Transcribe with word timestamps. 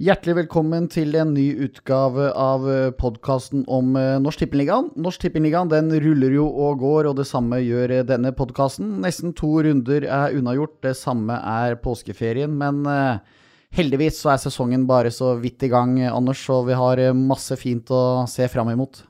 Hjertelig 0.00 0.32
velkommen 0.38 0.86
til 0.88 1.12
en 1.20 1.34
ny 1.36 1.50
utgave 1.66 2.30
av 2.32 2.62
podkasten 2.96 3.66
om 3.68 3.90
eh, 4.00 4.14
Norsk 4.24 4.40
Tippeligaen. 4.40 4.86
Norsk 4.96 5.26
Tippeligaen 5.26 5.68
den 5.68 5.92
ruller 6.00 6.32
jo 6.32 6.46
og 6.48 6.80
går, 6.80 7.10
og 7.10 7.18
det 7.18 7.26
samme 7.28 7.58
gjør 7.60 7.92
eh, 7.98 8.06
denne 8.08 8.32
podkasten. 8.32 8.94
Nesten 9.04 9.36
to 9.36 9.50
runder 9.66 10.06
er 10.08 10.38
unnagjort, 10.38 10.78
det 10.88 10.94
samme 10.96 11.36
er 11.36 11.76
påskeferien. 11.84 12.56
Men 12.64 12.80
eh, 12.88 13.20
heldigvis 13.76 14.22
så 14.24 14.32
er 14.32 14.42
sesongen 14.46 14.88
bare 14.88 15.12
så 15.12 15.34
vidt 15.36 15.68
i 15.68 15.72
gang, 15.76 15.98
Anders, 16.08 16.48
og 16.48 16.70
vi 16.72 16.80
har 16.80 17.04
masse 17.20 17.60
fint 17.60 17.92
å 17.92 18.24
se 18.24 18.48
fram 18.48 18.72
imot. 18.72 19.04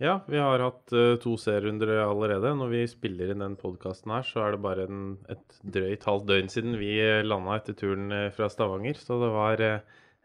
Ja, 0.00 0.22
vi 0.24 0.40
har 0.40 0.64
hatt 0.64 0.98
to 1.20 1.36
serierunder 1.36 1.98
allerede. 2.08 2.56
Når 2.56 2.76
vi 2.78 2.86
spiller 2.88 3.28
inn 3.34 3.44
den 3.44 3.60
podkasten 3.60 4.16
her, 4.16 4.24
så 4.24 4.46
er 4.48 4.56
det 4.56 4.64
bare 4.64 4.88
en, 4.88 5.08
et 5.28 5.60
drøyt 5.60 6.08
halvt 6.08 6.30
døgn 6.32 6.48
siden 6.48 6.80
vi 6.80 6.94
landa 7.28 7.60
etter 7.60 7.76
turen 7.76 8.32
fra 8.32 8.48
Stavanger. 8.48 8.96
Så 8.96 9.20
det 9.20 9.36
var 9.36 9.68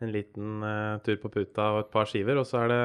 en 0.04 0.12
liten 0.12 0.64
uh, 0.64 1.00
tur 1.06 1.20
på 1.22 1.32
puta 1.32 1.72
og 1.76 1.86
et 1.86 1.92
par 1.94 2.10
skiver, 2.10 2.40
og 2.40 2.48
så 2.50 2.66
er 2.66 2.72
det 2.74 2.84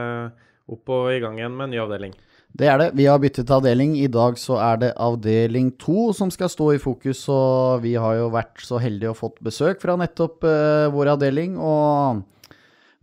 opp 0.71 0.93
og 0.95 1.11
i 1.11 1.21
gang 1.23 1.39
igjen 1.41 1.57
med 1.57 1.69
en 1.69 1.75
ny 1.75 1.81
avdeling. 1.83 2.13
Det 2.51 2.67
er 2.67 2.81
det. 2.81 2.89
Vi 2.99 3.07
har 3.07 3.21
byttet 3.23 3.51
avdeling. 3.55 3.95
I 3.99 4.09
dag 4.11 4.39
så 4.39 4.57
er 4.59 4.81
det 4.83 4.91
avdeling 4.99 5.71
to 5.79 6.11
som 6.17 6.33
skal 6.35 6.51
stå 6.51 6.73
i 6.75 6.81
fokus. 6.83 7.23
Og 7.31 7.85
vi 7.85 7.95
har 7.95 8.17
jo 8.19 8.31
vært 8.35 8.63
så 8.67 8.81
heldige 8.83 9.13
og 9.13 9.21
fått 9.21 9.39
besøk 9.45 9.83
fra 9.83 9.95
nettopp 10.01 10.47
uh, 10.47 10.91
vår 10.91 11.13
avdeling. 11.15 11.55
Og 11.63 12.25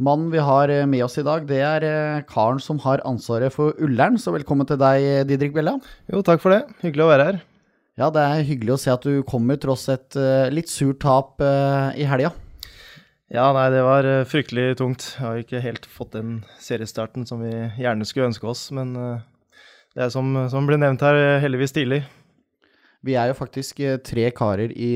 mannen 0.03 0.27
vi 0.33 0.43
har 0.43 0.69
eh, 0.69 0.85
med 0.85 1.01
oss 1.01 1.15
i 1.17 1.25
dag, 1.25 1.47
det 1.49 1.61
er 1.63 1.85
uh, 1.87 2.25
karen 2.27 2.59
som 2.63 2.81
har 2.83 3.03
ansvaret 3.07 3.55
for 3.55 3.75
Ullern. 3.79 4.19
Så 4.19 4.35
velkommen 4.35 4.67
til 4.67 4.79
deg, 4.81 5.29
Didrik 5.29 5.55
Bella. 5.55 5.77
Jo, 6.11 6.23
takk 6.27 6.43
for 6.43 6.53
det. 6.53 6.65
Hyggelig 6.83 7.07
å 7.07 7.11
være 7.13 7.29
her. 7.31 7.39
Ja, 7.97 8.11
det 8.13 8.21
er 8.27 8.43
hyggelig 8.45 8.75
å 8.75 8.81
se 8.83 8.91
at 8.93 9.07
du 9.07 9.23
kommer 9.25 9.57
tross 9.57 9.87
et 9.95 10.19
uh, 10.19 10.51
litt 10.53 10.69
surt 10.69 10.99
tap 11.07 11.39
i 11.39 12.05
helga. 12.05 12.35
Ja, 13.27 13.49
nei, 13.51 13.65
det 13.73 13.81
var 13.83 14.07
uh, 14.07 14.23
fryktelig 14.23 14.77
tungt. 14.79 15.09
Jeg 15.17 15.25
har 15.25 15.41
ikke 15.41 15.59
helt 15.59 15.87
fått 15.91 16.13
den 16.15 16.37
seriestarten 16.63 17.25
som 17.27 17.41
vi 17.43 17.51
gjerne 17.75 18.07
skulle 18.07 18.29
ønske 18.29 18.47
oss. 18.47 18.69
Men 18.71 18.93
uh, 18.95 19.25
det 19.97 20.05
er 20.05 20.13
som, 20.13 20.29
som 20.47 20.69
ble 20.69 20.77
nevnt 20.79 21.03
her, 21.03 21.41
heldigvis 21.43 21.75
tidlig. 21.75 22.05
Vi 23.03 23.17
er 23.19 23.29
jo 23.29 23.35
faktisk 23.37 23.77
eh, 23.85 23.99
tre 24.01 24.23
karer 24.35 24.71
i 24.73 24.89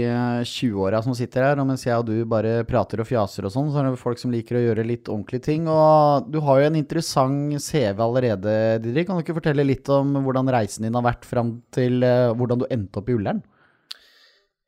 20-åra 0.48 1.04
som 1.06 1.14
sitter 1.16 1.46
her, 1.46 1.60
og 1.62 1.68
mens 1.70 1.84
jeg 1.86 2.02
og 2.02 2.08
du 2.08 2.26
bare 2.28 2.64
prater 2.68 3.04
og 3.04 3.08
fjaser 3.08 3.46
og 3.46 3.54
sånn, 3.54 3.70
så 3.72 3.80
er 3.80 3.88
det 3.88 4.02
folk 4.02 4.20
som 4.20 4.34
liker 4.34 4.58
å 4.58 4.64
gjøre 4.64 4.88
litt 4.90 5.12
ordentlige 5.12 5.46
ting. 5.46 5.70
Og 5.70 6.26
du 6.34 6.40
har 6.44 6.60
jo 6.60 6.72
en 6.72 6.80
interessant 6.80 7.62
CV 7.62 8.02
allerede, 8.02 8.56
Didrik. 8.82 9.08
Kan 9.08 9.20
du 9.20 9.24
ikke 9.24 9.38
fortelle 9.38 9.68
litt 9.68 9.92
om 9.94 10.18
hvordan 10.26 10.50
reisen 10.52 10.88
din 10.88 10.98
har 10.98 11.06
vært 11.06 11.30
fram 11.30 11.60
til 11.72 12.02
hvordan 12.02 12.64
du 12.64 12.68
endte 12.74 13.04
opp 13.04 13.12
i 13.12 13.20
Ullern? 13.20 13.44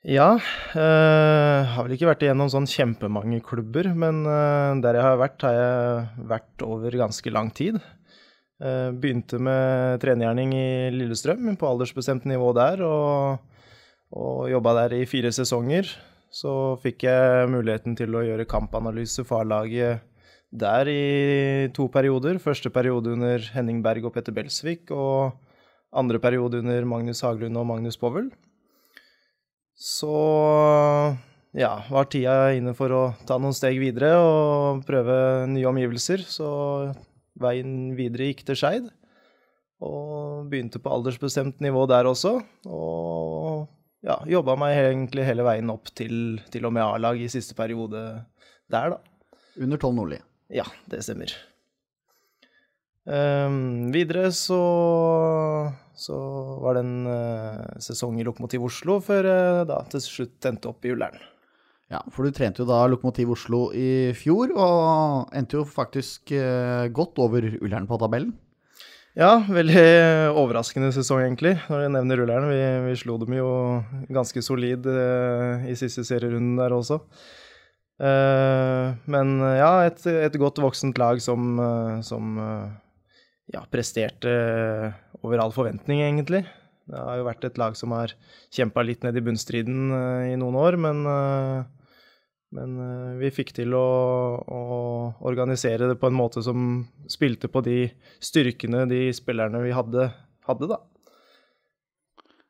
Ja. 0.04 0.36
Øh, 0.36 1.60
har 1.64 1.86
vel 1.86 1.96
ikke 1.96 2.10
vært 2.10 2.26
igjennom 2.26 2.50
sånn 2.52 2.68
kjempemange 2.68 3.40
klubber, 3.46 3.88
men 3.96 4.26
øh, 4.28 4.76
der 4.84 5.00
jeg 5.00 5.06
har 5.06 5.20
vært, 5.22 5.46
har 5.48 5.56
jeg 5.56 6.26
vært 6.28 6.66
over 6.68 6.98
ganske 7.00 7.32
lang 7.32 7.52
tid. 7.56 7.80
Uh, 8.64 8.94
begynte 8.96 9.40
med 9.44 10.00
trenergjerning 10.00 10.54
i 10.56 10.68
Lillestrøm, 10.94 11.50
på 11.60 11.68
aldersbestemt 11.68 12.24
nivå 12.30 12.54
der, 12.56 12.84
og, 12.86 13.42
og 14.16 14.46
jobba 14.52 14.76
der 14.78 14.94
i 15.02 15.08
fire 15.10 15.34
sesonger. 15.36 15.90
Så 16.32 16.54
fikk 16.84 17.04
jeg 17.10 17.50
muligheten 17.52 17.98
til 18.00 18.16
å 18.16 18.22
gjøre 18.24 18.48
kampanalyse 18.48 19.26
for 19.28 19.44
A-laget 19.44 20.06
der 20.54 20.88
i 20.88 21.68
to 21.76 21.90
perioder. 21.92 22.40
Første 22.40 22.72
periode 22.72 23.18
under 23.18 23.44
Henning 23.56 23.82
Berg 23.84 24.08
og 24.08 24.16
Petter 24.16 24.36
Belsvik, 24.36 24.94
og 24.94 25.34
andre 25.92 26.22
periode 26.24 26.64
under 26.64 26.88
Magnus 26.88 27.26
Haglund 27.26 27.60
og 27.60 27.68
Magnus 27.74 28.00
Povel. 28.00 28.32
Så 29.84 30.16
ja, 31.52 31.72
var 31.92 32.08
tida 32.08 32.54
inne 32.56 32.72
for 32.78 32.94
å 32.96 33.02
ta 33.28 33.36
noen 33.42 33.56
steg 33.56 33.82
videre 33.82 34.14
og 34.16 34.86
prøve 34.88 35.16
nye 35.52 35.68
omgivelser. 35.68 36.24
Så 36.24 36.48
veien 37.44 37.92
videre 37.98 38.30
gikk 38.30 38.46
til 38.48 38.60
Skeid. 38.60 38.88
Og 39.84 40.48
begynte 40.48 40.80
på 40.80 40.92
aldersbestemt 40.94 41.60
nivå 41.64 41.84
der 41.92 42.08
også. 42.08 42.38
Og 42.72 43.66
ja, 44.08 44.22
jobba 44.30 44.56
meg 44.60 44.80
egentlig 44.80 45.28
hele 45.28 45.44
veien 45.48 45.74
opp 45.74 45.92
til, 45.92 46.40
til 46.54 46.70
og 46.70 46.78
med 46.78 46.86
A-lag 46.86 47.20
i 47.20 47.32
siste 47.32 47.58
periode 47.58 48.06
der, 48.72 48.96
da. 48.96 49.02
Under 49.60 49.82
Tom 49.82 50.00
Nordli? 50.00 50.22
Ja, 50.54 50.66
det 50.90 51.04
stemmer. 51.04 51.36
Um, 53.04 53.92
videre 53.92 54.30
så, 54.32 54.62
så 55.92 56.18
var 56.64 56.78
det 56.78 56.84
en 56.86 57.08
uh, 57.10 57.80
sesong 57.84 58.16
i 58.22 58.24
Lokomotiv 58.24 58.64
Oslo 58.70 59.02
før 59.04 59.28
jeg 59.28 59.66
da 59.68 59.82
til 59.92 60.04
slutt 60.06 60.48
endte 60.48 60.70
opp 60.72 60.88
i 60.88 60.94
Ullern. 60.96 61.20
Ja, 61.92 62.00
for 62.16 62.24
du 62.24 62.32
trente 62.32 62.64
jo 62.64 62.68
da 62.70 62.80
Lokomotiv 62.88 63.34
Oslo 63.36 63.66
i 63.76 64.14
fjor, 64.16 64.54
og 64.56 65.36
endte 65.36 65.60
jo 65.60 65.68
faktisk 65.68 66.32
uh, 66.32 66.88
godt 66.96 67.20
over 67.20 67.50
Ullern 67.60 67.90
på 67.90 68.00
tabellen. 68.00 68.32
Ja, 69.20 69.36
veldig 69.46 69.84
overraskende 70.40 70.90
sesong, 70.96 71.26
egentlig, 71.26 71.58
når 71.70 71.84
jeg 71.84 71.94
nevner 71.94 72.24
Ullern. 72.24 72.48
Vi, 72.50 72.62
vi 72.88 72.96
slo 72.98 73.20
dem 73.22 73.36
jo 73.36 73.50
ganske 74.16 74.42
solid 74.42 74.88
uh, 74.88 75.68
i 75.68 75.76
siste 75.78 76.06
serierunden 76.08 76.56
der 76.62 76.80
også. 76.80 77.02
men 78.04 79.28
ja, 79.40 79.86
et, 79.86 80.02
et, 80.10 80.34
godt 80.42 80.58
voksent 80.60 80.98
lag 80.98 81.22
som, 81.22 81.60
som 82.04 82.40
ja, 83.52 83.64
presterte 83.72 84.34
over 85.24 85.42
all 85.44 85.54
forventning, 85.56 86.04
egentlig. 86.04 86.44
Det 86.84 87.00
har 87.00 87.20
jo 87.20 87.28
vært 87.28 87.46
et 87.48 87.60
lag 87.60 87.78
som 87.80 87.94
har 87.96 88.12
kjempa 88.54 88.84
litt 88.84 89.06
ned 89.06 89.16
i 89.16 89.24
bunnstriden 89.24 89.94
uh, 89.94 90.28
i 90.28 90.36
noen 90.40 90.58
år, 90.60 90.78
men, 90.84 91.04
uh, 91.08 91.64
men 92.56 92.74
uh, 92.80 93.12
vi 93.22 93.32
fikk 93.32 93.54
til 93.56 93.76
å, 93.78 93.88
å, 94.44 94.64
organisere 95.24 95.88
det 95.92 96.00
på 96.02 96.12
en 96.12 96.18
måte 96.18 96.44
som 96.44 96.84
spilte 97.12 97.48
på 97.52 97.64
de 97.64 97.86
styrkene 98.24 98.84
de 98.92 99.06
spillerne 99.16 99.64
vi 99.64 99.72
hadde, 99.76 100.10
hadde 100.50 100.74
da. 100.74 100.82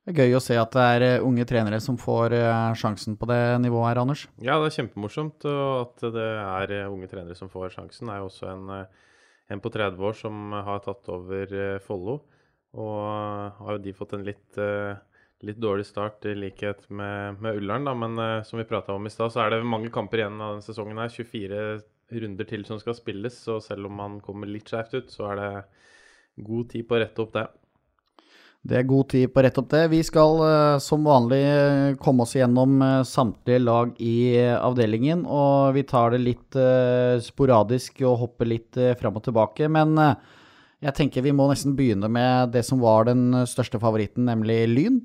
Det 0.03 0.11
er 0.11 0.25
gøy 0.25 0.35
å 0.35 0.43
se 0.43 0.57
at 0.59 0.73
det 0.75 0.87
er 0.97 1.23
unge 1.23 1.45
trenere 1.47 1.77
som 1.79 1.95
får 1.95 2.33
sjansen 2.75 3.13
på 3.15 3.29
det 3.29 3.39
nivået 3.63 3.93
her, 3.93 4.01
Anders. 4.01 4.25
Ja, 4.43 4.57
det 4.59 4.73
er 4.73 4.81
kjempemorsomt. 4.81 5.45
Og 5.47 5.77
at 5.85 6.03
det 6.11 6.25
er 6.27 6.73
unge 6.89 7.07
trenere 7.07 7.37
som 7.39 7.47
får 7.47 7.77
sjansen, 7.77 8.11
er 8.11 8.19
jo 8.19 8.27
også 8.27 8.49
en 8.51 8.65
en 9.51 9.61
på 9.63 9.71
30 9.73 10.03
år 10.07 10.15
som 10.17 10.53
har 10.53 10.83
tatt 10.85 11.09
over 11.11 11.55
eh, 11.57 11.79
Follo. 11.83 12.19
Og 12.73 13.57
har 13.59 13.75
jo 13.75 13.81
de 13.83 13.93
fått 13.93 14.15
en 14.17 14.25
litt, 14.25 14.57
eh, 14.57 14.95
litt 15.45 15.59
dårlig 15.61 15.85
start 15.85 16.25
i 16.29 16.35
likhet 16.37 16.87
med, 16.89 17.41
med 17.43 17.59
Ullern, 17.59 17.85
da. 17.89 17.93
Men 17.97 18.17
eh, 18.21 18.43
som 18.47 18.61
vi 18.61 18.67
prata 18.69 18.95
om 18.95 19.05
i 19.05 19.13
stad, 19.13 19.33
så 19.33 19.43
er 19.43 19.53
det 19.53 19.63
mange 19.67 19.91
kamper 19.93 20.23
igjen 20.23 20.39
av 20.41 20.55
denne 20.55 20.65
sesongen 20.65 21.01
her. 21.01 21.13
24 21.13 21.63
runder 22.23 22.49
til 22.49 22.65
som 22.67 22.79
skal 22.81 22.97
spilles, 22.97 23.37
så 23.45 23.59
selv 23.63 23.89
om 23.89 23.99
man 23.99 24.19
kommer 24.23 24.49
litt 24.49 24.69
skjevt 24.69 24.97
ut, 24.97 25.13
så 25.13 25.31
er 25.31 25.41
det 25.41 25.51
god 26.45 26.71
tid 26.73 26.87
på 26.89 26.97
å 26.97 27.03
rette 27.03 27.23
opp 27.23 27.35
det. 27.35 27.45
Det 28.63 28.77
er 28.79 28.85
god 28.87 29.09
tid 29.11 29.27
på 29.35 29.41
rett 29.43 29.57
opp 29.59 29.67
det. 29.73 29.81
Vi 29.91 29.99
skal 30.07 30.37
uh, 30.39 30.79
som 30.79 31.03
vanlig 31.03 31.41
uh, 31.43 31.95
komme 31.99 32.23
oss 32.23 32.37
gjennom 32.37 32.77
uh, 32.79 33.01
samtlige 33.03 33.59
lag 33.59 33.91
i 33.99 34.39
avdelingen. 34.39 35.25
Og 35.27 35.73
vi 35.75 35.83
tar 35.87 36.13
det 36.13 36.21
litt 36.23 36.59
sporadisk 37.25 37.99
og 38.07 38.21
hopper 38.21 38.47
litt 38.47 38.79
fram 38.99 39.19
og 39.19 39.25
tilbake. 39.25 39.67
Men 39.67 39.97
jeg 40.83 40.95
tenker 40.95 41.25
vi 41.25 41.33
må 41.35 41.49
nesten 41.49 41.75
begynne 41.75 42.07
med 42.11 42.53
det 42.55 42.63
som 42.63 42.79
var 42.79 43.09
den 43.09 43.43
største 43.49 43.81
favoritten, 43.83 44.29
nemlig 44.29 44.61
Lyn. 44.71 45.01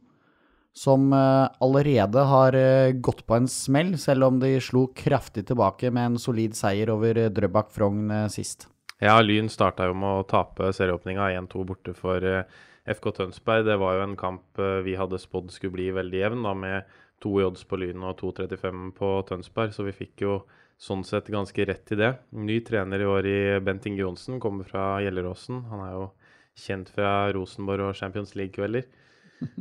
Som 0.77 1.11
allerede 1.11 2.23
har 2.31 2.55
gått 3.03 3.25
på 3.27 3.35
en 3.35 3.49
smell, 3.51 3.97
selv 3.99 4.29
om 4.29 4.39
de 4.39 4.53
slo 4.63 4.85
kraftig 4.95 5.49
tilbake 5.49 5.91
med 5.91 6.13
en 6.13 6.21
solid 6.23 6.55
seier 6.55 6.93
over 6.95 7.25
Drøbak 7.35 7.73
Frogn 7.75 8.13
sist. 8.31 8.69
Ja, 9.03 9.17
Lyn 9.25 9.51
starta 9.51 9.89
jo 9.89 9.97
med 9.99 10.21
å 10.21 10.27
tape 10.29 10.71
serieåpninga 10.77 11.33
1-2 11.41 11.67
borte 11.67 11.97
for 11.99 12.23
FK 12.95 13.11
Tønsberg, 13.17 13.67
det 13.67 13.77
var 13.81 13.99
jo 13.99 14.07
en 14.07 14.17
kamp 14.19 14.61
eh, 14.63 14.81
vi 14.87 14.97
hadde 14.99 15.21
spådd 15.21 15.53
skulle 15.55 15.77
bli 15.77 15.91
veldig 15.97 16.23
jevn, 16.23 16.47
da, 16.47 16.55
med 16.57 16.97
to 17.23 17.35
i 17.41 17.45
odds 17.47 17.65
på 17.69 17.79
Lyn 17.81 18.05
og 18.07 18.19
2,35 18.21 18.93
på 18.99 19.11
Tønsberg. 19.29 19.75
Så 19.75 19.87
vi 19.87 19.97
fikk 19.97 20.25
jo 20.25 20.39
sånn 20.79 21.03
sett 21.07 21.31
ganske 21.33 21.67
rett 21.67 21.93
i 21.95 21.99
det. 21.99 22.13
Ny 22.39 22.61
trener 22.67 23.03
i 23.03 23.11
år 23.11 23.27
i 23.27 23.39
Bent 23.65 23.89
Inge 23.91 24.05
Johnsen, 24.05 24.39
kommer 24.43 24.69
fra 24.69 25.01
Gjelleråsen. 25.03 25.65
Han 25.73 25.85
er 25.85 25.93
jo 25.97 26.07
kjent 26.59 26.91
fra 26.95 27.13
Rosenborg 27.35 27.91
og 27.91 27.99
Champions 27.99 28.37
League-kvelder. 28.39 28.87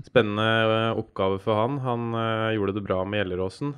Spennende 0.06 0.48
eh, 0.78 0.98
oppgave 0.98 1.42
for 1.42 1.60
han. 1.60 1.82
Han 1.86 2.10
uh, 2.18 2.54
gjorde 2.56 2.78
det 2.80 2.86
bra 2.88 3.04
med 3.06 3.24
Gjelleråsen. 3.24 3.76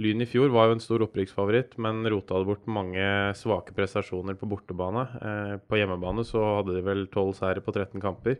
Lyn 0.00 0.24
i 0.24 0.26
fjor 0.28 0.48
var 0.54 0.70
jo 0.70 0.78
en 0.78 0.80
stor 0.80 1.02
opprykksfavoritt, 1.04 1.74
men 1.82 2.00
rota 2.08 2.38
det 2.40 2.48
bort 2.48 2.68
mange 2.70 3.04
svake 3.36 3.74
prestasjoner 3.76 4.38
på 4.40 4.48
bortebane. 4.48 5.02
Eh, 5.20 5.54
på 5.68 5.76
hjemmebane 5.76 6.24
så 6.24 6.40
hadde 6.58 6.78
de 6.78 6.84
vel 6.86 7.04
12 7.12 7.34
seire 7.36 7.64
på 7.64 7.74
13 7.74 8.00
kamper. 8.00 8.38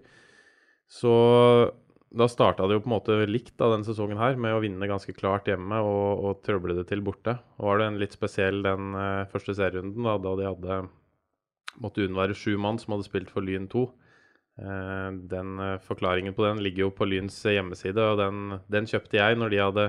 Så 0.88 1.12
da 2.12 2.28
starta 2.28 2.64
det 2.68 2.78
jo 2.78 2.84
på 2.84 2.88
en 2.88 2.94
måte 2.94 3.18
likt 3.28 3.60
av 3.60 3.74
denne 3.74 3.84
sesongen 3.84 4.20
her, 4.20 4.38
med 4.40 4.56
å 4.56 4.62
vinne 4.64 4.88
ganske 4.88 5.12
klart 5.16 5.48
hjemme 5.48 5.80
og, 5.84 6.24
og 6.24 6.40
trøble 6.46 6.76
det 6.78 6.86
til 6.88 7.04
borte. 7.04 7.36
Og 7.60 7.68
var 7.68 7.82
det 7.82 7.90
en 7.90 8.00
litt 8.00 8.16
spesiell 8.16 8.64
den 8.64 8.96
eh, 8.96 9.28
første 9.32 9.56
serierunden, 9.58 10.08
da, 10.08 10.16
da 10.24 10.34
de 10.40 10.48
hadde 10.48 10.80
måtte 11.84 12.04
unnvære 12.04 12.36
sju 12.36 12.56
mann 12.60 12.80
som 12.80 12.96
hadde 12.96 13.10
spilt 13.10 13.32
for 13.32 13.44
Lyn 13.44 13.68
2. 13.72 13.84
Eh, 14.64 15.20
den 15.36 15.62
Forklaringen 15.84 16.32
på 16.36 16.48
den 16.48 16.64
ligger 16.64 16.86
jo 16.86 16.96
på 16.96 17.12
Lyns 17.12 17.36
hjemmeside, 17.44 18.08
og 18.08 18.24
den, 18.24 18.58
den 18.72 18.88
kjøpte 18.88 19.20
jeg 19.20 19.36
når 19.36 19.52
de 19.52 19.64
hadde 19.66 19.88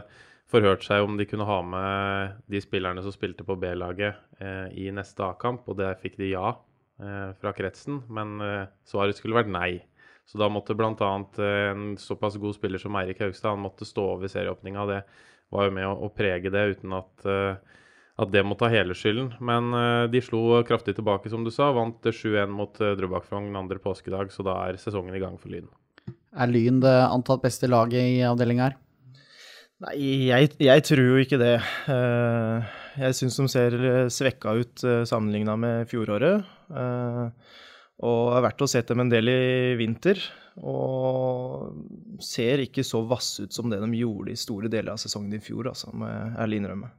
forhørt 0.53 0.85
seg 0.85 1.05
om 1.05 1.17
de 1.17 1.25
kunne 1.29 1.47
ha 1.49 1.61
med 1.65 2.43
de 2.51 2.61
spillerne 2.61 3.01
som 3.03 3.13
spilte 3.15 3.45
på 3.47 3.57
B-laget 3.59 4.19
eh, 4.39 4.69
i 4.85 4.91
neste 4.93 5.25
A-kamp, 5.25 5.65
og 5.67 5.79
der 5.81 5.97
fikk 6.01 6.19
de 6.21 6.33
ja 6.35 6.53
eh, 6.53 7.33
fra 7.41 7.53
kretsen, 7.57 8.03
men 8.13 8.37
eh, 8.43 8.69
svaret 8.87 9.17
skulle 9.17 9.41
vært 9.41 9.51
nei. 9.53 9.81
Så 10.25 10.39
da 10.39 10.49
måtte 10.51 10.75
bl.a. 10.77 11.11
Eh, 11.37 11.69
en 11.71 11.93
såpass 11.99 12.37
god 12.41 12.55
spiller 12.55 12.81
som 12.81 12.95
Eirik 12.99 13.21
Haugstad 13.23 13.55
han 13.55 13.63
måtte 13.63 13.87
stå 13.87 14.05
over 14.15 14.31
serieåpninga. 14.31 14.85
Det 14.89 14.99
var 15.53 15.67
jo 15.67 15.75
med 15.75 15.87
å, 15.89 15.95
å 16.07 16.11
prege 16.13 16.51
det 16.53 16.63
uten 16.77 16.95
at, 16.97 17.25
eh, 17.27 17.79
at 18.23 18.31
det 18.31 18.45
må 18.47 18.57
ta 18.59 18.71
hele 18.71 18.95
skylden. 18.97 19.33
Men 19.43 19.73
eh, 19.77 20.05
de 20.13 20.23
slo 20.23 20.61
kraftig 20.67 20.95
tilbake, 20.99 21.31
som 21.33 21.45
du 21.45 21.51
sa. 21.53 21.71
Vant 21.75 22.07
7-1 22.07 22.53
mot 22.53 22.79
Drøbak 22.79 23.27
Frogn 23.27 23.51
andre 23.59 23.81
påskedag, 23.83 24.31
så 24.33 24.45
da 24.47 24.61
er 24.67 24.79
sesongen 24.81 25.15
i 25.17 25.23
gang 25.23 25.35
for 25.41 25.53
Lyn. 25.53 25.67
Er 26.33 26.49
Lyn 26.49 26.79
det 26.81 26.95
antatt 27.05 27.43
beste 27.43 27.69
laget 27.69 28.15
i 28.15 28.23
avdelinga 28.25 28.71
her? 28.71 28.79
Nei, 29.81 29.95
jeg, 30.29 30.53
jeg, 30.61 30.83
tror 30.85 31.01
jo 31.03 31.17
ikke 31.23 31.39
det. 31.41 31.55
Jeg 32.93 33.17
syns 33.17 33.39
de 33.39 33.47
ser 33.51 33.73
svekka 34.13 34.53
ut 34.61 34.83
sammenligna 35.09 35.57
med 35.59 35.89
fjoråret. 35.89 36.45
Og 38.03 38.21
har 38.35 38.45
vært 38.45 38.63
og 38.63 38.71
sett 38.71 38.91
dem 38.91 39.03
en 39.03 39.11
del 39.11 39.31
i 39.33 39.75
vinter. 39.79 40.21
Og 40.61 42.21
ser 42.21 42.61
ikke 42.61 42.85
så 42.85 43.01
vasse 43.09 43.47
ut 43.47 43.55
som 43.55 43.71
det 43.71 43.81
de 43.81 43.89
gjorde 43.97 44.33
i 44.33 44.39
store 44.39 44.69
deler 44.71 44.93
av 44.93 45.01
sesongen 45.01 45.33
i 45.33 45.41
fjor, 45.41 45.71
altså, 45.71 45.89
må 45.97 46.09
jeg 46.09 46.35
ærlig 46.45 46.61
innrømme. 46.61 46.91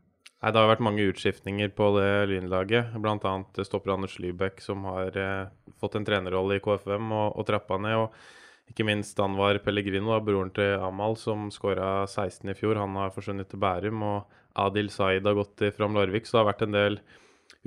Nei, 0.44 0.52
Det 0.52 0.60
har 0.60 0.68
vært 0.68 0.84
mange 0.84 1.04
utskiftninger 1.08 1.70
på 1.72 1.90
det 1.96 2.08
lynlaget. 2.28 2.96
Bl.a. 3.00 3.34
stopper 3.64 3.94
Anders 3.94 4.18
Lybekk, 4.20 4.60
som 4.60 4.84
har 4.90 5.16
eh, 5.16 5.46
fått 5.80 5.94
en 5.96 6.04
trenerrolle 6.04 6.58
i 6.58 6.64
KFM 6.64 7.14
og, 7.14 7.38
og 7.38 7.46
trappa 7.48 7.78
ned. 7.80 7.96
og 8.02 8.43
ikke 8.70 8.86
minst 8.88 9.18
Anwar 9.20 9.58
Pellegrino, 9.62 10.14
da, 10.14 10.22
broren 10.24 10.50
til 10.54 10.80
Amal, 10.82 11.18
som 11.20 11.50
skåra 11.52 12.06
16 12.08 12.48
i 12.50 12.56
fjor. 12.58 12.80
Han 12.80 12.96
har 12.98 13.12
forsvunnet 13.14 13.50
til 13.50 13.60
Bærum. 13.62 14.02
Og 14.02 14.38
Adil 14.64 14.90
Zaid 14.90 15.26
har 15.28 15.36
gått 15.36 15.56
til 15.60 15.72
Fram 15.76 15.96
Larvik. 15.96 16.26
Så 16.26 16.38
det 16.38 16.40
har 16.40 16.50
vært 16.52 16.64
en 16.66 16.76
del 16.76 16.98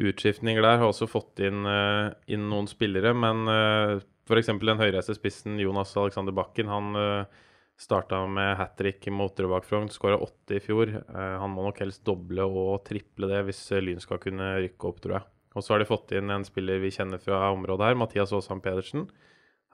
utskiftninger 0.02 0.66
der. 0.66 0.82
Har 0.82 0.92
også 0.92 1.10
fått 1.10 1.44
inn, 1.46 1.62
uh, 1.70 2.10
inn 2.28 2.50
noen 2.52 2.70
spillere. 2.70 3.14
Men 3.16 3.46
uh, 3.48 4.00
f.eks. 4.28 4.52
den 4.58 4.82
høyreiste 4.82 5.16
spissen 5.16 5.62
Jonas 5.62 5.94
Alexander 6.00 6.36
Bakken. 6.36 6.72
Han 6.74 6.98
uh, 6.98 7.46
starta 7.78 8.24
med 8.26 8.56
hat 8.58 8.76
trick 8.82 9.06
mot 9.14 9.38
Drøbak 9.38 9.70
Frogn, 9.70 9.92
skåra 9.94 10.18
80 10.18 10.58
i 10.58 10.66
fjor. 10.66 10.96
Uh, 11.14 11.38
han 11.38 11.54
må 11.54 11.70
nok 11.70 11.80
helst 11.86 12.04
doble 12.10 12.50
og 12.50 12.82
triple 12.90 13.30
det 13.32 13.46
hvis 13.48 13.64
Lyn 13.86 14.02
skal 14.04 14.20
kunne 14.24 14.56
rykke 14.66 14.90
opp, 14.90 15.00
tror 15.06 15.20
jeg. 15.20 15.30
Og 15.58 15.64
så 15.64 15.74
har 15.74 15.82
de 15.82 15.90
fått 15.90 16.12
inn 16.18 16.34
en 16.34 16.46
spiller 16.46 16.82
vi 16.82 16.92
kjenner 16.94 17.22
fra 17.22 17.48
området 17.54 17.88
her, 17.88 17.98
Mathias 17.98 18.34
Aasheim 18.36 18.60
Pedersen. 18.66 19.08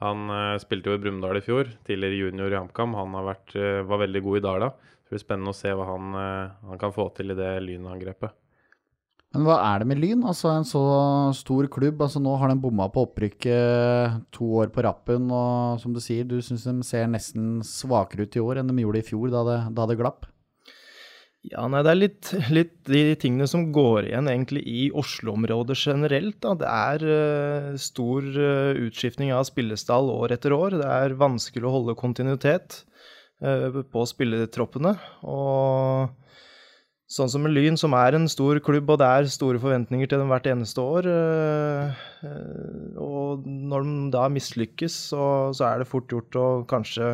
Han 0.01 0.29
uh, 0.31 0.59
spilte 0.61 0.89
jo 0.89 0.97
i 0.97 1.01
Brumunddal 1.03 1.37
i 1.37 1.43
fjor, 1.45 1.69
tidligere 1.87 2.25
junior 2.25 2.53
i 2.53 2.57
HamKam. 2.57 2.95
Han 2.97 3.17
vært, 3.27 3.53
uh, 3.55 3.83
var 3.87 4.01
veldig 4.05 4.23
god 4.25 4.39
i 4.39 4.45
Dala. 4.47 4.71
Det 5.03 5.13
blir 5.13 5.21
spennende 5.21 5.53
å 5.53 5.57
se 5.57 5.73
hva 5.75 5.85
han, 5.91 6.15
uh, 6.17 6.71
han 6.71 6.81
kan 6.81 6.95
få 6.95 7.09
til 7.17 7.33
i 7.33 7.37
det 7.37 7.51
Lyn-angrepet. 7.67 8.33
Men 9.33 9.47
hva 9.47 9.55
er 9.65 9.81
det 9.81 9.87
med 9.89 9.97
Lyn? 9.97 10.21
Altså 10.29 10.51
En 10.53 10.67
så 10.67 10.81
stor 11.33 11.65
klubb. 11.73 12.01
altså 12.05 12.21
Nå 12.21 12.35
har 12.37 12.51
de 12.51 12.59
bomma 12.61 12.85
på 12.93 13.07
opprykket 13.07 14.19
to 14.33 14.49
år 14.61 14.69
på 14.73 14.83
rappen. 14.85 15.25
Og 15.33 15.81
som 15.81 15.93
du 15.93 16.01
sier, 16.03 16.25
du 16.25 16.37
syns 16.41 16.67
de 16.69 16.75
ser 16.85 17.09
nesten 17.09 17.63
svakere 17.65 18.27
ut 18.27 18.37
i 18.37 18.43
år 18.43 18.61
enn 18.61 18.69
de 18.69 18.85
gjorde 18.85 19.01
i 19.01 19.07
fjor, 19.07 19.31
da 19.33 19.41
det, 19.47 19.59
da 19.73 19.89
det 19.89 19.97
glapp? 20.01 20.29
Ja, 21.51 21.65
nei, 21.67 21.81
Det 21.83 21.91
er 21.91 21.99
litt, 21.99 22.31
litt, 22.57 22.73
de 22.87 23.03
tingene 23.19 23.49
som 23.51 23.67
går 23.75 24.07
igjen 24.07 24.29
egentlig 24.31 24.63
i 24.69 24.87
Oslo-området 24.95 25.75
generelt. 25.81 26.39
Da. 26.43 26.55
Det 26.61 26.71
er 26.71 27.05
uh, 27.09 27.69
stor 27.81 28.23
uh, 28.23 28.71
utskiftning 28.85 29.33
av 29.35 29.43
spillestall 29.49 30.11
år 30.13 30.37
etter 30.37 30.55
år. 30.55 30.79
Det 30.79 30.87
er 30.87 31.19
vanskelig 31.19 31.67
å 31.67 31.75
holde 31.77 31.99
kontinuitet 31.99 32.83
uh, 33.43 33.83
på 33.83 34.09
spillertroppene. 34.09 34.97
Og 35.27 36.19
Sånn 37.13 37.29
som 37.29 37.43
med 37.45 37.51
Lyn, 37.53 37.75
som 37.77 37.93
er 37.93 38.15
en 38.17 38.23
stor 38.31 38.57
klubb, 38.63 38.87
og 38.89 38.97
det 38.97 39.05
er 39.05 39.27
store 39.29 39.59
forventninger 39.61 40.07
til 40.09 40.17
dem 40.17 40.31
hvert 40.31 40.47
eneste 40.49 40.81
år. 40.81 41.05
Og 42.97 43.43
når 43.45 43.85
de 43.85 44.07
da 44.15 44.23
mislykkes, 44.33 44.95
så, 45.11 45.27
så 45.53 45.67
er 45.67 45.83
det 45.83 45.89
fort 45.91 46.09
gjort 46.09 46.39
å 46.39 46.47
kanskje 46.71 47.11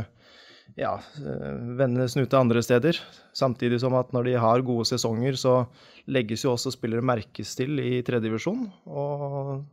ja, 0.77 0.93
eh, 1.17 1.55
vende 1.79 2.07
snute 2.11 2.37
andre 2.37 2.61
steder. 2.65 2.99
Samtidig 3.33 3.79
som 3.81 3.95
at 3.99 4.11
når 4.13 4.29
de 4.29 4.35
har 4.41 4.65
gode 4.65 4.85
sesonger, 4.89 5.37
så 5.39 5.63
legges 6.07 6.43
jo 6.45 6.53
også 6.53 6.73
spillere 6.75 7.05
merkes 7.05 7.55
til 7.57 7.79
i 7.81 8.01
tredjedivisjon. 8.05 8.67
Og 8.87 9.63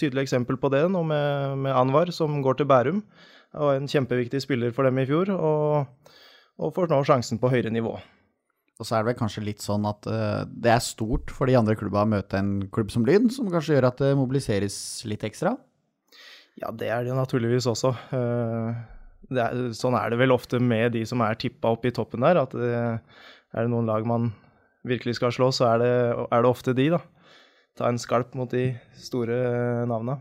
tydelig 0.00 0.26
eksempel 0.26 0.58
på 0.60 0.70
det 0.72 0.84
nå 0.92 1.02
med, 1.06 1.56
med, 1.62 1.72
Anwar, 1.76 2.12
som 2.12 2.42
går 2.44 2.60
til 2.60 2.68
Bærum. 2.70 3.00
Og 3.56 3.72
en 3.76 3.88
kjempeviktig 3.88 4.42
spiller 4.44 4.74
for 4.76 4.88
dem 4.88 4.98
i 5.00 5.06
fjor, 5.08 5.30
og, 5.32 6.12
og 6.60 6.74
får 6.76 6.92
nå 6.92 7.00
sjansen 7.08 7.40
på 7.40 7.50
høyere 7.52 7.72
nivå. 7.72 7.94
Og 8.76 8.84
så 8.84 8.96
er 8.98 9.04
det 9.04 9.12
vel 9.12 9.20
kanskje 9.22 9.44
litt 9.46 9.64
sånn 9.64 9.86
at 9.88 10.04
uh, 10.10 10.42
det 10.44 10.74
er 10.74 10.82
stort 10.84 11.32
for 11.32 11.48
de 11.48 11.56
andre 11.56 11.76
klubba 11.80 12.02
å 12.04 12.10
møte 12.10 12.36
en 12.36 12.66
klubb 12.68 12.90
som 12.92 13.06
Lyn, 13.08 13.30
som 13.32 13.48
kanskje 13.48 13.78
gjør 13.78 13.88
at 13.88 14.02
det 14.02 14.10
mobiliseres 14.18 14.76
litt 15.08 15.24
ekstra? 15.24 15.54
Ja, 16.60 16.68
det 16.72 16.90
er 16.92 17.06
det 17.06 17.16
naturligvis 17.16 17.68
også. 17.72 17.94
Uh, 18.12 18.76
er, 19.30 19.70
sånn 19.76 19.96
er 19.98 20.12
det 20.12 20.20
vel 20.20 20.34
ofte 20.34 20.60
med 20.62 20.94
de 20.96 21.04
som 21.08 21.22
er 21.24 21.38
tippa 21.40 21.72
opp 21.74 21.86
i 21.88 21.94
toppen 21.94 22.26
der, 22.26 22.42
at 22.44 22.54
det, 22.54 22.70
er 22.76 23.66
det 23.66 23.72
noen 23.72 23.88
lag 23.90 24.06
man 24.06 24.30
virkelig 24.86 25.16
skal 25.18 25.34
slå, 25.34 25.50
så 25.54 25.72
er 25.72 25.82
det, 25.82 25.92
er 26.30 26.44
det 26.44 26.50
ofte 26.50 26.76
de, 26.76 26.90
da. 26.94 27.02
Ta 27.76 27.90
en 27.90 28.00
skalp 28.00 28.36
mot 28.38 28.50
de 28.50 28.70
store 28.96 29.36
navna. 29.90 30.20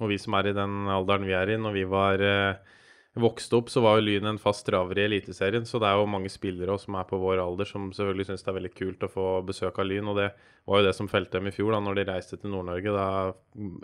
Og 0.00 0.10
vi 0.10 0.18
som 0.20 0.34
er 0.36 0.50
i 0.50 0.56
den 0.56 0.88
alderen 0.90 1.28
vi 1.28 1.36
er 1.36 1.54
i, 1.54 1.60
når 1.60 1.76
vi 1.76 1.86
var 1.88 2.26
uh 2.26 2.76
vokste 3.18 3.58
opp, 3.58 3.70
så 3.72 3.82
var 3.82 3.98
jo 3.98 4.04
Lyn 4.06 4.28
en 4.30 4.38
fast 4.38 4.62
traver 4.66 4.98
i 5.00 5.04
Eliteserien. 5.08 5.66
Så 5.66 5.80
det 5.82 5.88
er 5.88 5.98
jo 5.98 6.08
mange 6.10 6.30
spillere 6.30 6.70
også, 6.74 6.86
som 6.86 6.98
er 7.00 7.08
på 7.08 7.18
vår 7.18 7.42
alder, 7.42 7.66
som 7.68 7.88
selvfølgelig 7.94 8.28
syns 8.28 8.44
det 8.46 8.52
er 8.52 8.58
veldig 8.60 8.72
kult 8.76 9.06
å 9.06 9.10
få 9.10 9.26
besøk 9.46 9.80
av 9.82 9.88
Lyn. 9.88 10.10
Og 10.12 10.18
det 10.20 10.28
var 10.68 10.80
jo 10.80 10.86
det 10.86 10.94
som 10.96 11.10
felte 11.10 11.38
dem 11.38 11.50
i 11.50 11.54
fjor, 11.54 11.72
da 11.74 11.82
når 11.82 11.98
de 11.98 12.06
reiste 12.12 12.38
til 12.38 12.54
Nord-Norge. 12.54 12.94
Da 12.94 13.08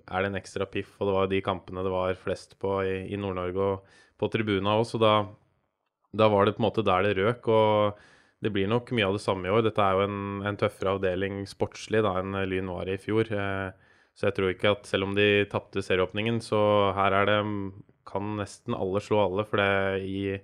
er 0.06 0.22
det 0.22 0.30
en 0.30 0.40
ekstra 0.40 0.68
piff, 0.70 0.94
og 1.00 1.08
det 1.10 1.16
var 1.16 1.26
jo 1.26 1.32
de 1.34 1.44
kampene 1.48 1.86
det 1.86 1.94
var 1.94 2.20
flest 2.22 2.58
på 2.62 2.78
i, 2.86 2.98
i 3.10 3.20
Nord-Norge 3.20 3.70
og 3.70 3.96
på 4.20 4.30
tribuna 4.32 4.76
òg. 4.80 4.86
Så 4.88 5.00
da, 5.02 5.14
da, 6.16 6.28
var 6.32 6.46
det 6.46 6.56
på 6.56 6.62
en 6.62 6.68
måte 6.68 6.86
der 6.86 7.08
det 7.08 7.16
røk. 7.20 7.48
og 7.48 8.04
det 8.44 8.52
blir 8.52 8.68
nok 8.68 8.92
mye 8.92 9.06
av 9.08 9.16
det 9.16 9.24
samme 9.24 9.48
i 9.48 9.52
år. 9.52 9.64
Dette 9.64 9.82
er 9.82 9.96
jo 9.96 10.06
en, 10.06 10.18
en 10.46 10.58
tøffere 10.60 10.92
avdeling 10.96 11.44
sportslig 11.48 12.02
da 12.04 12.18
enn 12.20 12.36
Lyn 12.50 12.68
var 12.68 12.88
i 12.92 12.98
fjor. 13.00 13.30
Eh, 13.32 13.86
så 14.16 14.28
jeg 14.28 14.36
tror 14.36 14.52
ikke 14.52 14.72
at 14.76 14.88
selv 14.88 15.08
om 15.08 15.16
de 15.16 15.46
tapte 15.52 15.82
serieåpningen, 15.84 16.40
så 16.44 16.60
her 16.96 17.16
er 17.16 17.30
det 17.30 17.38
kan 18.06 18.36
nesten 18.38 18.76
alle 18.76 19.02
slå 19.02 19.24
alle. 19.24 19.44
For 19.48 19.60
det, 19.60 20.04
i, 20.06 20.36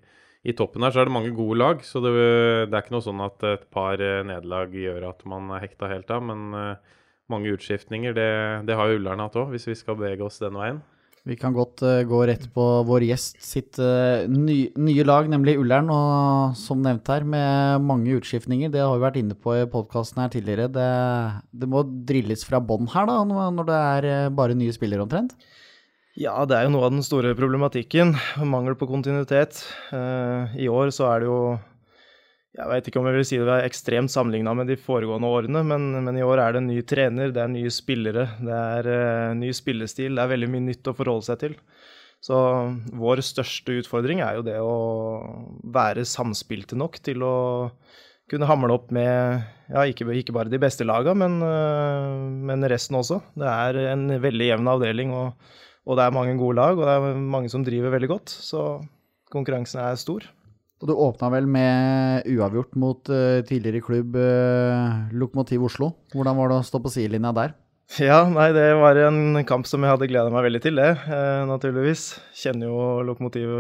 i, 0.43 0.55
toppen 0.57 0.85
her 0.85 0.93
så 0.93 1.03
er 1.03 1.09
det 1.09 1.15
mange 1.15 1.33
gode 1.37 1.59
lag. 1.61 1.85
Så 1.87 2.03
det, 2.05 2.13
det, 2.17 2.73
er 2.73 2.81
ikke 2.83 2.97
noe 2.97 3.07
sånn 3.07 3.23
at 3.25 3.47
et 3.49 3.69
par 3.73 4.03
eh, 4.03 4.25
nederlag 4.29 4.75
gjør 4.77 5.09
at 5.13 5.25
man 5.29 5.53
er 5.55 5.65
hekta 5.65 5.93
helt 5.93 6.11
av. 6.13 6.25
Men 6.33 6.49
uh, 6.57 6.99
mange 7.33 7.53
utskiftninger, 7.55 8.17
det, 8.17 8.31
det 8.69 8.77
har 8.77 8.91
jo 8.91 9.01
Ullern 9.01 9.23
hatt 9.25 9.39
òg, 9.41 9.53
hvis 9.55 9.71
vi 9.71 9.79
skal 9.79 10.01
bevege 10.01 10.27
oss 10.27 10.41
den 10.43 10.59
veien. 10.59 10.83
Vi 11.23 11.37
kan 11.39 11.55
godt 11.55 11.85
uh, 11.87 12.01
gå 12.03 12.19
rett 12.27 12.49
på 12.55 12.65
vår 12.89 13.05
gjest 13.07 13.37
sitt 13.47 13.79
uh, 13.79 14.27
ny, 14.27 14.73
nye 14.75 15.05
lag, 15.07 15.29
nemlig 15.31 15.55
Ullern. 15.61 15.91
Og 15.95 16.57
som 16.59 16.83
nevnt 16.83 17.07
her, 17.13 17.23
med 17.23 17.87
mange 17.87 18.17
utskiftninger. 18.19 18.73
Det 18.75 18.83
har 18.83 18.97
vi 18.97 19.05
vært 19.07 19.21
inne 19.21 19.39
på 19.39 19.55
i 19.55 19.69
podkasten 19.71 20.25
her 20.25 20.33
tidligere. 20.35 20.67
Det, 20.75 20.91
det 21.63 21.71
må 21.71 21.85
drilles 22.11 22.43
fra 22.49 22.59
bånn 22.59 22.91
her, 22.91 23.07
da, 23.07 23.21
når 23.55 23.71
det 23.71 23.81
er 23.81 24.35
bare 24.35 24.59
nye 24.59 24.75
spillere 24.75 25.07
omtrent? 25.07 25.37
Ja, 26.19 26.43
det 26.45 26.59
er 26.59 26.67
jo 26.67 26.75
noe 26.75 26.89
av 26.89 26.93
den 26.93 27.07
store 27.07 27.31
problematikken. 27.39 28.17
Mangel 28.45 28.75
på 28.77 28.91
kontinuitet. 28.91 29.63
Uh, 29.95 30.51
I 30.59 30.67
år 30.69 30.91
så 30.93 31.07
er 31.09 31.23
det 31.23 31.31
jo 31.31 31.39
Jeg 32.53 32.69
vet 32.69 32.89
ikke 32.89 33.01
om 33.01 33.07
jeg 33.09 33.17
vil 33.17 33.25
si 33.25 33.39
det 33.41 33.49
er 33.49 33.65
ekstremt 33.65 34.13
sammenligna 34.13 34.53
med 34.57 34.69
de 34.69 34.77
foregående 34.77 35.29
årene, 35.33 35.63
men, 35.65 35.87
men, 36.05 36.19
i 36.21 36.25
år 36.27 36.43
er 36.43 36.53
det 36.53 36.61
en 36.61 36.69
ny 36.69 36.83
trener, 36.85 37.33
det 37.33 37.41
er 37.41 37.49
nye 37.49 37.73
spillere, 37.73 38.27
det 38.45 38.59
er 38.59 38.89
uh, 38.93 39.39
ny 39.39 39.55
spillestil. 39.57 40.13
Det 40.19 40.25
er 40.25 40.33
veldig 40.35 40.51
mye 40.53 40.67
nytt 40.67 40.91
å 40.91 40.97
forholde 40.99 41.29
seg 41.31 41.41
til. 41.41 41.57
Så 42.23 42.37
vår 43.01 43.23
største 43.25 43.79
utfordring 43.81 44.21
er 44.23 44.37
jo 44.37 44.45
det 44.47 44.59
å 44.61 44.77
være 45.75 46.05
samspilte 46.07 46.77
nok 46.79 47.01
til 47.03 47.25
å 47.27 47.35
kunne 48.31 48.47
hamle 48.47 48.77
opp 48.77 48.93
med 48.95 49.43
ja, 49.73 49.83
ikke, 49.89 50.07
ikke 50.21 50.37
bare 50.37 50.53
de 50.53 50.61
beste 50.61 50.87
laga, 50.87 51.17
men, 51.17 51.41
uh, 51.41 52.29
men 52.53 52.69
resten 52.71 53.01
også. 53.01 53.23
Det 53.33 53.49
er 53.49 53.81
en 53.97 54.07
veldig 54.23 54.53
jevn 54.53 54.73
avdeling. 54.77 55.17
og 55.17 55.59
og 55.83 55.99
det 55.99 56.05
er 56.05 56.15
mange 56.15 56.37
gode 56.39 56.59
lag, 56.61 56.79
og 56.79 56.87
det 56.87 56.93
er 56.95 57.19
mange 57.35 57.51
som 57.51 57.65
driver 57.67 57.91
veldig 57.97 58.11
godt. 58.13 58.31
Så 58.31 58.61
konkurransen 59.35 59.81
er 59.83 59.99
stor. 59.99 60.29
Og 60.83 60.89
du 60.91 60.97
åpna 60.99 61.29
vel 61.31 61.47
med 61.47 62.27
uavgjort 62.27 62.73
mot 62.83 63.11
uh, 63.15 63.39
tidligere 63.47 63.85
klubb 63.87 64.17
uh, 64.19 65.13
Lokomotiv 65.15 65.69
Oslo. 65.69 65.93
Hvordan 66.11 66.35
var 66.41 66.51
det 66.51 66.57
å 66.59 66.65
stå 66.67 66.81
på 66.83 66.91
sidelinja 66.91 67.31
der? 67.37 67.53
Ja, 68.03 68.25
nei, 68.27 68.49
det 68.57 68.65
var 68.81 68.99
en 68.99 69.45
kamp 69.47 69.69
som 69.71 69.85
jeg 69.85 69.93
hadde 69.93 70.09
gleda 70.11 70.33
meg 70.33 70.49
veldig 70.49 70.63
til, 70.65 70.81
det, 70.81 70.89
uh, 71.07 71.45
naturligvis. 71.47 72.09
Kjenner 72.35 72.73
jo 72.73 72.83
Lokomotiv 73.07 73.55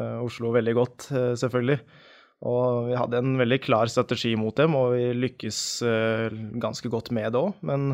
Oslo 0.00 0.52
veldig 0.54 0.72
godt, 0.76 1.06
selvfølgelig. 1.36 1.76
Og 2.48 2.86
vi 2.86 2.94
hadde 2.96 3.18
en 3.20 3.34
veldig 3.36 3.58
klar 3.60 3.90
strategi 3.92 4.30
mot 4.38 4.54
dem, 4.56 4.72
og 4.78 4.94
vi 4.94 5.10
lykkes 5.12 5.58
ganske 6.62 6.88
godt 6.88 7.10
med 7.12 7.34
det 7.34 7.42
òg. 7.42 7.58
Men 7.68 7.90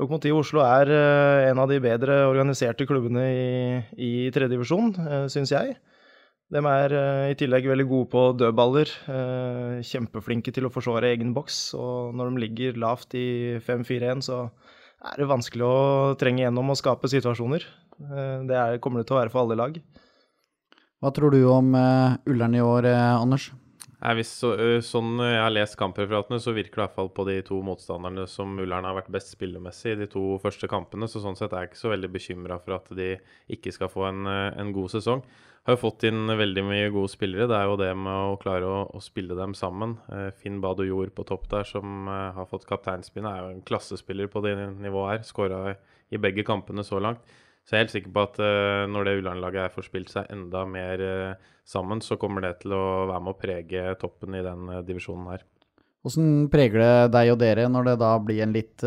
Lokomotiv 0.00 0.40
Oslo 0.40 0.64
er 0.64 0.90
en 1.52 1.60
av 1.62 1.70
de 1.70 1.78
bedre 1.84 2.24
organiserte 2.26 2.88
klubbene 2.90 3.26
i, 3.28 3.44
i 4.02 4.10
tredjedivisjon, 4.34 4.96
syns 5.30 5.54
jeg. 5.54 5.76
De 6.48 6.62
er 6.64 6.94
i 7.28 7.36
tillegg 7.36 7.66
veldig 7.68 7.84
gode 7.90 8.08
på 8.08 8.22
dødballer. 8.40 8.88
Kjempeflinke 9.84 10.54
til 10.56 10.64
å 10.64 10.72
forsvare 10.72 11.10
egen 11.12 11.34
boks. 11.36 11.58
Og 11.76 12.16
når 12.16 12.30
de 12.30 12.42
ligger 12.46 12.80
lavt 12.80 13.12
i 13.20 13.58
5-4-1, 13.66 14.24
så 14.24 14.38
er 15.04 15.20
det 15.20 15.28
vanskelig 15.28 15.66
å 15.68 16.14
trenge 16.20 16.46
gjennom 16.46 16.72
og 16.72 16.80
skape 16.80 17.10
situasjoner. 17.12 17.68
Det 18.48 18.56
er, 18.56 18.80
kommer 18.80 19.02
det 19.02 19.10
til 19.10 19.18
å 19.18 19.20
være 19.20 19.34
for 19.34 19.44
alle 19.44 19.58
lag. 19.60 19.76
Hva 20.98 21.12
tror 21.14 21.36
du 21.36 21.42
om 21.52 21.76
Ullern 21.76 22.56
i 22.56 22.64
år, 22.64 22.88
Anders? 22.96 23.50
Nei, 23.98 24.12
hvis 24.14 24.30
så, 24.30 24.52
sånn 24.86 25.18
jeg 25.24 25.40
har 25.42 25.50
lest 25.50 25.74
kampreferatene, 25.78 26.38
så 26.38 26.52
virker 26.54 26.76
det 26.76 26.78
i 26.78 26.84
hvert 26.84 26.94
fall 26.94 27.08
på 27.10 27.24
de 27.26 27.34
to 27.46 27.56
motstanderne 27.66 28.28
som 28.30 28.52
Ullern 28.62 28.86
har 28.86 28.94
vært 28.94 29.10
best 29.10 29.32
spillemessig 29.34 29.96
i 29.96 29.98
de 29.98 30.06
to 30.12 30.22
første 30.42 30.70
kampene. 30.70 31.08
Så 31.10 31.18
sånn 31.24 31.34
sett 31.38 31.50
er 31.50 31.64
jeg 31.64 31.72
ikke 31.72 31.80
så 31.80 31.90
veldig 31.90 32.10
bekymra 32.14 32.60
for 32.62 32.76
at 32.76 32.92
de 32.94 33.16
ikke 33.56 33.72
skal 33.74 33.90
få 33.90 34.06
en, 34.12 34.28
en, 34.30 34.70
god 34.76 34.94
sesong. 34.94 35.24
Har 35.66 35.74
jo 35.74 35.82
fått 35.82 36.06
inn 36.06 36.30
veldig 36.30 36.64
mye 36.68 36.92
gode 36.94 37.10
spillere. 37.10 37.48
Det 37.50 37.58
er 37.58 37.66
jo 37.66 37.80
det 37.80 37.90
med 37.98 38.30
å 38.30 38.38
klare 38.38 38.70
å, 38.70 38.78
å 38.94 39.02
spille 39.02 39.34
dem 39.36 39.58
sammen. 39.58 39.96
Finn 40.38 40.62
Bado 40.62 40.86
Jord 40.86 41.10
på 41.18 41.26
topp 41.26 41.50
der, 41.50 41.66
som 41.66 42.06
har 42.06 42.46
fått 42.48 42.68
kapteinspinnet, 42.70 43.32
er 43.32 43.42
jo 43.42 43.56
en 43.56 43.66
klassespiller 43.66 44.30
på 44.30 44.46
det 44.46 44.54
nivået 44.78 45.16
her. 45.16 45.26
Skåra 45.26 45.74
i 46.14 46.22
begge 46.22 46.46
kampene 46.46 46.86
så 46.86 47.02
langt. 47.02 47.26
Så 47.68 47.76
jeg 47.76 47.82
er 47.82 47.84
helt 47.84 47.92
sikker 47.92 48.12
på 48.16 48.22
at 48.24 48.38
uh, 48.40 48.88
når 48.88 49.04
det 49.04 49.12
Ullern-laget 49.18 49.74
får 49.74 49.84
spilt 49.90 50.08
seg 50.08 50.30
enda 50.32 50.62
mer 50.64 51.02
uh, 51.04 51.48
sammen, 51.68 52.00
så 52.00 52.16
kommer 52.16 52.40
det 52.40 52.62
til 52.62 52.72
å 52.72 52.84
være 53.10 53.20
med 53.26 53.34
å 53.34 53.40
prege 53.42 53.82
toppen 54.00 54.38
i 54.38 54.44
den 54.44 54.70
uh, 54.72 54.78
divisjonen 54.86 55.26
her. 55.34 55.42
Hvordan 56.00 56.46
preger 56.48 56.80
det 56.80 57.10
deg 57.12 57.34
og 57.34 57.36
dere 57.42 57.66
når 57.68 57.90
det 57.90 57.94
da 58.00 58.14
blir 58.22 58.40
en 58.40 58.54
litt 58.54 58.84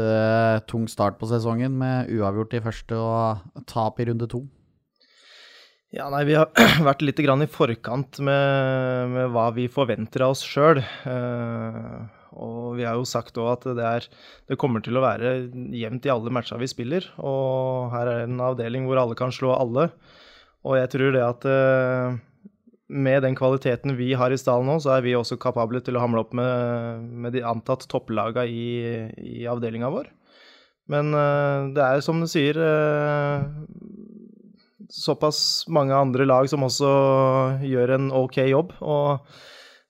tung 0.71 0.85
start 0.89 1.19
på 1.19 1.27
sesongen, 1.29 1.75
med 1.77 2.09
uavgjort 2.09 2.55
i 2.55 2.61
første 2.63 2.97
og 2.97 3.65
tap 3.69 3.99
i 3.99 4.07
runde 4.07 4.25
to? 4.31 4.39
Ja, 5.93 6.07
nei, 6.09 6.23
Vi 6.25 6.39
har 6.39 6.49
vært 6.87 7.03
litt 7.03 7.19
i 7.19 7.49
forkant 7.51 8.17
med, 8.23 9.11
med, 9.11 9.27
hva 9.35 9.51
vi 9.53 9.67
forventer 9.69 10.23
av 10.25 10.33
oss 10.33 10.41
sjøl. 10.47 10.81
Og 12.39 12.77
vi 12.79 12.85
har 12.87 12.95
jo 12.99 13.07
sagt 13.07 13.37
òg 13.41 13.51
at 13.53 13.67
det, 13.77 13.85
er, 13.85 14.07
det, 14.47 14.57
kommer 14.61 14.83
til 14.83 14.97
å 14.97 15.03
være 15.03 15.33
jevnt 15.75 16.07
i 16.07 16.13
alle 16.13 16.33
matcha 16.33 16.59
vi 16.61 16.69
spiller. 16.71 17.07
Og 17.19 17.91
her 17.93 18.09
er 18.09 18.25
en 18.25 18.41
avdeling 18.43 18.87
hvor 18.87 19.01
alle 19.01 19.17
kan 19.19 19.33
slå 19.35 19.53
alle. 19.57 19.89
Og 20.67 20.77
jeg 20.77 20.91
tror 20.93 21.15
det 21.15 21.23
at 21.25 21.47
eh, 21.49 22.19
med 22.91 23.23
den 23.25 23.37
kvaliteten 23.37 23.95
vi 23.97 24.11
har 24.19 24.31
i 24.31 24.39
stallen 24.39 24.69
nå, 24.69 24.77
så 24.83 24.95
er 24.95 25.05
vi 25.05 25.17
også 25.17 25.39
kapable 25.41 25.81
til 25.83 25.97
å 25.97 26.03
hamle 26.03 26.23
opp 26.23 26.35
med, 26.37 27.05
med 27.25 27.35
de 27.35 27.45
antatt 27.47 27.87
topplaga 27.91 28.45
i, 28.45 29.09
i 29.17 29.47
avdelinga 29.49 29.91
vår. 29.91 30.11
Men 30.91 31.15
eh, 31.15 31.71
det 31.75 31.85
er 31.85 32.05
som 32.05 32.21
du 32.21 32.29
sier 32.29 32.57
eh, 32.61 33.47
såpass 34.91 35.65
mange 35.71 35.95
andre 35.95 36.27
lag 36.27 36.49
som 36.51 36.67
også 36.67 36.91
gjør 37.63 37.95
en 37.97 38.11
OK 38.23 38.43
jobb. 38.49 38.75
og 38.81 39.25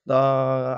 da 0.09 0.19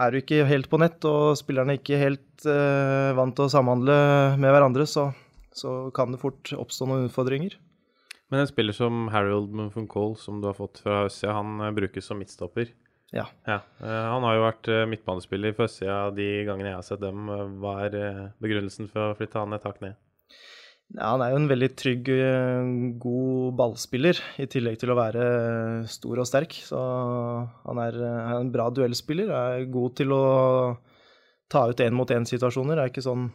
er 0.04 0.12
du 0.12 0.20
ikke 0.20 0.44
helt 0.50 0.68
på 0.72 0.80
nett, 0.82 1.04
og 1.08 1.38
spillerne 1.40 1.76
er 1.76 1.80
ikke 1.80 2.02
helt 2.02 2.48
uh, 2.48 3.16
vant 3.16 3.36
til 3.38 3.48
å 3.48 3.54
samhandle 3.54 3.96
med 4.42 4.52
hverandre, 4.52 4.88
så, 4.90 5.10
så, 5.56 5.88
kan 5.96 6.12
det 6.12 6.22
fort 6.24 6.52
oppstå 6.58 6.90
noen 6.90 7.08
utfordringer. 7.08 7.56
Men 8.34 8.44
en 8.44 8.50
spiller 8.50 8.76
som 8.76 9.08
Harold 9.14 9.54
Munfun-Cole, 9.56 10.18
som 10.20 10.42
du 10.42 10.50
har 10.50 10.58
fått 10.58 10.82
fra 10.84 11.06
Østsida, 11.08 11.38
han 11.38 11.62
uh, 11.64 11.72
brukes 11.76 12.10
som 12.10 12.20
midtstopper. 12.20 12.74
Ja. 13.14 13.28
ja. 13.48 13.62
Uh, 13.80 14.04
han 14.12 14.28
har 14.28 14.40
jo 14.40 14.48
vært 14.48 14.72
midtbanespiller 14.92 15.56
for 15.56 15.70
Østsida 15.70 16.08
de 16.18 16.30
gangene 16.50 16.74
jeg 16.74 16.82
har 16.82 16.88
sett 16.90 17.04
dem. 17.04 17.30
Hva 17.64 17.78
er 17.86 18.00
begrunnelsen 18.44 18.92
for 18.92 19.14
å 19.14 19.20
flytte 19.20 19.40
han 19.40 19.56
et 19.56 19.70
hakk 19.70 19.80
ned? 19.86 20.00
Ja, 20.94 21.16
han 21.16 21.24
er 21.26 21.32
jo 21.34 21.40
en 21.42 21.50
veldig 21.50 21.70
trygg, 21.74 22.10
eh, 22.14 22.68
god 23.02 23.56
ballspiller, 23.58 24.20
i 24.38 24.46
tillegg 24.46 24.78
til 24.82 24.92
å 24.94 24.98
være 25.00 25.24
stor 25.90 26.22
og 26.22 26.28
sterk. 26.30 26.54
Så 26.68 26.78
han 26.78 27.82
er, 27.82 27.98
er 27.98 28.36
en 28.38 28.52
bra 28.54 28.68
duellspiller. 28.70 29.32
Er 29.34 29.66
god 29.74 29.96
til 29.98 30.14
å 30.14 30.26
ta 31.50 31.66
ut 31.70 31.82
én-mot-én-situasjoner. 31.82 32.78
Er 32.78 32.94
ikke 32.94 33.06
sånn 33.06 33.32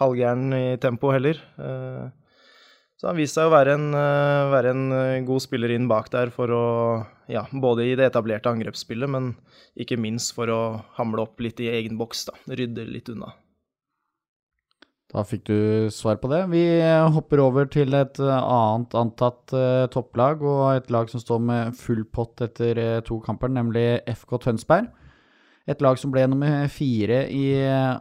halvgæren 0.00 0.56
i 0.56 0.64
tempo 0.80 1.12
heller. 1.12 1.36
Eh, 1.60 2.08
så 2.96 3.10
han 3.10 3.18
viste 3.18 3.40
seg 3.42 3.50
å 3.50 3.54
være 3.58 3.76
en, 3.76 3.86
eh, 3.98 4.48
være 4.54 4.72
en 4.72 5.28
god 5.28 5.44
spiller 5.44 5.74
inn 5.74 5.88
bak 5.90 6.08
der 6.14 6.32
for 6.32 6.48
å 6.48 6.64
Ja, 7.32 7.46
både 7.48 7.86
i 7.86 7.94
det 7.96 8.10
etablerte 8.10 8.50
angrepsspillet, 8.50 9.08
men 9.08 9.30
ikke 9.78 9.96
minst 9.96 10.34
for 10.34 10.50
å 10.52 10.84
hamle 10.98 11.22
opp 11.22 11.40
litt 11.40 11.60
i 11.60 11.70
egen 11.70 11.96
boks, 11.96 12.26
da. 12.28 12.34
Rydde 12.50 12.84
litt 12.84 13.08
unna. 13.08 13.30
Da 15.12 15.20
fikk 15.28 15.44
du 15.44 15.56
svar 15.92 16.16
på 16.22 16.30
det. 16.32 16.40
Vi 16.48 16.62
hopper 17.12 17.42
over 17.44 17.68
til 17.68 17.92
et 17.98 18.16
eh, 18.22 18.32
annet 18.32 18.94
antatt 18.96 19.52
uh, 19.52 19.84
topplag, 19.92 20.40
og 20.40 20.62
et 20.72 20.88
lag 20.92 21.10
som 21.12 21.20
står 21.20 21.42
med 21.44 21.76
full 21.76 22.06
pott 22.08 22.40
etter 22.40 22.80
uh, 22.80 23.00
to 23.04 23.18
kamper, 23.20 23.52
nemlig 23.52 24.00
FK 24.08 24.38
Tønsberg. 24.46 24.88
Et 25.68 25.84
lag 25.84 26.00
som 26.00 26.10
ble 26.14 26.24
nummer 26.26 26.64
fire 26.72 27.26
i 27.30 27.44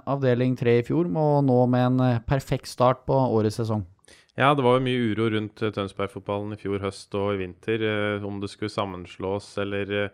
avdeling 0.10 0.56
tre 0.58 0.80
i 0.80 0.86
fjor, 0.88 1.12
og 1.12 1.44
nå 1.46 1.58
med 1.70 1.84
en 1.90 2.22
perfekt 2.26 2.72
start 2.72 3.04
på 3.06 3.14
årets 3.14 3.60
sesong. 3.60 3.84
Ja, 4.40 4.56
det 4.58 4.64
var 4.66 4.80
jo 4.80 4.86
mye 4.88 5.12
uro 5.12 5.28
rundt 5.30 5.62
Tønsberg-fotballen 5.62 6.56
i 6.56 6.58
fjor 6.58 6.82
høst 6.82 7.14
og 7.20 7.36
i 7.36 7.42
vinter, 7.44 7.84
om 8.26 8.40
det 8.42 8.50
skulle 8.50 8.74
sammenslås 8.74 9.52
eller 9.62 10.10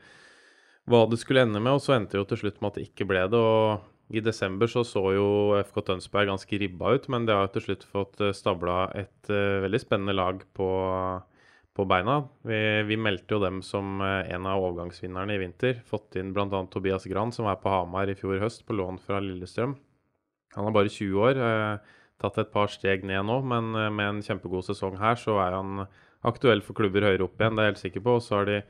hva 0.92 1.06
det 1.08 1.22
skulle 1.22 1.46
ende 1.46 1.62
med, 1.62 1.78
og 1.78 1.86
så 1.86 1.96
endte 1.96 2.18
det 2.18 2.26
jo 2.26 2.28
til 2.34 2.42
slutt 2.42 2.60
med 2.60 2.74
at 2.74 2.82
det 2.82 2.90
ikke 2.90 3.08
ble 3.08 3.24
det. 3.32 3.40
og 3.40 3.88
i 4.08 4.22
desember 4.24 4.70
så, 4.72 4.86
så 4.88 5.02
jo 5.18 5.30
FK 5.68 5.82
Tønsberg 5.90 6.30
ganske 6.30 6.60
ribba 6.62 6.94
ut, 6.96 7.08
men 7.12 7.26
det 7.28 7.36
har 7.36 7.50
til 7.52 7.66
slutt 7.66 7.84
fått 7.90 8.22
eh, 8.24 8.36
stabla 8.36 8.86
et 8.96 9.32
uh, 9.32 9.60
veldig 9.66 9.82
spennende 9.84 10.16
lag 10.16 10.40
på, 10.56 10.70
på 11.76 11.86
beina. 11.92 12.22
Vi, 12.48 12.60
vi, 12.88 13.00
meldte 13.04 13.36
jo 13.36 13.42
dem 13.44 13.60
som 13.66 14.00
uh, 14.00 14.24
en 14.24 14.48
av 14.48 14.64
overgangsvinnerne 14.64 15.36
i 15.36 15.42
vinter. 15.42 15.82
Fått 15.92 16.16
inn 16.20 16.32
bl.a. 16.36 16.48
Tobias 16.72 17.10
Gran, 17.12 17.36
som 17.36 17.52
er 17.52 17.60
på 17.60 17.74
Hamar 17.74 18.08
i 18.08 18.16
fjor 18.16 18.40
høst, 18.46 18.64
på 18.64 18.80
lån 18.80 19.02
fra 19.04 19.20
Lillestrøm. 19.24 19.76
Han 20.56 20.70
er 20.70 20.80
bare 20.80 20.94
20 20.94 21.28
år, 21.28 21.44
uh, 21.44 22.00
tatt 22.24 22.40
et 22.40 22.56
par 22.56 22.72
steg 22.72 23.04
ned 23.06 23.28
nå, 23.28 23.42
men 23.44 23.76
med 23.76 24.08
en 24.08 24.24
kjempegod 24.24 24.70
sesong 24.72 24.96
her, 25.02 25.20
så 25.20 25.36
er 25.44 25.60
han 25.60 25.84
aktuell 26.26 26.64
for 26.66 26.80
klubber 26.80 27.06
høyere 27.06 27.28
opp 27.28 27.36
igjen, 27.38 27.60
det 27.60 27.62
er 27.62 27.68
jeg 27.68 27.76
helt 27.76 27.84
sikker 27.84 28.08
på. 28.08 28.16
Og 28.18 28.24
så 28.24 28.40
har 28.40 28.48
de 28.48 28.62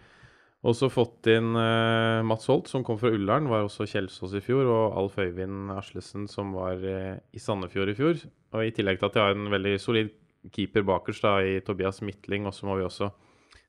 også 0.66 0.90
fått 0.90 1.28
inn 1.30 1.52
uh, 1.54 2.26
Mats 2.26 2.48
Holt, 2.50 2.70
som 2.72 2.84
kom 2.86 2.98
fra 2.98 3.12
Ullern, 3.14 3.50
var 3.52 3.68
også 3.68 3.86
Kjelsås 3.90 4.34
i 4.40 4.42
fjor. 4.42 4.66
Og 4.66 4.98
Alf 4.98 5.20
Øyvind 5.22 5.70
Aslesen, 5.76 6.26
som 6.32 6.56
var 6.58 6.82
uh, 6.82 7.20
i 7.30 7.42
Sandefjord 7.42 7.94
i 7.94 7.98
fjor. 7.98 8.24
Og 8.56 8.66
i 8.66 8.74
tillegg 8.74 8.98
til 8.98 9.10
at 9.10 9.18
de 9.18 9.24
har 9.24 9.38
en 9.38 9.52
veldig 9.54 9.76
solid 9.82 10.10
keeper 10.54 10.86
bakerst 10.88 11.28
da, 11.28 11.38
i 11.46 11.60
Tobias 11.66 12.02
Midtling. 12.02 12.50
Og 12.50 12.56
så 12.58 12.66
må 12.66 12.80
vi 12.80 12.88
også 12.88 13.12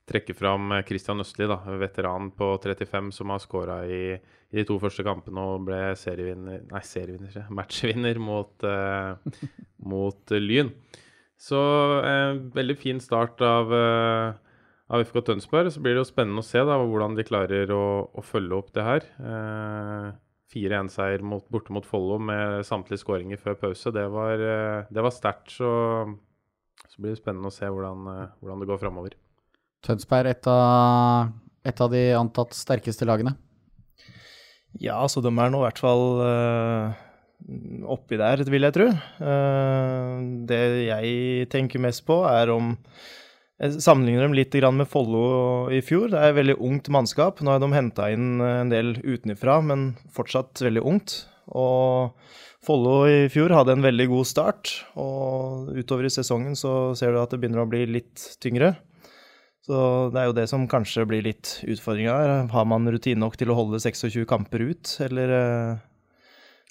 trekke 0.08 0.32
fram 0.32 0.72
eh, 0.72 0.84
Christian 0.88 1.20
Østli, 1.20 1.44
da, 1.50 1.58
veteran 1.76 2.30
på 2.32 2.54
35, 2.64 3.10
som 3.12 3.34
har 3.34 3.42
skåra 3.44 3.82
i, 3.84 4.02
i, 4.16 4.56
de 4.56 4.64
to 4.64 4.78
første 4.80 5.04
kampene 5.04 5.44
og 5.44 5.66
ble 5.68 5.82
serievinner 6.00 6.62
Nei, 6.70 6.80
serievinner, 6.88 7.50
matchvinner 7.58 8.22
mot, 8.22 8.64
uh, 8.64 9.20
mot 9.84 10.32
Lyn. 10.32 10.72
Så 11.38 11.60
veldig 12.56 12.74
fin 12.80 12.98
start 12.98 13.44
av 13.46 13.68
av 14.88 15.04
FK 15.04 15.20
Tønsberg. 15.26 15.72
Så 15.72 15.82
blir 15.84 15.96
det 15.96 16.02
jo 16.02 16.08
spennende 16.08 16.42
å 16.42 16.46
se 16.46 16.62
da, 16.64 16.78
hvordan 16.80 17.16
de 17.18 17.26
klarer 17.28 17.72
å, 17.74 17.84
å 18.08 18.24
følge 18.24 18.56
opp 18.58 18.72
det 18.76 18.86
her. 18.86 19.08
Eh, 19.20 20.08
4-1-seier 20.54 21.24
borte 21.52 21.74
mot 21.76 21.84
Follo 21.84 22.16
med 22.22 22.64
samtlige 22.66 23.02
skåringer 23.02 23.40
før 23.40 23.58
pause. 23.60 23.92
Det 23.94 24.06
var, 24.12 24.40
eh, 24.40 25.00
var 25.02 25.14
sterkt. 25.14 25.52
Så, 25.58 25.72
så, 26.86 26.94
blir 26.96 27.12
det 27.12 27.20
spennende 27.20 27.50
å 27.50 27.54
se 27.54 27.68
hvordan, 27.68 28.06
eh, 28.14 28.30
hvordan 28.40 28.62
det 28.64 28.70
går 28.70 28.80
framover. 28.84 29.18
Tønsberg 29.84 30.32
et 30.32 30.48
av, 30.50 31.34
et 31.68 31.84
av 31.84 31.92
de 31.92 32.06
antatt 32.18 32.56
sterkeste 32.56 33.06
lagene? 33.06 33.36
Ja, 34.78 35.00
så 35.10 35.22
de 35.24 35.30
er 35.32 35.52
nå 35.52 35.60
i 35.62 35.64
hvert 35.64 35.80
fall 35.80 36.02
uh, 36.20 36.96
oppi 37.88 38.18
der, 38.20 38.42
vil 38.50 38.66
jeg 38.66 38.74
tro. 38.76 38.88
Uh, 39.22 40.44
det 40.46 40.60
jeg 40.86 41.48
tenker 41.50 41.82
mest 41.82 42.04
på, 42.06 42.20
er 42.28 42.52
om 42.52 42.74
jeg 43.58 43.80
sammenligner 43.82 44.22
dem 44.22 44.36
litt 44.38 44.54
med 44.70 44.86
Follo 44.86 45.68
i 45.74 45.80
fjor. 45.82 46.12
Det 46.12 46.18
er 46.18 46.30
et 46.30 46.38
veldig 46.38 46.58
ungt 46.62 46.90
mannskap. 46.94 47.40
Nå 47.42 47.50
har 47.50 47.62
de 47.62 47.72
henta 47.74 48.06
inn 48.14 48.38
en 48.40 48.70
del 48.70 48.94
utenfra, 49.02 49.58
men 49.66 49.96
fortsatt 50.14 50.62
veldig 50.62 50.84
ungt. 50.86 51.24
Og 51.50 52.14
Follo 52.62 53.00
i 53.10 53.26
fjor 53.32 53.54
hadde 53.54 53.74
en 53.74 53.82
veldig 53.82 54.06
god 54.10 54.28
start, 54.28 54.70
og 54.98 55.72
utover 55.74 56.06
i 56.06 56.12
sesongen 56.12 56.54
så 56.58 56.92
ser 56.98 57.14
du 57.14 57.20
at 57.22 57.32
det 57.32 57.40
begynner 57.42 57.64
å 57.64 57.70
bli 57.70 57.84
litt 57.88 58.28
tyngre. 58.42 58.76
Så 59.66 60.08
det 60.14 60.20
er 60.20 60.30
jo 60.30 60.36
det 60.38 60.46
som 60.50 60.68
kanskje 60.70 61.06
blir 61.08 61.26
litt 61.26 61.58
utfordringa 61.66 62.14
her. 62.14 62.32
Har 62.54 62.66
man 62.68 62.88
rutine 62.88 63.20
nok 63.20 63.36
til 63.40 63.50
å 63.52 63.58
holde 63.58 63.82
26 63.82 64.22
kamper 64.28 64.64
ut, 64.70 64.94
eller 65.04 65.34
eh, 65.34 65.80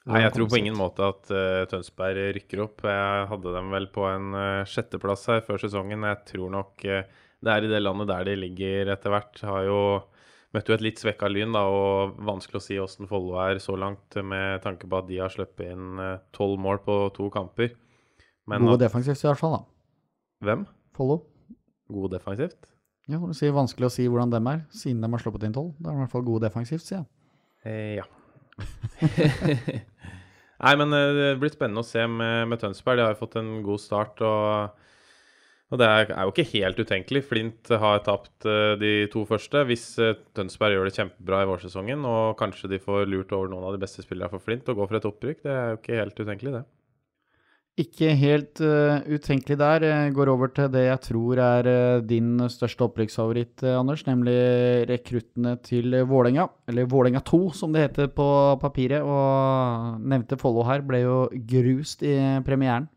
Nei, 0.07 0.21
jeg 0.23 0.33
tror 0.37 0.47
på 0.47 0.59
ingen 0.61 0.77
måte 0.77 1.03
at 1.03 1.31
uh, 1.33 1.63
Tønsberg 1.67 2.29
rykker 2.37 2.61
opp. 2.63 2.83
Jeg 2.87 3.23
hadde 3.31 3.53
dem 3.57 3.73
vel 3.75 3.87
på 3.91 4.05
en 4.07 4.35
uh, 4.35 4.67
sjetteplass 4.67 5.25
her 5.31 5.41
før 5.43 5.59
sesongen. 5.59 6.05
Jeg 6.07 6.21
tror 6.29 6.53
nok 6.53 6.85
uh, 6.87 7.01
det 7.43 7.53
er 7.53 7.65
i 7.67 7.71
det 7.71 7.81
landet 7.81 8.07
der 8.13 8.29
de 8.29 8.37
ligger 8.39 8.93
etter 8.93 9.11
hvert. 9.11 9.41
Har 9.43 9.65
jo 9.67 9.81
møtt 10.55 10.71
jo 10.71 10.77
et 10.77 10.85
litt 10.85 11.01
svekka 11.01 11.27
Lyn, 11.27 11.51
da, 11.55 11.65
og 11.67 12.15
vanskelig 12.29 12.61
å 12.61 12.63
si 12.63 12.79
åssen 12.79 13.09
Follo 13.09 13.35
er 13.43 13.59
så 13.63 13.75
langt, 13.75 14.15
med 14.23 14.63
tanke 14.63 14.87
på 14.87 15.01
at 15.01 15.09
de 15.09 15.19
har 15.19 15.33
sluppet 15.33 15.73
inn 15.75 15.99
tolv 16.35 16.55
mål 16.63 16.79
på 16.87 16.95
to 17.17 17.27
kamper. 17.33 17.75
Men 18.47 18.63
Gode 18.63 18.85
defensivt 18.85 19.25
i 19.25 19.27
hvert 19.27 19.41
fall, 19.41 19.57
da. 19.59 19.61
Hvem? 20.47 20.63
Follo. 20.95 21.19
God 21.91 22.15
defensivt? 22.15 22.71
Ja, 23.07 23.19
det 23.19 23.43
er 23.43 23.53
vanskelig 23.55 23.87
å 23.87 23.91
si 23.91 24.07
hvordan 24.07 24.31
dem 24.31 24.47
er, 24.51 24.63
siden 24.71 25.03
de 25.03 25.11
har 25.11 25.23
sluppet 25.23 25.45
inn 25.47 25.55
tolv. 25.55 25.75
Da 25.79 25.91
er 25.91 25.93
de 25.93 25.99
i 25.99 26.05
hvert 26.05 26.15
fall 26.15 26.25
gode 26.27 26.47
defensivt, 26.47 26.87
sier 26.87 27.03
jeg. 27.03 27.07
Eh, 27.67 27.99
ja. 27.99 28.07
Nei, 30.63 30.73
men 30.79 30.93
eh, 30.95 31.13
det 31.17 31.29
blir 31.41 31.53
spennende 31.53 31.83
å 31.83 31.87
se 31.87 32.03
med, 32.09 32.47
med 32.51 32.61
Tønsberg. 32.61 32.99
De 32.99 33.05
har 33.05 33.15
jo 33.15 33.21
fått 33.21 33.39
en 33.41 33.57
god 33.65 33.83
start. 33.83 34.21
og 34.25 34.83
og 35.67 35.81
det 35.81 35.87
er, 35.91 36.11
jo 36.23 36.31
ikke 36.31 36.47
helt 36.53 36.77
utenkelig. 36.79 37.21
Flint 37.27 37.69
har 37.81 37.99
tapt 38.05 38.45
uh, 38.47 38.77
de 38.79 38.91
to 39.11 39.25
første. 39.27 39.65
Hvis 39.67 39.83
uh, 39.99 40.13
Tønsberg 40.37 40.77
gjør 40.77 40.87
det 40.87 40.95
kjempebra 40.95 41.41
i 41.43 41.49
vårsesongen, 41.49 42.05
og 42.07 42.37
kanskje 42.39 42.71
de 42.71 42.79
får 42.79 43.03
lurt 43.11 43.33
over 43.35 43.51
noen 43.51 43.67
av 43.67 43.75
de 43.75 43.81
beste 43.81 44.05
spillerne 44.05 44.31
for 44.31 44.43
Flint 44.45 44.69
og 44.71 44.79
går 44.79 44.87
for 44.87 44.99
et 45.01 45.09
opprykk, 45.09 45.41
det 45.43 45.51
er 45.51 45.73
jo 45.73 45.79
ikke 45.81 45.99
helt 45.99 46.21
utenkelig, 46.23 46.53
det. 46.55 46.63
Ikke 47.77 48.09
helt 48.17 48.57
uh, 48.65 49.03
utenkelig 49.05 49.59
der. 49.61 49.83
Jeg 49.85 50.13
går 50.17 50.31
over 50.31 50.49
til 50.49 50.71
det 50.73 50.87
jeg 50.87 51.01
tror 51.05 51.41
er 51.43 51.69
din 52.09 52.41
største 52.49 52.87
opprykksfavoritt, 52.87 53.61
Anders, 53.69 54.01
nemlig 54.07 54.33
rekruttene 54.89 55.53
til 55.61 55.93
Vålerenga. 56.09 56.47
Eller 56.67 56.89
Vålerenga 56.89 57.21
2, 57.21 57.41
som 57.53 57.75
det 57.75 57.85
heter 57.85 58.09
på 58.17 58.27
papiret. 58.63 59.05
Og 59.05 60.01
nevnte 60.01 60.41
Follo 60.41 60.65
her 60.65 60.81
ble 60.81 61.05
jo 61.05 61.19
grust 61.53 62.01
i 62.01 62.17
premieren. 62.47 62.89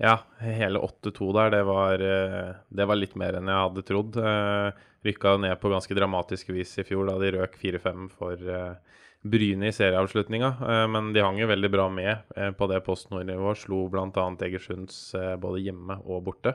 Ja, 0.00 0.14
hele 0.40 0.80
8-2 0.80 1.26
der, 1.36 1.50
det 1.52 1.64
var, 1.68 2.00
eh, 2.00 2.54
det 2.72 2.84
var, 2.88 2.96
litt 2.96 3.18
mer 3.20 3.36
enn 3.36 3.50
jeg 3.52 3.64
hadde 3.66 3.82
trodd. 3.84 4.16
Eh, 4.16 4.86
rykka 5.04 5.34
ned 5.42 5.60
på 5.60 5.68
ganske 5.68 5.96
dramatisk 5.96 6.54
vis 6.56 6.72
i 6.80 6.84
fjor 6.88 7.10
da 7.10 7.18
de 7.20 7.34
røk 7.34 7.58
4-5 7.60 8.06
for 8.16 8.40
eh, 8.40 9.02
Bryne 9.20 9.68
i 9.68 9.74
serieavslutninga. 9.76 10.54
Men 10.88 11.10
de 11.12 11.20
hang 11.20 11.36
jo 11.36 11.48
veldig 11.50 11.70
bra 11.72 11.86
med 11.92 12.30
på 12.56 12.68
det 12.70 12.78
Post 12.86 13.10
Nord-nivået. 13.12 13.60
Slo 13.66 13.82
bl.a. 13.92 14.24
Egersunds 14.46 15.10
både 15.42 15.60
hjemme 15.60 15.98
og 16.06 16.22
borte. 16.30 16.54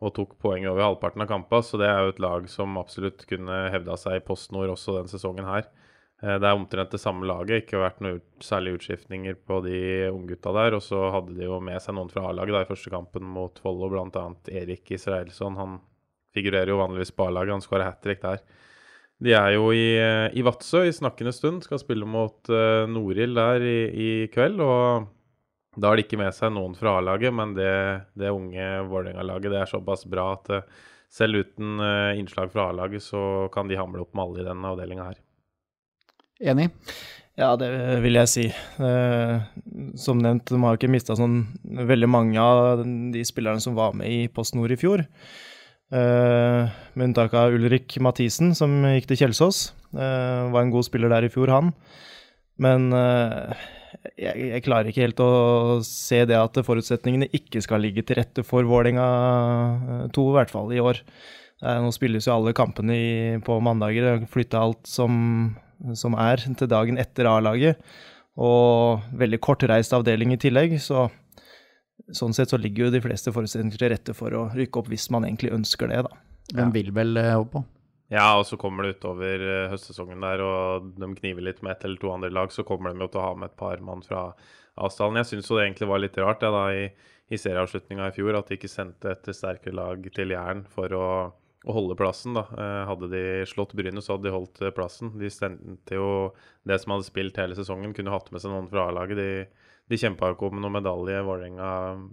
Og 0.00 0.12
tok 0.16 0.34
poeng 0.40 0.64
over 0.68 0.84
halvparten 0.84 1.24
av 1.24 1.28
kampene, 1.28 1.64
så 1.64 1.80
det 1.80 1.88
er 1.88 2.04
jo 2.04 2.12
et 2.14 2.20
lag 2.24 2.46
som 2.52 2.78
absolutt 2.80 3.26
kunne 3.28 3.56
hevda 3.72 3.96
seg 4.00 4.16
i 4.16 4.24
Post 4.24 4.52
Nord 4.52 4.72
også 4.72 4.96
den 4.96 5.10
sesongen 5.12 5.48
her. 5.48 5.68
Eh, 6.22 6.36
det 6.40 6.46
er 6.46 6.56
omtrent 6.56 6.92
det 6.92 7.00
samme 7.00 7.28
laget. 7.28 7.64
Ikke 7.64 7.82
vært 7.82 8.00
noen 8.04 8.22
særlige 8.44 8.80
utskiftninger 8.80 9.38
på 9.48 9.60
de 9.64 9.80
unggutta 10.12 10.52
der. 10.56 10.76
Og 10.76 10.84
så 10.84 11.02
hadde 11.14 11.36
de 11.36 11.46
jo 11.48 11.60
med 11.64 11.80
seg 11.82 11.96
noen 11.96 12.12
fra 12.12 12.26
A-laget 12.28 12.64
i 12.64 12.70
første 12.70 12.92
kampen 12.92 13.28
mot 13.36 13.60
Follo, 13.62 13.90
bl.a. 13.92 14.26
Erik 14.62 14.92
Israelsson. 14.96 15.58
Han 15.60 15.78
figurerer 16.36 16.72
jo 16.72 16.80
vanligvis 16.80 17.14
på 17.16 17.26
A-laget, 17.26 17.56
han 17.56 17.64
skårer 17.64 17.88
hat 17.88 18.02
trick 18.04 18.22
der. 18.22 18.42
De 19.20 19.34
er 19.36 19.54
jo 19.54 19.70
i, 19.76 19.86
eh, 20.00 20.28
i 20.32 20.44
Vadsø 20.46 20.84
i 20.88 20.94
snakkende 20.96 21.32
stund. 21.36 21.64
Skal 21.66 21.82
spille 21.82 22.08
mot 22.08 22.50
uh, 22.52 22.88
Norild 22.88 23.36
der 23.36 23.64
i, 23.66 23.78
i, 23.90 24.10
kveld. 24.32 24.62
Og 24.64 25.08
da 25.76 25.90
har 25.90 26.00
de 26.00 26.06
ikke 26.06 26.20
med 26.20 26.32
seg 26.36 26.54
noen 26.56 26.76
fra 26.78 26.96
A-laget, 26.98 27.34
men 27.36 27.52
det, 27.58 27.72
det 28.18 28.32
unge 28.32 28.70
Vålerenga-laget 28.88 29.58
er 29.60 29.70
såpass 29.70 30.06
bra 30.08 30.32
at 30.38 30.52
uh, 30.54 30.88
selv 31.12 31.44
uten 31.44 31.76
uh, 31.82 32.16
innslag 32.16 32.52
fra 32.54 32.70
A-laget 32.70 33.04
så 33.04 33.48
kan 33.52 33.68
de 33.68 33.78
hamle 33.78 34.06
opp 34.06 34.16
med 34.16 34.24
alle 34.24 34.44
i 34.44 34.50
denne 34.50 34.72
avdelinga 34.72 35.10
her. 35.12 35.20
Enig? 36.40 36.70
Ja, 37.40 37.54
det 37.56 37.68
vil 38.04 38.18
jeg 38.18 38.28
si. 38.28 38.46
Eh, 38.84 39.36
som 40.00 40.18
nevnt, 40.20 40.50
de 40.50 40.58
har 40.60 40.74
jo 40.74 40.80
ikke 40.80 40.92
mista 40.92 41.16
sånn 41.16 41.42
veldig 41.88 42.08
mange 42.10 42.42
av 42.42 42.82
de 42.84 43.22
spillerne 43.24 43.62
som 43.64 43.78
var 43.78 43.94
med 43.96 44.12
i 44.12 44.26
Post 44.32 44.56
Nord 44.58 44.74
i 44.74 44.78
fjor. 44.80 45.06
Eh, 45.90 46.70
med 46.94 47.08
unntak 47.08 47.34
av 47.34 47.54
Ulrik 47.56 47.96
Mathisen, 48.02 48.54
som 48.54 48.82
gikk 48.92 49.10
til 49.10 49.24
Kjelsås. 49.24 49.72
Eh, 49.94 50.50
var 50.54 50.62
en 50.62 50.72
god 50.74 50.86
spiller 50.86 51.10
der 51.10 51.26
i 51.26 51.32
fjor, 51.32 51.50
han. 51.50 51.72
Men 52.60 52.90
jeg, 52.92 54.34
jeg, 54.36 54.62
klarer 54.66 54.90
ikke 54.90 55.06
helt 55.06 55.22
å 55.24 55.80
se 55.86 56.18
det 56.28 56.36
at 56.36 56.58
forutsetningene 56.66 57.30
ikke 57.32 57.62
skal 57.64 57.80
ligge 57.80 58.04
til 58.04 58.18
rette 58.20 58.44
for 58.44 58.68
Vålerenga 58.68 60.10
2, 60.12 60.26
i 60.28 60.36
hvert 60.36 60.52
fall 60.52 60.74
i 60.76 60.82
år. 60.84 61.00
Nå 61.64 61.88
spilles 61.96 62.28
jo 62.28 62.34
alle 62.34 62.52
kampene 62.56 63.40
på 63.46 63.56
mandager. 63.64 64.20
Flytta 64.28 64.60
alt 64.60 64.84
som 64.88 65.56
som 65.98 66.16
er 66.18 66.42
til 66.44 66.70
dagen 66.70 67.00
etter 67.00 67.28
A-laget, 67.30 67.80
og 68.40 69.02
veldig 69.16 69.40
kortreist 69.42 69.94
avdeling 69.96 70.34
i 70.34 70.40
tillegg. 70.40 70.76
Så 70.82 71.08
sånn 72.16 72.34
sett 72.36 72.52
så 72.52 72.58
ligger 72.60 72.86
jo 72.86 72.94
de 72.94 73.02
fleste 73.04 73.32
forutsetninger 73.34 73.80
til 73.80 73.92
rette 73.92 74.14
for 74.16 74.34
å 74.36 74.46
rykke 74.56 74.80
opp 74.80 74.90
hvis 74.92 75.08
man 75.14 75.26
egentlig 75.28 75.52
ønsker 75.56 75.90
det, 75.92 76.02
da. 76.06 76.22
Hvem 76.50 76.72
vil 76.74 76.90
vel 76.94 77.20
eh, 77.20 77.36
opp 77.38 77.52
på? 77.54 77.64
Ja, 78.10 78.32
og 78.40 78.42
så 78.48 78.58
kommer 78.58 78.82
det 78.82 78.96
utover 78.96 79.42
uh, 79.44 79.68
høstsesongen 79.70 80.24
der, 80.24 80.40
og 80.42 80.88
de 80.98 81.08
kniver 81.14 81.44
litt 81.46 81.60
med 81.62 81.76
ett 81.76 81.84
eller 81.86 82.00
to 82.02 82.10
andre 82.10 82.32
lag, 82.34 82.50
så 82.50 82.64
kommer 82.66 82.90
de 82.90 83.04
jo 83.04 83.06
til 83.12 83.20
å 83.22 83.26
ha 83.28 83.36
med 83.38 83.52
et 83.52 83.60
par 83.60 83.84
mann 83.86 84.02
fra 84.02 84.24
avstanden. 84.74 85.20
Jeg 85.20 85.28
syns 85.28 85.50
jo 85.52 85.60
det 85.60 85.68
egentlig 85.68 85.90
var 85.92 86.02
litt 86.02 86.18
rart 86.18 86.42
jeg, 86.42 86.56
da, 86.56 86.64
i, 86.74 87.12
i 87.30 87.38
serieavslutninga 87.38 88.08
i 88.10 88.16
fjor 88.16 88.40
at 88.40 88.50
de 88.50 88.58
ikke 88.58 88.72
sendte 88.72 89.14
et 89.14 89.30
sterkere 89.30 89.78
lag 89.78 90.10
til 90.16 90.34
Jæren 90.34 90.64
for 90.74 90.98
å 90.98 91.06
å 91.68 91.76
holde 91.76 91.96
plassen. 91.98 92.34
da. 92.34 92.46
Eh, 92.56 92.82
hadde 92.88 93.10
de 93.12 93.24
slått 93.48 93.74
Bryne, 93.76 94.00
så 94.02 94.16
hadde 94.16 94.28
de 94.28 94.34
holdt 94.34 94.62
eh, 94.62 94.72
plassen. 94.74 95.12
De 95.20 95.30
sendte 95.32 95.98
jo 95.98 96.32
det 96.68 96.80
som 96.80 96.94
hadde 96.94 97.08
spilt 97.08 97.40
hele 97.40 97.58
sesongen, 97.58 97.94
kunne 97.96 98.14
hatt 98.14 98.30
med 98.32 98.42
seg 98.42 98.54
noen 98.54 98.70
fra 98.70 98.88
A-laget. 98.88 99.20
De, 99.20 99.30
de 99.90 99.98
kjempa 99.98 100.30
jo 100.30 100.36
ikke 100.36 100.50
om 100.50 100.60
noen 100.62 100.76
medalje, 100.78 101.22
Vålerenga, 101.26 101.70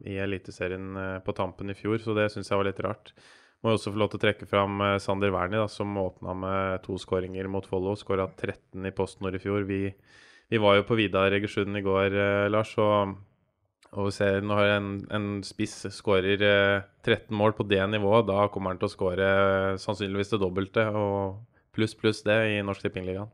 i 0.10 0.18
Eliteserien 0.24 1.02
eh, 1.02 1.18
på 1.26 1.36
tampen 1.38 1.74
i 1.74 1.78
fjor, 1.78 2.00
så 2.04 2.18
det 2.18 2.32
syns 2.34 2.50
jeg 2.52 2.60
var 2.60 2.70
litt 2.70 2.84
rart. 2.86 3.14
Må 3.62 3.74
jo 3.74 3.80
også 3.80 3.94
få 3.94 4.02
lov 4.02 4.12
til 4.12 4.20
å 4.20 4.26
trekke 4.26 4.50
fram 4.50 4.84
Sander 5.02 5.32
Wernie, 5.34 5.64
som 5.74 5.96
åpna 5.98 6.36
med 6.38 6.84
to 6.84 6.98
skåringer 7.02 7.48
mot 7.50 7.66
Follo. 7.66 7.96
Skåra 7.98 8.28
13 8.30 8.86
i 8.86 8.94
PostNord 8.94 9.40
i 9.40 9.42
fjor. 9.42 9.66
Vi, 9.66 9.80
vi, 10.52 10.60
var 10.62 10.78
jo 10.78 10.86
på 10.86 10.98
Vidar 11.00 11.34
Egersund 11.34 11.74
i 11.80 11.82
går, 11.82 12.20
Lars. 12.54 12.76
og 12.78 13.16
og 13.96 14.10
ser 14.12 14.44
når 14.44 14.70
en, 14.76 14.88
en 15.16 15.28
spiss 15.48 15.86
skårer 15.96 16.42
eh, 16.44 16.86
13 17.06 17.32
mål 17.38 17.56
på 17.56 17.66
det 17.70 17.80
nivået, 17.88 18.28
da 18.28 18.48
kommer 18.52 18.74
han 18.74 18.82
til 18.82 18.90
å 18.90 18.94
skåre 18.94 19.28
eh, 19.28 19.78
sannsynligvis 19.80 20.34
det 20.34 20.42
dobbelte, 20.44 20.84
og 20.92 21.40
pluss 21.76 21.96
pluss 21.96 22.24
det 22.28 22.38
i 22.52 22.64
Norsk 22.66 22.84
Tippingligaen. 22.84 23.32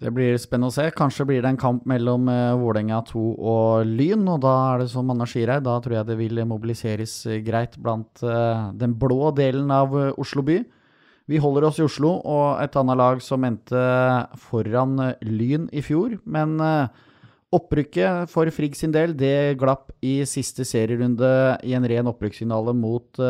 Det 0.00 0.08
blir 0.16 0.38
spennende 0.40 0.70
å 0.70 0.72
se. 0.72 0.86
Kanskje 0.96 1.26
blir 1.28 1.42
det 1.44 1.50
en 1.50 1.60
kamp 1.60 1.84
mellom 1.88 2.24
uh, 2.32 2.56
Vålerenga 2.56 3.02
2 3.10 3.24
og 3.36 3.88
Lyn. 3.88 4.24
Og 4.32 4.38
da 4.40 4.54
er 4.70 4.80
det 4.80 4.88
som 4.94 5.12
Anna 5.12 5.26
sier 5.28 5.52
her, 5.52 5.60
da 5.60 5.74
tror 5.84 5.98
jeg 5.98 6.08
det 6.08 6.16
vil 6.16 6.40
mobiliseres 6.48 7.18
uh, 7.28 7.36
greit 7.44 7.76
blant 7.76 8.22
uh, 8.24 8.70
den 8.80 8.94
blå 8.96 9.28
delen 9.36 9.68
av 9.74 9.92
uh, 9.92 10.06
Oslo 10.16 10.44
by. 10.46 10.56
Vi 11.28 11.42
holder 11.42 11.68
oss 11.68 11.78
i 11.78 11.84
Oslo, 11.84 12.14
og 12.24 12.62
et 12.64 12.74
annet 12.80 12.98
lag 12.98 13.20
som 13.22 13.44
endte 13.46 13.82
foran 14.48 14.96
Lyn 15.22 15.68
i 15.70 15.84
fjor. 15.84 16.16
Men 16.24 16.56
Opprykket 17.54 18.30
for 18.30 18.50
Frigg 18.54 18.74
sin 18.78 18.90
del, 18.94 19.12
det 19.18 19.60
glapp 19.60 19.92
i 20.02 20.24
siste 20.26 20.66
serierunde 20.66 21.30
i 21.66 21.76
en 21.78 21.86
ren 21.86 22.10
opprykksfinale 22.10 22.74
mot 22.78 23.22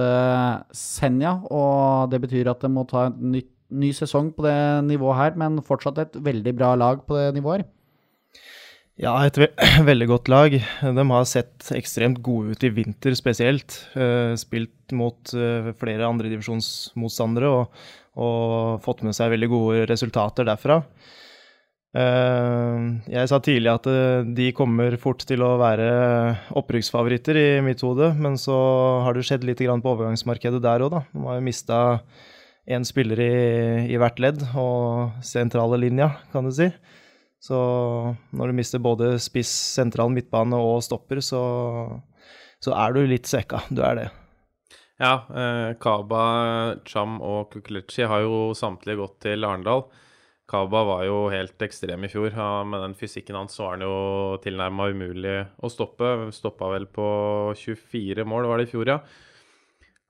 Senja. 0.77 1.35
Og 1.53 2.09
det 2.13 2.23
betyr 2.25 2.49
at 2.55 2.65
de 2.65 2.73
må 2.73 2.87
ta 2.89 3.11
en 3.11 3.21
ny, 3.35 3.45
ny, 3.71 3.93
sesong 3.97 4.33
på 4.37 4.47
det 4.47 4.57
nivået 4.89 5.19
her, 5.19 5.37
men 5.41 5.61
fortsatt 5.65 5.99
et 6.03 6.19
veldig 6.21 6.57
bra 6.59 6.75
lag 6.79 7.05
på 7.07 7.19
det 7.19 7.31
nivået 7.39 7.63
her. 7.63 7.69
Ja, 9.01 9.15
et 9.25 9.39
ve 9.41 9.49
veldig 9.91 10.09
godt 10.11 10.29
lag. 10.29 10.55
De 10.55 11.05
har 11.13 11.29
sett 11.29 11.71
ekstremt 11.77 12.21
gode 12.25 12.53
ut 12.53 12.67
i 12.67 12.73
vinter 12.75 13.17
spesielt. 13.17 13.79
Uh, 13.95 14.37
spilt 14.41 14.93
mot 14.97 15.33
uh, 15.33 15.71
flere 15.81 16.09
andredivisjonsmotstandere 16.09 17.49
og, 17.49 17.81
og 18.21 18.85
fått 18.85 19.01
med 19.07 19.17
seg 19.17 19.33
veldig 19.33 19.49
gode 19.53 19.87
resultater 19.89 20.49
derfra. 20.49 20.83
Uh, 21.97 23.01
jeg 23.11 23.31
sa 23.31 23.41
tidlig 23.43 23.73
at 23.73 23.89
de 24.37 24.51
kommer 24.55 24.95
fort 25.01 25.25
til 25.27 25.43
å 25.43 25.55
være 25.59 25.89
opprykksfavoritter 26.61 27.41
i 27.41 27.49
mitt 27.65 27.81
hode, 27.87 28.13
men 28.21 28.37
så 28.39 28.59
har 29.07 29.17
det 29.17 29.25
skjedd 29.27 29.49
litt 29.49 29.65
på 29.65 29.95
overgangsmarkedet 29.97 30.61
der 30.67 30.85
òg, 30.85 30.99
da. 30.99 31.03
De 31.15 31.25
har 31.25 31.41
jo 31.41 31.49
mista 31.49 31.81
én 32.69 32.85
spiller 32.87 33.21
i, 33.23 33.35
i, 33.91 33.97
hvert 34.01 34.21
ledd 34.23 34.43
og 34.59 35.23
sentrale 35.25 35.79
linja, 35.81 36.11
kan 36.33 36.47
du 36.47 36.53
si. 36.55 36.69
Så 37.41 37.57
når 38.37 38.51
du 38.51 38.59
mister 38.59 38.83
både 38.85 39.15
spiss, 39.23 39.51
sentral 39.79 40.13
midtbane 40.13 40.59
og 40.61 40.83
stopper, 40.85 41.23
så, 41.25 41.43
så 42.61 42.75
er 42.77 42.97
du 42.97 43.07
litt 43.09 43.31
svekka. 43.31 43.65
Du 43.73 43.81
er 43.87 43.97
det. 43.97 44.09
Ja, 45.01 45.15
eh, 45.33 45.71
Kaba, 45.81 46.23
Cham 46.85 47.17
og 47.25 47.49
Kukulici 47.55 48.05
har 48.05 48.27
jo 48.27 48.51
samtlige 48.53 49.01
gått 49.01 49.17
til 49.25 49.49
Arendal. 49.49 49.87
Kaba 50.51 50.83
var 50.85 51.05
jo 51.07 51.23
helt 51.33 51.63
ekstrem 51.63 52.05
i 52.05 52.11
fjor. 52.11 52.35
Ja, 52.35 52.65
med 52.69 52.83
den 52.85 52.97
fysikken 52.99 53.39
hans 53.39 53.57
var 53.61 53.77
han 53.77 53.87
jo 53.87 54.37
tilnærma 54.45 54.91
umulig 54.91 55.37
å 55.63 55.71
stoppe. 55.73 56.29
Stoppa 56.35 56.69
vel 56.75 56.89
på 56.91 57.07
24 57.57 58.27
mål, 58.29 58.51
var 58.51 58.61
det 58.61 58.69
i 58.69 58.73
fjor, 58.75 58.91
ja. 58.91 58.99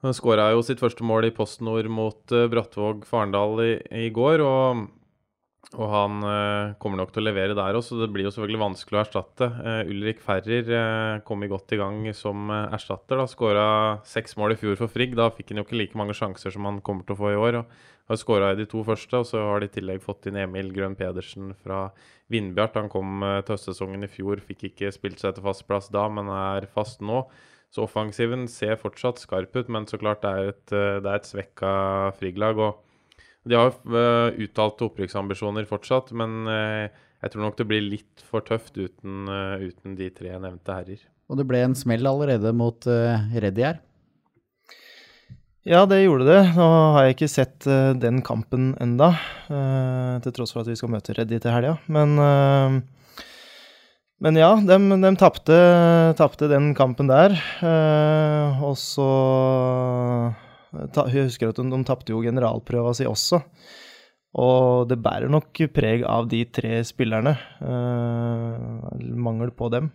Han 0.01 0.17
skåra 0.17 0.49
jo 0.55 0.63
sitt 0.65 0.81
første 0.81 1.05
mål 1.05 1.29
i 1.29 1.35
PostNord 1.37 1.91
mot 1.93 2.33
uh, 2.33 2.47
Brattvåg 2.49 3.05
Farendal 3.09 3.61
i, 3.61 3.73
i, 4.07 4.07
går. 4.17 4.41
Og, 4.41 4.87
og 5.75 5.93
han 5.93 6.25
uh, 6.25 6.73
kommer 6.81 7.03
nok 7.03 7.13
til 7.13 7.21
å 7.21 7.27
levere 7.27 7.57
der 7.59 7.77
også, 7.77 7.99
så 7.99 8.07
det 8.07 8.09
blir 8.15 8.25
jo 8.25 8.33
selvfølgelig 8.33 8.63
vanskelig 8.63 8.97
å 8.97 9.03
erstatte. 9.03 9.51
Uh, 9.61 9.83
Ulrik 9.93 10.23
Ferrer 10.25 10.73
uh, 10.73 11.21
kom 11.27 11.45
i 11.45 11.51
godt 11.53 11.77
i 11.77 11.81
gang 11.83 12.09
som 12.17 12.49
erstatter. 12.63 13.21
da, 13.21 13.29
Skåra 13.29 13.67
seks 14.09 14.39
mål 14.41 14.57
i 14.57 14.59
fjor 14.63 14.81
for 14.81 14.93
Frigg. 14.93 15.13
Da 15.21 15.29
fikk 15.37 15.53
han 15.53 15.61
jo 15.61 15.67
ikke 15.69 15.83
like 15.83 16.01
mange 16.01 16.17
sjanser 16.17 16.57
som 16.57 16.71
han 16.71 16.81
kommer 16.87 17.05
til 17.05 17.19
å 17.19 17.21
få 17.21 17.35
i 17.35 17.41
år. 17.41 17.61
og 17.61 17.87
har 18.11 18.19
skåra 18.19 18.49
i 18.51 18.57
de 18.59 18.65
to 18.67 18.81
første, 18.83 19.21
og 19.21 19.29
så 19.29 19.39
har 19.53 19.61
de 19.61 19.69
i 19.69 19.75
tillegg 19.77 20.01
fått 20.03 20.27
inn 20.27 20.41
Emil 20.41 20.73
Grønn 20.75 20.97
Pedersen 20.99 21.53
fra 21.61 21.85
Vindbjart. 22.33 22.81
Han 22.81 22.91
kom 22.91 23.23
til 23.23 23.55
høstsesongen 23.55 24.03
i 24.03 24.11
fjor, 24.11 24.41
fikk 24.43 24.65
ikke 24.73 24.91
spilt 24.97 25.23
seg 25.23 25.37
til 25.37 25.45
fast 25.45 25.63
plass 25.69 25.87
da, 25.95 26.09
men 26.11 26.33
er 26.35 26.67
fast 26.75 27.05
nå. 27.07 27.21
Så 27.71 27.85
offensiven 27.87 28.49
ser 28.51 28.79
fortsatt 28.81 29.21
skarp 29.23 29.55
ut, 29.55 29.69
men 29.71 29.87
så 29.87 29.99
klart 30.01 30.25
det 30.25 30.31
er 30.31 30.49
et, 30.53 30.65
eh, 30.75 30.97
det 31.03 31.11
er 31.11 31.21
et 31.21 31.29
svekka 31.29 31.75
Frigg-lag. 32.19 32.65
De 33.49 33.57
har 33.57 33.71
uh, 33.73 34.35
uttalte 34.37 34.85
opprykksambisjoner 34.85 35.65
fortsatt, 35.71 36.11
men 36.13 36.43
uh, 36.51 36.91
jeg 37.23 37.33
tror 37.33 37.47
nok 37.47 37.57
det 37.57 37.69
blir 37.71 37.87
litt 37.87 38.25
for 38.27 38.45
tøft 38.45 38.77
uten, 38.77 39.31
uten 39.63 39.95
de 39.97 40.11
tre 40.13 40.35
nevnte 40.35 40.77
herrer. 40.77 41.07
Og 41.31 41.39
det 41.39 41.47
ble 41.49 41.63
en 41.63 41.77
smell 41.79 42.05
allerede 42.11 42.53
mot 42.57 42.91
uh, 42.91 43.23
Reddy 43.33 43.65
her. 43.65 43.81
Ja, 45.69 45.85
det 45.87 46.03
gjorde 46.03 46.25
det. 46.25 46.41
Nå 46.57 46.67
har 46.97 47.05
jeg 47.05 47.19
ikke 47.19 47.31
sett 47.31 47.67
uh, 47.69 47.93
den 47.93 48.23
kampen 48.27 48.73
enda, 48.81 49.13
uh, 49.53 50.17
til 50.25 50.35
tross 50.35 50.55
for 50.57 50.65
at 50.65 50.71
vi 50.73 50.77
skal 50.81 50.91
møte 50.91 51.15
Reddy 51.15 51.37
til 51.37 51.53
helga. 51.53 51.77
Men, 51.93 52.17
uh, 52.19 52.81
men 54.21 54.37
ja, 54.37 54.51
de, 54.57 54.77
de 55.01 55.13
tapte, 55.21 56.49
den 56.51 56.73
kampen 56.77 57.11
der. 57.11 57.37
og 58.61 58.77
så 58.79 59.09
ta, 60.93 61.07
Jeg 61.09 61.31
husker 61.31 61.51
at 61.51 61.61
de, 61.61 61.69
de 61.73 61.81
tapte 61.89 62.13
jo 62.13 62.21
generalprøva 62.25 62.93
si 62.97 63.09
også. 63.09 63.41
Og 64.41 64.87
det 64.87 65.01
bærer 65.03 65.33
nok 65.33 65.65
preg 65.75 66.05
av 66.07 66.29
de 66.31 66.45
tre 66.47 66.85
spillerne. 66.87 67.35
mangel 69.17 69.51
på 69.51 69.73
dem. 69.73 69.91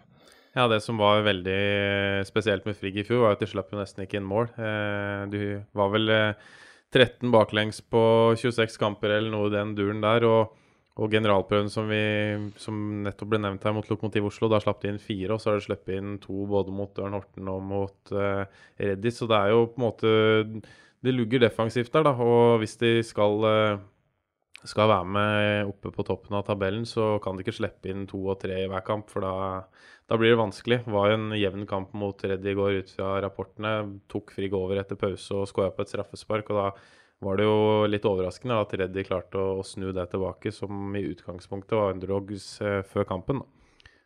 Ja, 0.56 0.70
det 0.72 0.82
som 0.86 0.96
var 0.98 1.26
veldig 1.26 2.24
spesielt 2.28 2.64
med 2.68 2.78
Frigg 2.80 3.02
i 3.02 3.04
fjor, 3.04 3.26
var 3.26 3.34
at 3.36 3.42
de 3.44 3.48
slapp 3.52 3.74
jo 3.74 3.80
nesten 3.80 4.06
ikke 4.06 4.22
inn 4.22 4.30
mål. 4.30 4.48
Eh, 4.56 5.24
du 5.28 5.42
var 5.76 5.90
vel 5.92 6.12
13 6.96 7.28
baklengs 7.34 7.82
på 7.92 8.04
26 8.40 8.80
kamper 8.80 9.18
eller 9.18 9.34
noe 9.34 9.50
i 9.50 9.56
den 9.56 9.74
duren 9.76 10.00
der. 10.04 10.24
Og, 10.24 10.56
og 10.96 11.12
generalprøven 11.12 11.68
som, 11.72 11.90
vi, 11.92 12.04
som 12.62 12.78
nettopp 13.04 13.34
ble 13.34 13.42
nevnt 13.44 13.66
her 13.68 13.74
mot 13.76 13.88
Lokomotiv 13.92 14.30
Oslo, 14.30 14.48
da 14.52 14.62
slapp 14.64 14.80
de 14.84 14.94
inn 14.94 15.02
fire, 15.02 15.34
og 15.36 15.42
så 15.44 15.52
har 15.52 15.60
de 15.60 15.66
sluppet 15.66 15.98
inn 15.98 16.14
to 16.24 16.46
både 16.48 16.72
mot 16.72 17.02
Ørn 17.04 17.18
Horten 17.18 17.50
og 17.52 17.66
mot 17.68 18.14
uh, 18.16 18.46
Reddis. 18.80 19.20
Så 19.20 19.28
det 19.28 19.42
er 19.42 19.52
jo 19.52 19.66
på 19.74 19.82
en 19.82 19.86
måte 19.90 20.14
Det 21.04 21.14
lugger 21.14 21.44
defensivt 21.44 21.92
der, 21.94 22.08
da. 22.08 22.16
Og 22.16 22.62
hvis 22.62 22.80
de 22.80 22.94
skal 23.04 23.44
uh, 23.44 23.84
skal 24.66 24.90
være 24.90 25.06
med 25.06 25.70
oppe 25.70 25.92
på 25.94 26.06
toppen 26.08 26.36
av 26.38 26.46
tabellen, 26.48 26.86
så 26.90 27.16
kan 27.24 27.36
de 27.36 27.46
ikke 27.46 27.56
slippe 27.60 27.92
inn 27.92 28.08
to 28.10 28.22
og 28.32 28.40
tre 28.42 28.64
i 28.64 28.70
hver 28.72 28.84
kamp, 28.88 29.12
for 29.12 29.26
da, 29.26 29.36
da 30.10 30.18
blir 30.20 30.34
det 30.34 30.42
vanskelig. 30.42 30.80
Det 30.88 30.96
var 30.96 31.12
jo 31.12 31.20
en 31.20 31.36
jevn 31.38 31.68
kamp 31.70 31.94
mot 31.98 32.24
Reddy 32.24 32.54
i 32.54 32.58
går 32.58 32.80
ut 32.82 32.94
fra 32.96 33.18
rapportene. 33.26 33.76
Tok 34.12 34.34
Frigg 34.36 34.56
over 34.58 34.82
etter 34.82 35.00
pause 35.00 35.42
og 35.42 35.50
skåra 35.52 35.74
på 35.76 35.86
et 35.86 35.94
straffespark. 35.94 36.50
og 36.50 36.62
da 36.62 36.70
var 37.24 37.38
det 37.40 37.46
jo 37.48 37.86
litt 37.88 38.06
overraskende 38.08 38.58
at 38.60 38.74
Reddy 38.76 39.04
klarte 39.08 39.40
å, 39.40 39.60
å 39.62 39.66
snu 39.66 39.92
det 39.96 40.08
tilbake, 40.12 40.52
som 40.54 40.96
i 40.98 41.06
utgangspunktet 41.08 41.78
var 41.78 41.94
underdogs 41.96 42.50
eh, 42.62 42.82
før 42.88 43.08
kampen. 43.10 43.42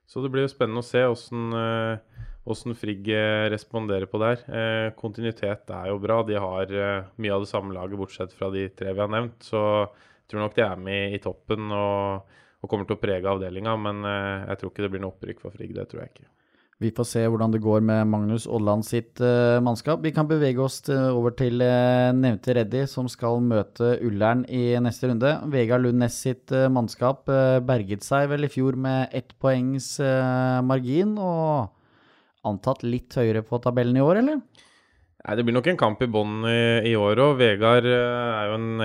Så 0.10 0.24
det 0.24 0.32
blir 0.34 0.46
jo 0.46 0.52
spennende 0.52 0.82
å 0.82 0.88
se 0.88 1.04
åssen 1.06 1.54
eh, 1.54 2.76
Frigg 2.80 3.10
eh, 3.14 3.48
responderer 3.54 4.10
på 4.10 4.22
det 4.22 4.32
her. 4.32 4.46
Eh, 4.50 4.88
kontinuitet 4.98 5.70
er 5.76 5.92
jo 5.92 6.00
bra. 6.02 6.22
De 6.26 6.38
har 6.42 6.74
eh, 6.74 7.10
mye 7.22 7.36
av 7.36 7.46
det 7.46 7.52
samme 7.52 7.76
laget, 7.76 8.00
bortsett 8.00 8.34
fra 8.34 8.50
de 8.54 8.68
tre 8.74 8.94
vi 8.94 9.04
har 9.04 9.12
nevnt. 9.12 9.38
Så 9.46 9.60
jeg 9.60 10.34
tror 10.34 10.46
nok 10.46 10.58
de 10.58 10.66
er 10.66 10.82
med 10.90 11.18
i 11.18 11.22
toppen 11.22 11.70
og, 11.74 12.34
og 12.62 12.72
kommer 12.72 12.90
til 12.90 12.98
å 12.98 13.02
prege 13.02 13.30
avdelinga, 13.30 13.72
men 13.82 14.04
uh, 14.06 14.46
jeg 14.52 14.60
tror 14.60 14.70
ikke 14.70 14.84
det 14.84 14.90
blir 14.94 15.02
noe 15.02 15.16
opprykk 15.16 15.40
for 15.42 15.56
Frigg. 15.56 15.72
Det 15.74 15.88
tror 15.90 16.04
jeg 16.04 16.14
ikke. 16.14 16.28
Vi 16.80 16.94
får 16.96 17.08
se 17.10 17.22
hvordan 17.28 17.52
det 17.52 17.60
går 17.60 17.82
med 17.84 18.08
Magnus 18.08 18.46
Odland 18.48 18.86
sitt 18.88 19.20
uh, 19.20 19.60
mannskap. 19.60 20.00
Vi 20.00 20.14
kan 20.16 20.30
bevege 20.30 20.62
oss 20.64 20.78
til, 20.86 20.96
over 21.12 21.34
til 21.36 21.60
uh, 21.60 22.16
nevnte 22.16 22.56
Reddy, 22.56 22.86
som 22.88 23.10
skal 23.12 23.42
møte 23.44 23.98
Ullern 24.08 24.46
i 24.48 24.78
neste 24.80 25.10
runde. 25.12 25.34
Vegard 25.52 25.84
Lund 25.84 26.00
Næss 26.00 26.22
sitt 26.24 26.54
mannskap 26.72 27.28
berget 27.68 28.08
seg 28.08 28.30
vel 28.32 28.48
i 28.48 28.52
fjor 28.54 28.80
med 28.80 29.12
ett 29.12 29.36
poengs 29.44 29.98
margin, 30.64 31.18
og 31.20 31.76
antatt 32.48 32.88
litt 32.88 33.20
høyere 33.20 33.44
på 33.44 33.60
tabellen 33.60 34.00
i 34.00 34.06
år, 34.06 34.22
eller? 34.24 34.40
Nei, 35.20 35.36
Det 35.36 35.44
blir 35.44 35.56
nok 35.58 35.68
en 35.68 35.80
kamp 35.80 36.00
i 36.02 36.08
bånn 36.08 36.46
i, 36.48 36.60
i, 36.88 36.94
år 36.96 37.20
òg. 37.20 37.34
Vegard 37.42 37.84
eh, 37.90 38.28
er 38.40 38.46
jo 38.48 38.56
en, 38.56 38.84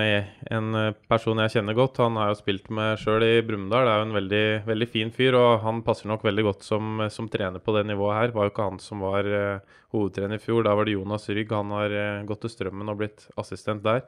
en, 0.57 0.79
person 1.07 1.39
jeg 1.39 1.53
kjenner 1.53 1.77
godt. 1.77 2.01
Han 2.03 2.17
har 2.19 2.33
jo 2.33 2.39
spilt 2.41 2.67
med 2.75 2.99
sjøl 2.99 3.23
i 3.23 3.37
Brumunddal. 3.45 3.87
Er 3.87 4.01
jo 4.01 4.07
en 4.09 4.17
veldig, 4.17 4.47
veldig, 4.67 4.87
fin 4.91 5.13
fyr, 5.15 5.37
og 5.39 5.63
han 5.63 5.79
passer 5.87 6.11
nok 6.11 6.25
veldig 6.27 6.43
godt 6.49 6.65
som, 6.67 7.05
som 7.13 7.29
trener 7.31 7.63
på 7.63 7.77
det 7.77 7.85
nivået 7.87 8.19
her. 8.19 8.33
Var 8.35 8.49
jo 8.49 8.51
ikke 8.51 8.65
han 8.67 8.81
som 8.83 9.05
var 9.05 9.29
uh, 9.31 9.77
hovedtrener 9.95 10.35
i 10.35 10.43
fjor. 10.43 10.65
Da 10.67 10.73
var 10.75 10.89
det 10.89 10.97
Jonas 10.97 11.29
Rygg. 11.31 11.55
Han 11.55 11.71
har 11.77 11.95
uh, 11.95 12.25
gått 12.27 12.43
til 12.43 12.51
Strømmen 12.51 12.91
og 12.91 12.99
blitt 12.99 13.29
assistent 13.39 13.85
der. 13.87 14.03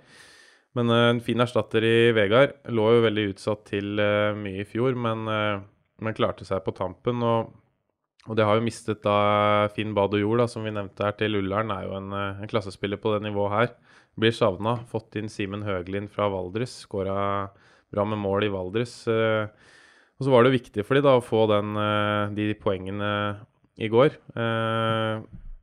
Men 0.76 0.92
uh, 0.92 1.06
en 1.13 1.24
fin 1.24 1.40
erstatter 1.40 1.88
i 1.88 1.96
Vegard. 2.18 2.58
Lå 2.68 2.90
jo 2.98 3.06
veldig 3.08 3.30
utsatt 3.32 3.63
til 3.72 4.04
mye 4.44 4.66
i 4.66 4.68
fjor, 4.68 5.00
men, 5.00 5.24
men 6.04 6.20
klarte 6.20 6.44
seg 6.50 6.60
på 6.68 6.76
tampen. 6.76 7.24
og 7.24 7.56
og 8.28 8.36
det 8.36 8.46
har 8.48 8.58
jo 8.60 8.66
mistet 8.66 9.00
da 9.06 9.68
Finn 9.76 9.94
Bad 9.96 10.16
og 10.18 10.22
Jord, 10.22 10.44
som 10.52 10.66
vi 10.68 10.74
nevnte 10.76 11.06
her, 11.06 11.16
til 11.16 11.40
Ullern. 11.40 11.72
Er 11.72 11.88
jo 11.88 11.96
en, 11.96 12.12
eh, 12.12 12.42
en 12.44 12.52
klassespiller 12.52 13.00
på 13.00 13.13
det 13.16 13.24
nivået 13.24 13.54
her. 13.56 13.70
Blir 14.20 14.36
savna. 14.36 14.84
Fått 14.92 15.16
inn 15.16 15.32
Simen 15.32 15.63
Høglind 15.63 16.12
fra 16.12 16.28
Valdres. 16.28 16.84
Skåra 16.84 17.50
bra 17.94 18.04
med 18.04 18.20
mål 18.20 18.44
i 18.44 18.52
Valdres. 18.52 19.08
Eh, 19.08 19.48
og 20.20 20.26
så 20.26 20.34
var 20.34 20.44
det 20.44 20.60
viktig 20.60 20.84
for 20.84 20.96
de 20.96 21.06
da 21.06 21.16
å 21.16 21.24
få 21.24 21.48
den, 21.48 21.78
eh, 21.78 22.36
de 22.36 22.54
poengene 22.56 23.40
i 23.78 23.88
går. 23.88 24.18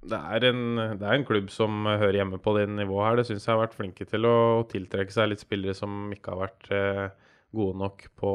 Det 0.05 0.18
er, 0.20 0.44
en, 0.44 0.77
det 1.00 1.03
er 1.03 1.14
en 1.16 1.24
klubb 1.24 1.48
som 1.50 1.85
hører 1.85 2.20
hjemme 2.20 2.38
på 2.38 2.57
det 2.57 2.68
nivået 2.68 3.09
her. 3.09 3.16
Det 3.16 3.27
syns 3.27 3.44
jeg 3.44 3.57
har 3.57 3.66
vært 3.66 3.77
flinke 3.77 4.05
til 4.07 4.24
å 4.24 4.64
tiltrekke 4.68 5.12
seg 5.12 5.31
litt 5.33 5.40
spillere 5.40 5.74
som 5.74 6.12
ikke 6.12 6.33
har 6.33 6.44
vært 6.44 7.14
gode 7.53 7.77
nok 7.81 8.05
på 8.14 8.33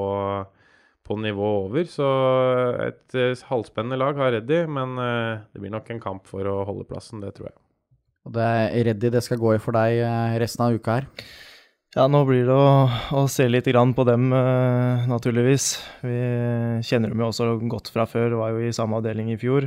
på 1.10 1.18
nivå 1.18 1.50
over. 1.66 1.88
Så 1.90 2.08
et 2.86 3.18
uh, 3.18 3.46
halvspennende 3.50 3.98
lag 4.00 4.20
har 4.22 4.36
Reddy, 4.38 4.64
men 4.70 4.96
uh, 5.02 5.42
det 5.50 5.64
blir 5.64 5.74
nok 5.74 5.90
en 5.90 6.02
kamp 6.04 6.30
for 6.30 6.46
å 6.48 6.62
holde 6.68 6.88
plassen, 6.90 7.24
det 7.24 7.34
tror 7.38 7.50
jeg. 7.50 7.58
Og 8.28 8.36
det 8.36 8.46
er 8.46 8.90
Reddy 8.92 9.14
det 9.16 9.24
skal 9.26 9.42
gå 9.42 9.56
i 9.56 9.62
for 9.64 9.78
deg 9.78 10.04
uh, 10.06 10.38
resten 10.42 10.68
av 10.68 10.76
uka 10.78 11.00
her? 11.00 11.10
Ja, 11.96 12.06
nå 12.06 12.22
blir 12.28 12.46
det 12.46 12.54
å, 12.54 12.86
å 13.18 13.24
se 13.32 13.48
litt 13.50 13.66
grann 13.72 13.96
på 13.98 14.04
dem, 14.06 14.28
naturligvis. 15.10 15.72
Vi 16.06 16.20
kjenner 16.86 17.10
dem 17.10 17.24
jo 17.24 17.32
også 17.32 17.48
godt 17.66 17.90
fra 17.90 18.06
før, 18.06 18.36
var 18.38 18.54
jo 18.54 18.62
i 18.62 18.76
samme 18.78 19.00
avdeling 19.00 19.32
i 19.34 19.40
fjor. 19.42 19.66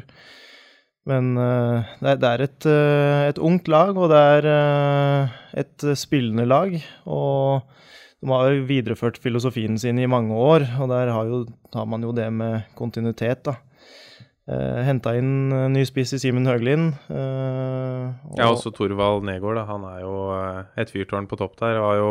Men 1.11 1.33
det, 1.35 2.13
det 2.23 2.31
er 2.31 2.45
et, 2.47 2.69
et, 3.33 3.41
ungt 3.43 3.67
lag, 3.67 3.99
og 3.99 4.15
det 4.15 4.21
er 4.37 4.49
et 5.65 5.89
spillende 5.99 6.47
lag. 6.47 6.79
Og 7.11 7.67
de 8.23 8.31
har 8.31 8.53
jo 8.55 8.65
videreført 8.69 9.19
filosofien 9.19 9.75
sin 9.83 9.99
i 9.99 10.07
mange 10.07 10.35
år, 10.39 10.65
og 10.79 10.93
der 10.93 11.11
har, 11.11 11.27
jo, 11.27 11.43
har 11.75 11.87
man 11.91 12.07
jo 12.07 12.15
det 12.15 12.29
med 12.31 12.63
kontinuitet, 12.79 13.43
da. 13.49 13.59
Eh, 14.51 14.79
Henta 14.83 15.13
inn 15.15 15.53
uh, 15.55 15.69
ny 15.71 15.85
spiss 15.87 16.17
i 16.17 16.19
Simen 16.19 16.49
Høglind. 16.51 16.97
Eh, 17.15 18.07
og 18.33 18.41
ja, 18.41 18.49
også 18.51 18.73
Torvald 18.75 19.23
Negård. 19.29 19.61
Da. 19.61 19.67
Han 19.69 19.87
er 19.87 20.01
jo 20.03 20.15
uh, 20.35 20.65
et 20.79 20.91
fyrtårn 20.91 21.29
på 21.31 21.39
topp 21.39 21.55
der. 21.61 21.79
Var 21.79 22.01
jo 22.01 22.09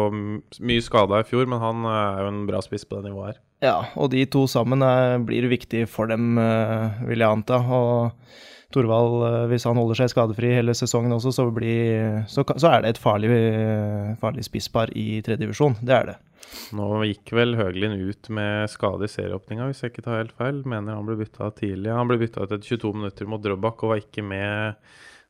mye 0.63 0.83
skada 0.83 1.19
i 1.19 1.27
fjor, 1.27 1.49
men 1.51 1.59
han 1.59 1.83
uh, 1.83 1.95
er 1.97 2.23
jo 2.23 2.31
en 2.31 2.45
bra 2.47 2.61
spiss 2.63 2.87
på 2.87 2.99
det 2.99 3.09
nivået 3.09 3.33
her. 3.33 3.41
Ja, 3.61 3.75
og 3.99 4.13
de 4.13 4.23
to 4.31 4.45
sammen 4.49 4.81
blir 5.27 5.45
viktig 5.51 5.83
for 5.91 6.09
dem, 6.09 6.33
vil 7.05 7.21
jeg 7.21 7.29
anta. 7.29 7.59
Og 7.61 8.15
Torvald, 8.73 9.21
eh, 9.27 9.45
hvis 9.51 9.65
han 9.67 9.79
holder 9.79 10.01
seg 10.01 10.11
skadefri 10.13 10.51
hele 10.55 10.75
sesongen 10.77 11.13
også, 11.15 11.33
så, 11.35 11.45
blir, 11.53 12.23
så, 12.31 12.45
så 12.55 12.73
er 12.73 12.83
det 12.83 12.93
et 12.93 13.01
farlig, 13.01 13.31
farlig 14.21 14.45
spisspar 14.47 14.93
i 14.97 15.21
tredjedivisjon. 15.25 15.79
Det 15.81 15.95
er 15.97 16.11
det. 16.11 16.17
Nå 16.75 16.87
gikk 17.07 17.31
vel 17.35 17.55
Høglin 17.59 17.95
ut 18.01 18.29
med 18.33 18.71
skade 18.71 19.07
i 19.07 19.11
serieåpninga, 19.11 19.69
hvis 19.69 19.83
jeg 19.83 19.93
ikke 19.93 20.05
tar 20.07 20.19
helt 20.19 20.35
feil. 20.37 20.61
Mener 20.67 20.97
han 20.97 21.07
ble 21.07 21.17
bytta 21.21 21.51
tidlig. 21.57 21.93
Han 21.95 22.09
ble 22.09 22.19
bytta 22.21 22.43
ut 22.43 22.51
etter 22.51 22.67
22 22.67 22.93
minutter 22.97 23.29
mot 23.29 23.43
Drøbak 23.43 23.83
og 23.85 23.93
var 23.93 24.03
ikke 24.03 24.25
med 24.25 24.79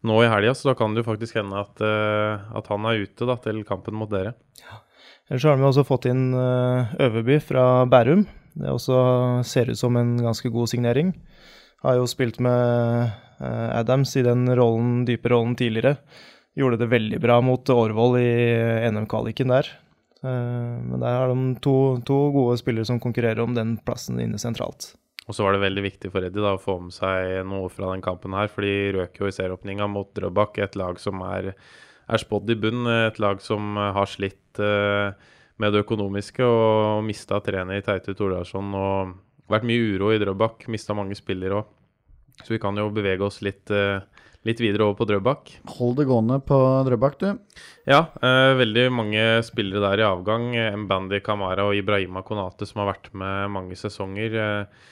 nå 0.07 0.17
i 0.23 0.29
helga, 0.31 0.55
så 0.57 0.71
da 0.71 0.77
kan 0.79 0.95
det 0.95 1.03
jo 1.03 1.11
faktisk 1.11 1.37
hende 1.37 1.59
at, 1.61 1.81
uh, 1.85 2.47
at 2.57 2.69
han 2.73 2.87
er 2.89 3.03
ute 3.03 3.27
da, 3.29 3.35
til 3.43 3.59
kampen 3.67 3.99
mot 3.99 4.09
dere. 4.09 4.33
Ja. 4.63 4.79
Ellers 5.29 5.45
har 5.45 5.59
vi 5.59 5.67
også 5.67 5.85
fått 5.87 6.07
inn 6.09 6.31
Øverby 6.33 7.37
fra 7.45 7.85
Bærum. 7.87 8.25
Det 8.57 8.67
også 8.67 8.97
ser 9.47 9.69
ut 9.71 9.79
som 9.79 9.95
en 9.95 10.17
ganske 10.19 10.49
god 10.51 10.67
signering. 10.67 11.13
Har 11.81 11.97
jo 11.97 12.07
spilt 12.09 12.39
med 12.43 13.11
Eh, 13.41 13.77
Adams 13.79 14.15
i 14.17 14.23
den 14.25 14.45
rollen, 14.55 15.05
dype 15.05 15.31
rollen 15.31 15.55
tidligere. 15.57 15.97
Gjorde 16.57 16.81
det 16.81 16.91
veldig 16.91 17.19
bra 17.23 17.39
mot 17.41 17.69
Årvoll 17.69 18.19
i 18.21 18.31
NM-kvaliken 18.91 19.53
der. 19.53 19.69
Eh, 20.21 20.77
men 20.85 20.99
der 21.01 21.17
har 21.17 21.31
de 21.31 21.55
to, 21.63 21.75
to, 22.05 22.19
gode 22.35 22.59
spillere 22.61 22.85
som 22.85 23.01
konkurrerer 23.01 23.41
om 23.41 23.55
den 23.57 23.77
plassen 23.85 24.21
inne 24.21 24.41
sentralt. 24.41 24.93
Og 25.27 25.37
så 25.37 25.45
var 25.45 25.55
det 25.55 25.63
veldig 25.63 25.85
viktig 25.85 26.11
for 26.11 26.25
Eddie 26.25 26.43
da, 26.43 26.55
å 26.57 26.61
få 26.61 26.77
med 26.83 26.93
seg 26.93 27.39
noe 27.47 27.69
fra 27.71 27.93
den 27.93 28.03
kampen 28.05 28.35
her. 28.37 28.51
For 28.51 28.65
de 28.65 28.91
røk 28.97 29.21
jo 29.21 29.29
i 29.29 29.33
serieåpninga 29.33 29.87
mot 29.89 30.09
Drøbak, 30.17 30.59
et 30.61 30.77
lag 30.77 30.99
som 31.01 31.21
er, 31.25 31.53
er 32.09 32.21
spådd 32.21 32.51
i 32.51 32.57
bunn. 32.61 32.89
Et 33.07 33.21
lag 33.21 33.41
som 33.41 33.77
har 33.79 34.09
slitt 34.09 34.59
uh, 34.59 35.13
med 35.61 35.71
det 35.71 35.85
økonomiske 35.85 36.43
og 36.43 37.05
mista 37.05 37.39
trener 37.45 37.85
Teite 37.85 38.17
Tordarsson. 38.17 38.73
Og 38.75 39.13
vært 39.53 39.67
mye 39.67 39.85
uro 39.95 40.11
i 40.13 40.19
Drøbak. 40.21 40.67
Mista 40.71 40.95
mange 40.97 41.17
spillere 41.19 41.61
òg. 41.61 41.77
Så 42.41 42.55
vi 42.55 42.61
kan 42.63 42.77
jo 42.79 42.87
bevege 42.93 43.25
oss 43.27 43.41
litt, 43.45 43.69
uh, 43.69 43.99
litt 44.47 44.61
videre 44.63 44.87
over 44.87 44.95
på 45.01 45.05
Drøbak. 45.09 45.51
Hold 45.75 45.99
det 45.99 46.07
gående 46.09 46.39
på 46.47 46.57
Drøbak, 46.87 47.19
du. 47.21 47.59
Ja, 47.89 48.07
uh, 48.23 48.53
veldig 48.57 48.87
mange 48.95 49.25
spillere 49.45 49.83
der 49.83 50.01
i 50.01 50.07
avgang. 50.07 50.47
Mbandi 50.85 51.19
Kamara 51.21 51.67
og 51.67 51.77
Ibrahima 51.77 52.23
Konate 52.25 52.65
som 52.65 52.81
har 52.81 52.93
vært 52.95 53.11
med 53.13 53.51
mange 53.53 53.77
sesonger. 53.77 54.39
Uh, 54.39 54.89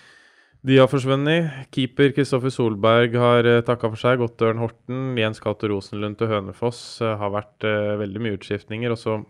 De 0.68 0.76
har 0.76 0.90
forsvunnet. 0.92 1.70
Keeper 1.72 2.12
Kristoffer 2.12 2.52
Solberg 2.52 3.14
har 3.16 3.48
takka 3.64 3.88
for 3.88 4.02
seg. 4.02 4.20
Gått 4.20 4.38
til 4.38 4.52
Ørn 4.52 4.60
Horten. 4.60 5.04
Jens 5.18 5.40
Cato 5.40 5.70
Rosenlund 5.72 6.20
til 6.20 6.28
Hønefoss. 6.28 7.00
Har 7.00 7.32
vært 7.32 7.64
uh, 7.64 7.96
veldig 8.04 8.26
mye 8.26 8.36
utskiftninger. 8.36 8.92
Og 8.92 9.00
så 9.00 9.22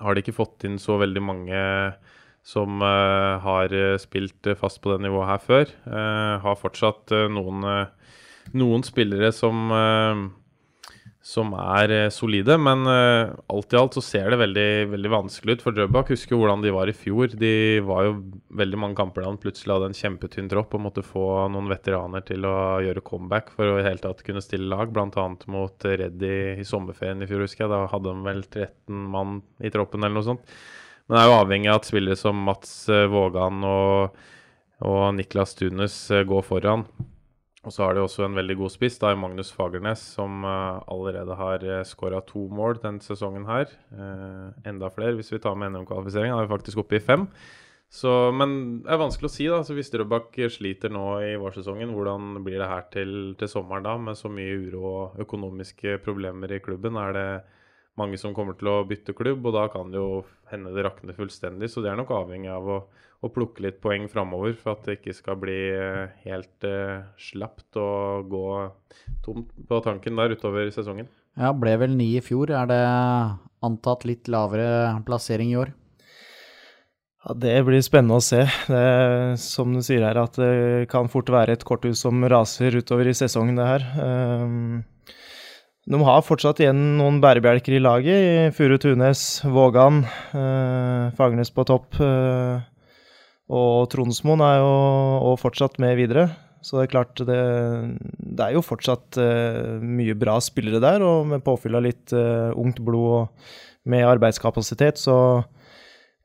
har 0.00 0.14
de 0.14 0.22
ikke 0.24 0.36
fått 0.36 0.64
inn 0.64 0.78
så 0.80 0.96
veldig 0.98 1.20
mange 1.20 1.60
som 2.48 2.80
uh, 2.80 3.36
har 3.44 3.74
spilt 4.00 4.48
fast 4.56 4.80
på 4.80 4.94
det 4.94 5.02
nivået 5.04 5.28
her 5.34 5.44
før. 5.44 5.76
har 6.44 6.60
fortsatt 6.60 7.12
noen, 7.28 7.64
noen, 8.56 8.86
spillere 8.86 9.32
som 9.36 9.68
som 11.28 11.50
er 11.58 11.92
eh, 11.92 12.10
solide. 12.14 12.54
Men 12.56 12.86
alt 12.88 13.74
i 13.74 13.78
alt 13.78 13.96
så 13.98 14.02
ser 14.04 14.30
det 14.32 14.38
veldig, 14.40 14.68
veldig 14.94 15.10
vanskelig 15.12 15.58
ut. 15.58 15.64
For 15.64 15.76
Drøbak 15.76 16.12
husker 16.14 16.38
hvordan 16.38 16.62
de 16.64 16.72
var 16.72 16.88
i 16.88 16.96
fjor. 16.96 17.34
De 17.36 17.52
var 17.84 18.06
jo 18.06 18.14
veldig 18.60 18.80
mange 18.80 18.98
kamper 18.98 19.24
da 19.24 19.32
han 19.32 19.40
plutselig 19.42 19.74
hadde 19.74 19.90
en 19.90 19.98
kjempetynn 19.98 20.50
tropp 20.52 20.76
og 20.78 20.84
måtte 20.86 21.04
få 21.04 21.26
noen 21.52 21.68
veteraner 21.72 22.24
til 22.28 22.48
å 22.48 22.56
gjøre 22.84 23.04
comeback 23.04 23.52
for 23.56 23.74
å 23.74 23.78
i 23.80 23.86
hele 23.86 24.02
tatt 24.04 24.24
kunne 24.26 24.44
stille 24.44 24.70
lag. 24.72 24.92
Bl.a. 24.94 25.28
mot 25.52 25.88
Reddy 26.02 26.34
i 26.62 26.66
sommerferien 26.68 27.24
i 27.24 27.30
fjor, 27.30 27.44
husker 27.44 27.66
jeg. 27.66 27.74
Da 27.74 27.84
hadde 27.92 28.14
de 28.14 28.28
vel 28.30 28.44
13 28.46 29.06
mann 29.12 29.40
i 29.60 29.72
troppen 29.74 30.04
eller 30.04 30.20
noe 30.20 30.30
sånt. 30.32 30.58
Men 31.08 31.16
det 31.16 31.20
er 31.22 31.30
jo 31.30 31.36
avhengig 31.40 31.68
av 31.72 31.78
at 31.80 31.86
spillere 31.88 32.20
som 32.20 32.40
Mats 32.44 32.72
uh, 32.92 33.06
Vågan 33.08 33.62
og, 33.64 34.18
og 34.84 35.04
Niklas 35.16 35.56
Tunes 35.56 35.94
uh, 36.12 36.20
går 36.28 36.44
foran. 36.44 36.84
Og 37.64 37.72
så 37.74 37.82
har 37.84 37.96
de 37.96 38.02
også 38.04 38.26
en 38.26 38.36
veldig 38.36 38.58
god 38.60 38.72
spiss, 38.72 38.98
da 39.00 39.10
er 39.10 39.20
Magnus 39.20 39.48
Fagernes, 39.52 40.02
som 40.14 40.44
uh, 40.44 40.84
allerede 40.88 41.36
har 41.36 41.64
eh, 41.64 41.80
skåra 41.84 42.20
to 42.24 42.44
mål 42.54 42.78
denne 42.84 43.02
sesongen 43.04 43.48
her. 43.48 43.72
Enda 44.68 44.92
flere 44.94 45.16
hvis 45.18 45.32
vi 45.32 45.40
tar 45.42 45.56
med 45.58 45.74
NM-kvalifisering. 45.74 46.32
Han 46.32 46.44
er 46.44 46.52
faktisk 46.52 46.84
oppe 46.84 47.00
i 47.00 47.02
fem. 47.02 47.26
Så, 47.88 48.12
men 48.36 48.54
det 48.84 48.92
er 48.92 49.00
vanskelig 49.00 49.28
å 49.30 49.32
si, 49.32 49.48
da. 49.50 49.58
Så 49.64 49.74
hvis 49.76 49.90
Drøbak 49.92 50.36
sliter 50.52 50.92
nå 50.92 51.06
i 51.24 51.34
vårsesongen, 51.40 51.92
hvordan 51.96 52.44
blir 52.44 52.60
det 52.60 52.68
her 52.68 52.84
til, 52.92 53.14
til 53.40 53.50
sommeren 53.50 53.88
da, 53.88 53.96
med 54.00 54.20
så 54.20 54.30
mye 54.32 54.58
uro 54.68 54.84
og 54.92 55.22
økonomiske 55.24 55.98
problemer 56.04 56.52
i 56.52 56.60
klubben? 56.64 57.00
Er 57.00 57.16
det 57.16 57.28
mange 57.98 58.18
som 58.20 58.34
kommer 58.36 58.56
til 58.58 58.70
å 58.70 58.84
bytte 58.88 59.14
klubb, 59.16 59.46
og 59.48 59.56
da 59.56 59.66
kan 59.72 59.92
det 59.92 60.00
jo 60.00 60.22
hende 60.52 60.72
det 60.74 60.84
rakner 60.86 61.16
fullstendig. 61.16 61.70
Så 61.72 61.82
det 61.84 61.92
er 61.92 61.98
nok 61.98 62.12
avhengig 62.14 62.50
av 62.52 62.68
å, 62.70 62.78
å 63.20 63.32
plukke 63.34 63.64
litt 63.66 63.80
poeng 63.84 64.06
framover 64.10 64.54
for 64.58 64.76
at 64.76 64.86
det 64.86 64.98
ikke 65.00 65.16
skal 65.16 65.38
bli 65.42 65.58
eh, 65.74 66.14
helt 66.24 66.68
uh, 66.68 67.08
slapt 67.20 67.78
og 67.80 68.30
gå 68.32 68.46
tomt 69.26 69.50
på 69.68 69.82
tanken 69.84 70.18
der 70.18 70.36
utover 70.38 70.70
sesongen. 70.74 71.10
Ja, 71.38 71.52
ble 71.54 71.76
vel 71.78 71.94
ni 71.98 72.12
i 72.18 72.24
fjor. 72.24 72.50
Er 72.50 72.70
det 72.70 72.80
antatt 73.66 74.06
litt 74.08 74.30
lavere 74.30 74.98
plassering 75.06 75.52
i 75.52 75.60
år? 75.60 75.74
Ja, 77.24 77.34
Det 77.34 77.56
blir 77.66 77.82
spennende 77.82 78.18
å 78.18 78.24
se. 78.24 78.44
Det, 78.70 79.38
som 79.42 79.74
du 79.74 79.82
sier 79.82 80.06
her, 80.06 80.18
at 80.22 80.38
det 80.38 80.88
kan 80.90 81.10
fort 81.10 81.30
være 81.30 81.58
et 81.58 81.66
korthus 81.66 82.04
som 82.06 82.22
raser 82.30 82.78
utover 82.78 83.10
i 83.10 83.16
sesongen, 83.16 83.58
det 83.58 83.66
her. 83.66 83.86
Um, 83.98 84.84
de 85.88 86.00
har 86.04 86.24
fortsatt 86.26 86.60
igjen 86.60 86.80
noen 86.98 87.20
bærebjelker 87.22 87.78
i 87.78 87.80
laget. 87.80 88.56
Furu 88.56 88.76
Tunes, 88.80 89.22
Vågan, 89.48 90.02
eh, 90.36 91.08
Fagernes 91.16 91.52
på 91.54 91.64
topp. 91.68 91.96
Eh, 92.04 92.60
og 93.48 93.88
Tronsmoen 93.88 94.44
er 94.44 94.58
jo 94.60 95.32
fortsatt 95.40 95.78
med 95.80 95.96
videre. 95.96 96.28
Så 96.60 96.76
det 96.76 96.88
er 96.88 96.92
klart 96.92 97.20
det, 97.24 97.42
det 98.18 98.44
er 98.44 98.56
jo 98.56 98.64
fortsatt 98.66 99.16
eh, 99.22 99.78
mye 99.80 100.16
bra 100.18 100.36
spillere 100.42 100.82
der, 100.82 101.04
og 101.06 101.28
med 101.30 101.44
påfyll 101.46 101.78
av 101.78 101.86
litt 101.86 102.12
eh, 102.12 102.50
ungt 102.52 102.82
blod 102.84 103.14
og 103.22 103.54
med 103.88 104.04
arbeidskapasitet, 104.04 104.98
så 105.00 105.46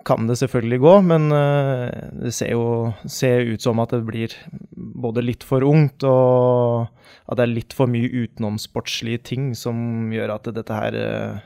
kan 0.04 0.28
det 0.28 0.36
selvfølgelig 0.42 0.80
gå, 0.84 0.96
men 1.08 1.30
eh, 1.32 2.10
det 2.26 2.34
ser 2.36 2.52
jo 2.58 2.66
ser 3.08 3.46
ut 3.54 3.64
som 3.64 3.80
at 3.80 3.94
det 3.96 4.02
blir 4.10 4.36
både 4.74 5.24
litt 5.24 5.46
for 5.48 5.64
ungt 5.64 6.04
og 6.04 6.90
at 7.24 7.40
det 7.40 7.46
er 7.46 7.54
litt 7.54 7.76
for 7.76 7.92
mye 7.92 8.10
utenomsportslige 8.12 9.24
ting 9.32 9.52
som 9.56 10.12
gjør 10.12 10.36
at 10.36 10.50
dette 10.56 10.78
her 10.78 10.98
eh, 11.00 11.44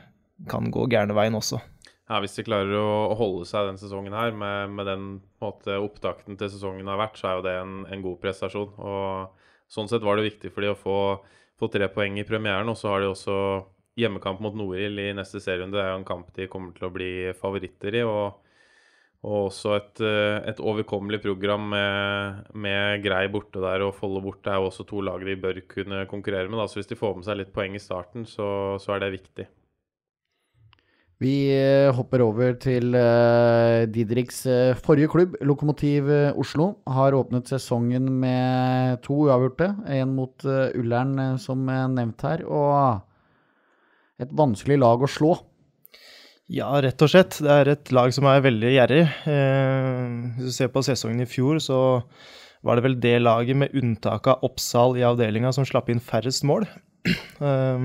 kan 0.50 0.70
gå 0.74 0.86
gærne 0.90 1.16
veien 1.16 1.38
også. 1.38 1.60
Ja, 2.08 2.22
Hvis 2.24 2.38
de 2.38 2.46
klarer 2.46 2.72
å 2.80 3.14
holde 3.18 3.44
seg 3.48 3.68
den 3.68 3.78
sesongen 3.80 4.16
her 4.16 4.32
med, 4.32 4.72
med 4.72 4.88
den 4.88 5.08
måte, 5.42 5.76
opptakten 5.76 6.38
til 6.40 6.50
sesongen 6.50 6.88
har 6.88 7.00
vært, 7.00 7.18
så 7.20 7.28
er 7.28 7.34
jo 7.36 7.44
det 7.44 7.56
en, 7.60 7.74
en, 7.84 8.04
god 8.04 8.20
prestasjon. 8.22 8.70
Og 8.80 9.44
Sånn 9.68 9.90
sett 9.90 10.00
var 10.00 10.16
det 10.16 10.24
viktig 10.24 10.48
for 10.48 10.64
de 10.64 10.70
å 10.72 10.78
få, 10.78 10.98
få 11.60 11.68
tre 11.68 11.90
poeng 11.92 12.14
i 12.16 12.24
premieren. 12.24 12.70
Og 12.72 12.78
så 12.80 12.88
har 12.88 13.02
de 13.04 13.10
også 13.10 13.34
hjemmekamp 14.00 14.40
mot 14.40 14.54
Norild 14.56 15.02
i 15.02 15.10
neste 15.12 15.42
serierunde. 15.44 15.76
Det 15.76 15.82
er 15.82 15.90
jo 15.92 15.98
en 15.98 16.06
kamp 16.08 16.30
de 16.32 16.46
kommer 16.48 16.72
til 16.72 16.86
å 16.88 16.94
bli 16.94 17.10
favoritter 17.36 17.98
i. 18.00 18.04
og 18.08 18.47
og 19.26 19.48
også 19.48 19.74
et, 19.74 20.00
eh, 20.06 20.36
et 20.46 20.60
overkommelig 20.62 21.18
program 21.24 21.64
med, 21.72 22.42
med, 22.54 23.02
Grei 23.02 23.26
borte 23.32 23.58
der 23.58 23.82
og 23.82 23.96
Follo 23.96 24.22
borte 24.22 24.52
er 24.52 24.60
jo 24.60 24.68
også 24.68 24.86
to 24.86 25.02
lag 25.02 25.24
de 25.26 25.34
bør 25.36 25.58
kunne 25.66 26.04
konkurrere 26.06 26.48
med. 26.48 26.60
Da. 26.60 26.68
Så 26.70 26.78
hvis 26.78 26.90
de 26.92 26.98
får 26.98 27.16
med 27.16 27.26
seg 27.26 27.40
litt 27.40 27.54
poeng 27.54 27.74
i 27.74 27.82
starten, 27.82 28.26
så, 28.26 28.78
så 28.78 28.94
er 28.94 29.02
det 29.02 29.16
viktig. 29.16 29.48
Vi 31.18 31.50
eh, 31.50 31.90
hopper 31.90 32.22
over 32.22 32.54
til 32.62 32.94
uh, 32.94 33.82
Didriks 33.90 34.44
forrige 34.86 35.10
klubb, 35.10 35.34
Lokomotiv 35.42 36.06
Oslo. 36.38 36.76
Har 36.86 37.18
åpnet 37.18 37.50
sesongen 37.50 38.06
med 38.22 39.02
to 39.02 39.24
uavgjorte. 39.26 39.72
En 39.98 40.14
mot 40.14 40.46
Ullern, 40.46 41.40
som 41.42 41.66
nevnt 41.66 42.22
her. 42.22 42.46
Og 42.46 44.22
et 44.22 44.30
vanskelig 44.30 44.78
lag 44.78 45.02
å 45.02 45.10
slå. 45.10 45.34
Ja, 46.48 46.70
rett 46.80 47.02
og 47.04 47.10
slett. 47.12 47.36
Det 47.44 47.52
er 47.52 47.68
et 47.74 47.90
lag 47.92 48.12
som 48.16 48.24
er 48.30 48.40
veldig 48.40 48.70
gjerrig. 48.72 49.02
Eh, 49.28 50.04
hvis 50.38 50.48
du 50.48 50.54
ser 50.56 50.70
på 50.72 50.80
sesongen 50.86 51.20
i 51.20 51.28
fjor, 51.28 51.58
så 51.60 51.80
var 52.64 52.78
det 52.78 52.84
vel 52.86 52.96
det 53.02 53.18
laget 53.20 53.58
med 53.60 53.74
unntak 53.76 54.30
av 54.32 54.46
Oppsal 54.48 54.96
i 54.96 55.04
avdelinga 55.04 55.52
som 55.52 55.66
slapp 55.68 55.90
inn 55.92 56.00
færrest 56.04 56.46
mål. 56.48 56.68
Eh, 57.38 57.82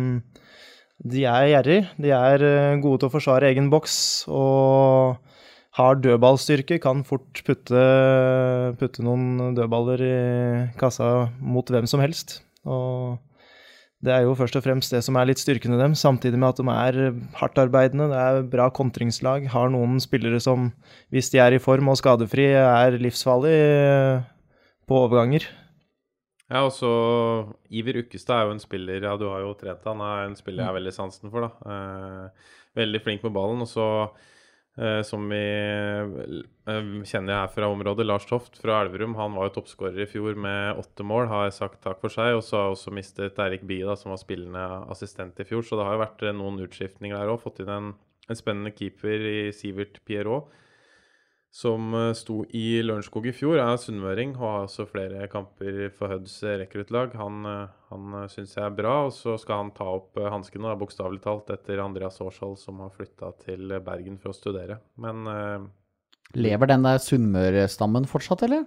de 1.04 1.26
er 1.30 1.50
gjerrig. 1.52 1.78
De 2.02 2.10
er 2.16 2.44
eh, 2.48 2.80
gode 2.82 3.04
til 3.04 3.10
å 3.10 3.14
forsvare 3.14 3.52
egen 3.52 3.68
boks 3.70 3.96
og 4.32 5.20
har 5.78 6.00
dødballstyrke. 6.00 6.80
Kan 6.82 7.04
fort 7.06 7.44
putte, 7.46 7.84
putte 8.80 9.06
noen 9.06 9.54
dødballer 9.58 10.04
i 10.08 10.16
kassa 10.80 11.30
mot 11.38 11.70
hvem 11.70 11.86
som 11.92 12.02
helst. 12.02 12.40
Og 12.66 13.20
det 14.04 14.12
er 14.12 14.26
jo 14.26 14.36
først 14.36 14.58
og 14.60 14.66
fremst 14.66 14.92
det 14.92 15.00
som 15.06 15.16
er 15.16 15.30
litt 15.30 15.40
styrkende 15.40 15.78
dem, 15.80 15.94
samtidig 15.96 16.40
med 16.40 16.50
at 16.52 16.60
de 16.60 16.66
er 16.74 16.98
hardtarbeidende. 17.40 18.10
Det 18.12 18.20
er 18.20 18.48
bra 18.52 18.68
kontringslag. 18.76 19.48
Har 19.54 19.72
noen 19.72 20.02
spillere 20.04 20.42
som, 20.44 20.74
hvis 21.14 21.32
de 21.32 21.40
er 21.40 21.56
i 21.56 21.62
form 21.64 21.88
og 21.92 22.00
skadefri, 22.02 22.50
er 22.60 23.00
livsfarlig 23.00 23.54
eh, 23.54 24.26
på 24.90 25.00
overganger. 25.06 25.48
Ja, 26.52 26.66
og 26.68 26.74
så 26.76 26.92
Iver 27.72 28.02
Ukkestad 28.04 28.36
er 28.36 28.50
jo 28.50 28.58
en 28.58 28.62
spiller 28.62 29.08
Ja, 29.08 29.16
du 29.18 29.24
har 29.32 29.40
jo 29.42 29.56
trent 29.58 29.88
han, 29.88 30.04
er 30.04 30.28
en 30.28 30.36
spiller 30.38 30.66
jeg 30.66 30.70
har 30.70 30.76
veldig 30.76 30.94
sansen 30.94 31.32
for, 31.32 31.48
da. 31.48 31.72
Eh, 31.72 32.52
veldig 32.84 33.04
flink 33.08 33.24
med 33.24 33.36
ballen. 33.40 33.64
Og 33.64 33.72
så 33.72 33.88
som 35.06 35.28
vi 35.30 35.38
eh, 35.38 36.88
kjenner 37.06 37.44
her 37.44 37.52
fra 37.54 37.68
området. 37.70 38.08
Lars 38.08 38.26
Toft 38.26 38.58
fra 38.58 38.80
Elverum 38.82 39.14
han 39.20 39.36
var 39.38 39.52
jo 39.52 39.60
toppskårer 39.60 40.02
i 40.02 40.08
fjor 40.10 40.34
med 40.34 40.80
åtte 40.82 41.06
mål, 41.06 41.28
har 41.30 41.46
jeg 41.46 41.58
sagt 41.60 41.84
takk 41.84 42.02
for 42.02 42.14
seg. 42.14 42.34
Og 42.40 42.42
så 42.42 42.58
har 42.58 42.66
jeg 42.66 42.80
også 42.80 42.96
mistet 42.98 43.44
Eirik 43.44 43.68
Bie, 43.70 43.98
som 44.00 44.16
var 44.16 44.22
spillende 44.22 44.66
assistent 44.90 45.38
i 45.38 45.46
fjor. 45.46 45.62
Så 45.68 45.78
det 45.78 45.86
har 45.86 45.98
jo 45.98 46.02
vært 46.02 46.26
eh, 46.26 46.34
noen 46.40 46.58
utskiftninger 46.66 47.14
der 47.14 47.30
òg. 47.36 47.44
Fått 47.44 47.62
inn 47.62 47.70
en, 47.70 47.94
en, 48.26 48.40
spennende 48.40 48.74
keeper 48.74 49.30
i 49.30 49.38
Sivert 49.54 50.02
Pierrot 50.10 50.50
som 51.54 51.94
eh, 51.94 52.12
sto 52.18 52.42
i 52.50 52.82
Lørenskog 52.82 53.28
i 53.30 53.34
fjor, 53.36 53.60
er 53.62 53.78
sunnmøring 53.78 54.34
og 54.40 54.44
har 54.48 54.64
også 54.66 54.88
flere 54.90 55.28
kamper 55.30 55.92
for 55.94 56.10
Høds 56.10 56.40
rekruttlag. 56.64 57.14
Han, 57.20 57.46
eh, 57.46 57.76
han 57.92 58.16
eh, 58.24 58.30
syns 58.34 58.56
jeg 58.58 58.66
er 58.66 58.74
bra, 58.74 58.96
og 59.06 59.14
så 59.14 59.38
skal 59.42 59.62
han 59.62 59.74
ta 59.78 59.86
opp 60.00 60.18
hanskene, 60.34 60.74
bokstavelig 60.82 61.22
talt, 61.24 61.54
etter 61.54 61.84
Andreas 61.84 62.18
Årshold, 62.26 62.58
som 62.62 62.82
har 62.82 62.94
flytta 62.96 63.36
til 63.46 63.76
Bergen 63.86 64.18
for 64.18 64.34
å 64.34 64.38
studere. 64.38 64.80
Men 64.98 65.30
uh, 65.30 65.68
Lever 66.34 66.72
den 66.72 66.88
der 66.88 66.98
sunnmørstammen 67.04 68.10
fortsatt, 68.10 68.48
eller? 68.48 68.66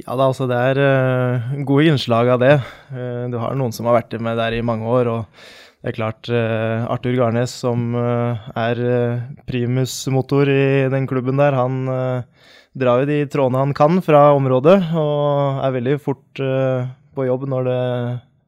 Ja 0.00 0.12
da, 0.16 0.28
altså 0.28 0.46
det 0.50 0.60
er 0.72 0.82
uh, 0.84 1.56
gode 1.64 1.88
innslag 1.94 2.28
av 2.34 2.44
det. 2.44 2.54
Uh, 2.92 3.24
du 3.32 3.40
har 3.40 3.56
noen 3.56 3.72
som 3.72 3.88
har 3.88 4.02
vært 4.02 4.20
med 4.20 4.36
der 4.36 4.58
i 4.58 4.64
mange 4.64 4.84
år. 5.00 5.14
og 5.14 5.48
det 5.80 5.94
er 5.94 5.96
klart, 5.96 6.28
uh, 6.28 6.84
Arthur 6.92 7.14
Garnes, 7.16 7.54
som 7.62 7.94
uh, 7.96 8.36
er 8.52 8.80
uh, 8.84 9.22
primusmotor 9.48 10.50
i 10.52 10.88
den 10.92 11.06
klubben 11.08 11.40
der, 11.40 11.56
han 11.56 11.88
drar 12.76 13.00
jo 13.00 13.08
de 13.08 13.22
trådene 13.32 13.62
han 13.64 13.72
kan 13.74 14.02
fra 14.04 14.28
området, 14.36 14.76
og 14.92 15.62
er 15.64 15.72
veldig 15.78 15.94
fort 16.04 16.42
på 17.16 17.24
jobb 17.26 17.48
når 17.50 17.64
det 17.66 17.80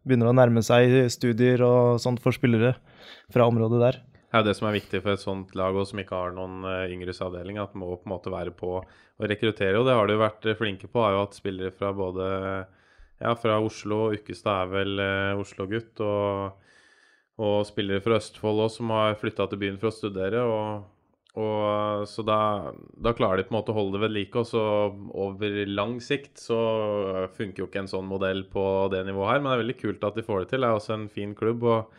begynner 0.06 0.30
å 0.30 0.36
nærme 0.36 0.62
seg 0.62 1.08
studier 1.10 1.64
og 1.66 1.98
sånt 2.02 2.20
for 2.22 2.36
spillere 2.36 2.76
fra 3.32 3.48
området 3.50 3.80
der. 3.80 3.98
Det 4.04 4.38
er 4.38 4.44
jo 4.44 4.48
det 4.50 4.56
som 4.60 4.68
er 4.68 4.76
viktig 4.76 5.02
for 5.02 5.14
et 5.16 5.24
sånt 5.24 5.56
lag 5.58 5.74
og 5.74 5.88
som 5.88 5.98
ikke 5.98 6.20
har 6.20 6.36
noen 6.36 6.62
yngres 6.86 7.18
avdeling, 7.24 7.58
at 7.58 7.74
må 7.74 7.90
på 7.96 8.06
en 8.06 8.14
måte 8.14 8.32
være 8.32 8.54
på 8.54 8.76
å 8.78 9.26
rekruttere. 9.26 9.74
Og 9.80 9.88
det 9.88 9.96
har 9.98 10.08
de 10.08 10.20
vært 10.20 10.52
flinke 10.60 10.86
på, 10.86 11.02
har 11.02 11.16
jo 11.16 11.24
hatt 11.24 11.40
spillere 11.40 11.74
fra 11.74 11.90
både 11.96 12.28
ja, 13.18 13.34
fra 13.34 13.58
Oslo, 13.58 14.04
Ukkestad 14.14 14.68
er 14.68 14.74
vel 14.76 15.06
Oslo-gutt. 15.42 15.96
og 16.04 16.62
og 17.40 17.62
spillere 17.66 18.02
fra 18.04 18.18
Østfold 18.20 18.60
òg 18.66 18.72
som 18.74 18.90
har 18.92 19.16
flytta 19.20 19.48
til 19.48 19.60
byen 19.62 19.78
for 19.80 19.88
å 19.90 19.96
studere. 19.96 20.42
og 20.42 20.90
Og 21.34 22.06
Så 22.08 22.22
da, 22.22 22.72
da, 22.92 23.14
klarer 23.16 23.40
de 23.40 23.48
på 23.48 23.54
en 23.54 23.60
måte 23.60 23.72
å 23.72 23.78
holde 23.78 23.96
det 23.96 24.02
ved 24.04 24.12
like. 24.12 24.38
Og 24.38 24.46
så 24.46 24.62
over 25.16 25.66
lang 25.66 25.98
sikt 26.00 26.36
så 26.38 26.60
funker 27.32 27.62
jo 27.62 27.68
ikke 27.70 27.86
en 27.86 27.88
sånn 27.88 28.08
modell 28.08 28.44
på 28.52 28.88
det 28.92 29.04
nivået 29.06 29.30
her. 29.30 29.40
Men 29.40 29.50
det 29.50 29.56
er 29.56 29.64
veldig 29.64 29.80
kult 29.80 30.04
at 30.04 30.18
de 30.18 30.26
får 30.26 30.42
det 30.42 30.50
til. 30.50 30.60
Det 30.60 30.68
er 30.68 30.80
også 30.80 30.94
en 30.98 31.08
fin 31.08 31.34
klubb. 31.34 31.64
og 31.64 31.92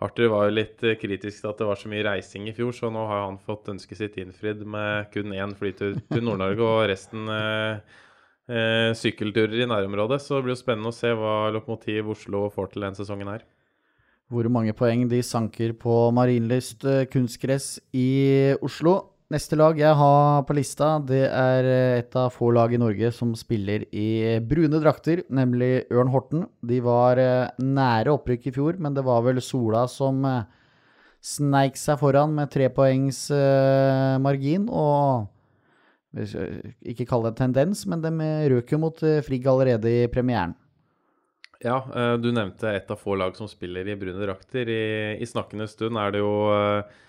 Arthur 0.00 0.30
var 0.32 0.48
jo 0.48 0.56
litt 0.56 0.80
kritisk 0.80 1.42
til 1.42 1.50
at 1.50 1.58
det 1.60 1.68
var 1.68 1.76
så 1.76 1.88
mye 1.92 2.04
reising 2.06 2.46
i 2.48 2.54
fjor, 2.56 2.72
så 2.72 2.88
nå 2.88 3.02
har 3.04 3.26
han 3.26 3.36
fått 3.44 3.68
ønsket 3.68 3.98
sitt 3.98 4.14
innfridd 4.16 4.62
med 4.64 5.10
kun 5.12 5.34
én 5.36 5.52
flytur 5.52 5.98
til 6.08 6.24
Nord-Norge 6.24 6.64
og 6.64 6.86
resten 6.88 7.28
eh, 7.28 7.98
eh, 8.48 8.96
sykkelturer 8.96 9.60
i 9.60 9.68
nærområdet. 9.68 10.22
Så 10.24 10.38
det 10.38 10.46
blir 10.46 10.56
jo 10.56 10.62
spennende 10.62 10.88
å 10.88 10.96
se 10.96 11.12
hva 11.12 11.52
Lokomotiv 11.52 12.08
Oslo 12.16 12.46
får 12.54 12.72
til 12.72 12.88
denne 12.88 12.96
sesongen 12.96 13.34
her 13.34 13.44
hvor 14.30 14.46
mange 14.46 14.72
poeng 14.78 15.08
de 15.10 15.18
sanker 15.26 15.72
på 15.78 15.94
Marienlyst 16.14 16.84
eh, 16.86 17.06
kunstgress 17.10 17.80
i 17.90 18.54
Oslo. 18.62 18.94
Neste 19.30 19.58
lag 19.58 19.78
jeg 19.78 19.94
har 19.94 20.44
på 20.46 20.54
lista, 20.54 20.92
det 21.02 21.24
er 21.26 21.66
eh, 21.66 21.98
et 21.98 22.14
av 22.18 22.30
få 22.34 22.52
lag 22.54 22.70
i 22.74 22.78
Norge 22.78 23.10
som 23.14 23.34
spiller 23.38 23.88
i 23.90 24.38
brune 24.46 24.78
drakter, 24.82 25.24
nemlig 25.34 25.88
Ørn 25.90 26.14
Horten. 26.14 26.46
De 26.62 26.78
var 26.84 27.18
eh, 27.18 27.50
nære 27.58 28.14
opprykk 28.14 28.46
i 28.46 28.54
fjor, 28.54 28.78
men 28.78 28.94
det 28.94 29.06
var 29.06 29.26
vel 29.26 29.42
Sola 29.42 29.82
som 29.90 30.22
sneik 31.20 31.76
seg 31.76 31.98
foran 32.00 32.30
med 32.38 32.54
tre 32.54 32.70
poengs 32.72 33.26
margin. 34.22 34.70
Og 34.70 35.26
ikke 36.86 37.04
kalle 37.04 37.28
det 37.28 37.34
en 37.34 37.42
tendens, 37.42 37.82
men 37.90 38.00
de 38.00 38.32
røk 38.54 38.72
jo 38.72 38.80
mot 38.86 39.06
Frigg 39.26 39.50
allerede 39.50 39.90
i 39.90 40.08
premieren. 40.10 40.54
Ja, 41.60 41.76
eh, 41.94 42.14
du 42.16 42.30
nevnte 42.32 42.72
et 42.72 42.90
av 42.90 42.96
få 42.96 43.14
lag 43.20 43.36
som 43.36 43.48
spiller 43.48 43.88
i 43.88 43.96
brune 44.00 44.20
drakter. 44.22 44.68
I, 44.72 44.82
i 45.20 45.28
snakkende 45.28 45.68
stund 45.68 45.98
er 46.00 46.14
det 46.14 46.22
jo 46.22 46.34
eh, 46.54 47.00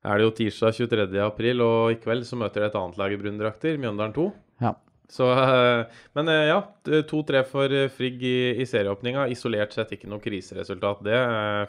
er 0.00 0.18
det 0.18 0.24
jo 0.24 0.32
tirsdag 0.38 0.78
23. 0.80 1.04
april, 1.22 1.62
og 1.62 1.92
i 1.92 1.98
kveld 2.00 2.24
så 2.26 2.38
møter 2.40 2.64
de 2.64 2.70
et 2.70 2.78
annet 2.80 2.98
lag 2.98 3.12
i 3.14 3.18
brune 3.20 3.38
drakter, 3.38 3.76
Mjøndalen 3.78 4.16
2. 4.16 4.24
Ja. 4.64 4.74
Så, 5.10 5.28
eh, 5.30 6.00
men 6.18 6.32
ja, 6.48 6.58
2-3 6.86 7.44
for 7.46 7.76
Frigg 7.94 8.24
i, 8.26 8.34
i 8.62 8.66
serieåpninga. 8.66 9.28
Isolert 9.30 9.76
sett 9.76 9.94
ikke 9.94 10.10
noe 10.10 10.22
kriseresultat, 10.24 11.06
det. 11.06 11.22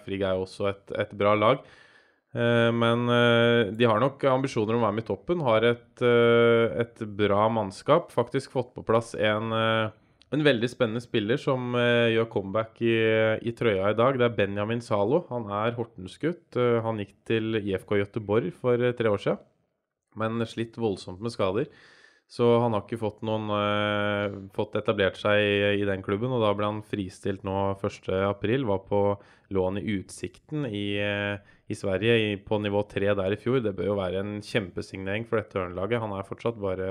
Frigg 0.07 0.25
er 0.25 0.39
jo 0.39 0.47
også 0.47 0.71
et, 0.71 0.83
et 1.05 1.15
bra 1.17 1.37
lag. 1.37 1.61
Men 2.31 3.09
de 3.75 3.87
har 3.89 3.99
nok 3.99 4.21
ambisjoner 4.31 4.77
om 4.77 4.79
å 4.79 4.85
være 4.85 4.95
med 4.95 5.03
i 5.03 5.07
toppen. 5.09 5.41
Har 5.43 5.65
et, 5.67 6.03
et 6.05 7.01
bra 7.19 7.49
mannskap. 7.51 8.07
Faktisk 8.15 8.53
fått 8.55 8.69
på 8.77 8.85
plass 8.87 9.11
en 9.19 9.51
en 10.31 10.43
veldig 10.45 10.69
spennende 10.71 11.03
spiller 11.03 11.39
som 11.41 11.73
uh, 11.75 12.07
gjør 12.11 12.29
comeback 12.31 12.81
i, 12.83 12.95
i, 13.43 13.51
trøya 13.57 13.91
i 13.91 13.97
dag. 13.99 14.19
Det 14.19 14.27
er 14.27 14.35
Benjamin 14.37 14.83
Zalo. 14.83 15.25
Han 15.31 15.49
er 15.51 15.75
Hortensgutt. 15.75 16.45
Uh, 16.55 16.79
han 16.85 17.01
gikk 17.03 17.15
til 17.27 17.59
IFK 17.59 17.97
Göteborg 17.99 18.53
for 18.55 18.79
uh, 18.79 18.93
tre 18.95 19.11
år 19.11 19.23
siden, 19.23 19.41
men 20.19 20.45
slitt 20.47 20.79
voldsomt 20.79 21.19
med 21.23 21.35
skader. 21.35 21.67
Så 22.31 22.45
han 22.63 22.71
har 22.71 22.85
ikke 22.85 23.01
fått, 23.01 23.17
noen, 23.27 23.49
fått 24.55 24.77
etablert 24.79 25.17
seg 25.19 25.35
i, 25.35 25.55
i, 25.81 25.83
den 25.83 25.99
klubben. 25.99 26.31
Og 26.31 26.39
da 26.39 26.53
ble 26.55 26.69
han 26.69 26.77
fristilt 26.87 27.43
nå 27.43 27.55
1.4. 27.73 28.29
Var 28.69 28.79
på 28.87 29.01
lån 29.51 29.81
i 29.81 29.97
Utsikten 29.97 30.63
i, 30.69 30.85
i 30.95 31.75
Sverige 31.75 32.15
i, 32.23 32.29
på 32.39 32.61
nivå 32.63 32.85
3 32.87 33.17
der 33.19 33.35
i 33.35 33.39
fjor. 33.41 33.59
Det 33.65 33.75
bør 33.75 33.91
jo 33.91 33.97
være 33.99 34.23
en 34.23 34.31
kjempesignering 34.47 35.27
for 35.27 35.41
dette 35.41 35.59
Ørnlaget. 35.59 35.99
Han 36.05 36.15
er 36.15 36.29
fortsatt 36.29 36.63
bare 36.63 36.87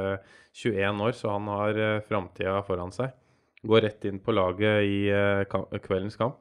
21 0.52 1.04
år, 1.08 1.16
så 1.16 1.32
han 1.32 1.48
har 1.48 1.80
uh, 1.80 2.04
framtida 2.04 2.60
foran 2.68 2.92
seg. 2.92 3.16
Går 3.66 3.84
rett 3.84 4.06
inn 4.08 4.20
på 4.24 4.32
laget 4.32 4.86
i 4.88 5.10
uh, 5.12 5.78
kveldens 5.84 6.16
kamp. 6.20 6.40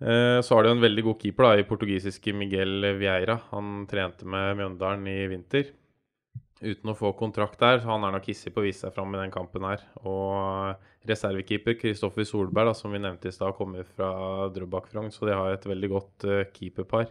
Uh, 0.00 0.40
så 0.44 0.56
har 0.56 0.64
de 0.64 0.74
en 0.74 0.82
veldig 0.82 1.04
god 1.06 1.22
keeper 1.22 1.46
da, 1.46 1.52
i 1.60 1.66
portugisiske 1.68 2.34
Miguel 2.36 2.92
Vieira. 3.00 3.38
Han 3.54 3.86
trente 3.88 4.28
med 4.28 4.58
Mjøndalen 4.60 5.06
i 5.08 5.20
vinter 5.32 5.70
uten 6.60 6.92
å 6.92 6.96
få 6.96 7.14
kontrakt 7.16 7.60
der. 7.62 7.80
Så 7.80 7.88
han 7.88 8.04
er 8.04 8.12
nok 8.12 8.28
hissig 8.28 8.52
på 8.52 8.60
å 8.60 8.66
vise 8.66 8.84
seg 8.84 8.92
fram 8.96 9.16
i 9.16 9.22
den 9.22 9.32
kampen 9.32 9.64
her. 9.64 9.86
Og 10.04 11.08
reservekeeper 11.08 11.78
Kristoffer 11.80 12.28
Solberg, 12.28 12.68
da, 12.68 12.76
som 12.76 12.92
vi 12.92 13.00
nevnte 13.00 13.32
i 13.32 13.34
stad, 13.34 13.56
kommer 13.56 13.88
fra 13.88 14.10
Drøbak 14.52 14.90
Frogn, 14.92 15.08
så 15.14 15.24
de 15.24 15.38
har 15.38 15.56
et 15.56 15.68
veldig 15.72 15.92
godt 15.94 16.28
keeperpar. 16.52 17.08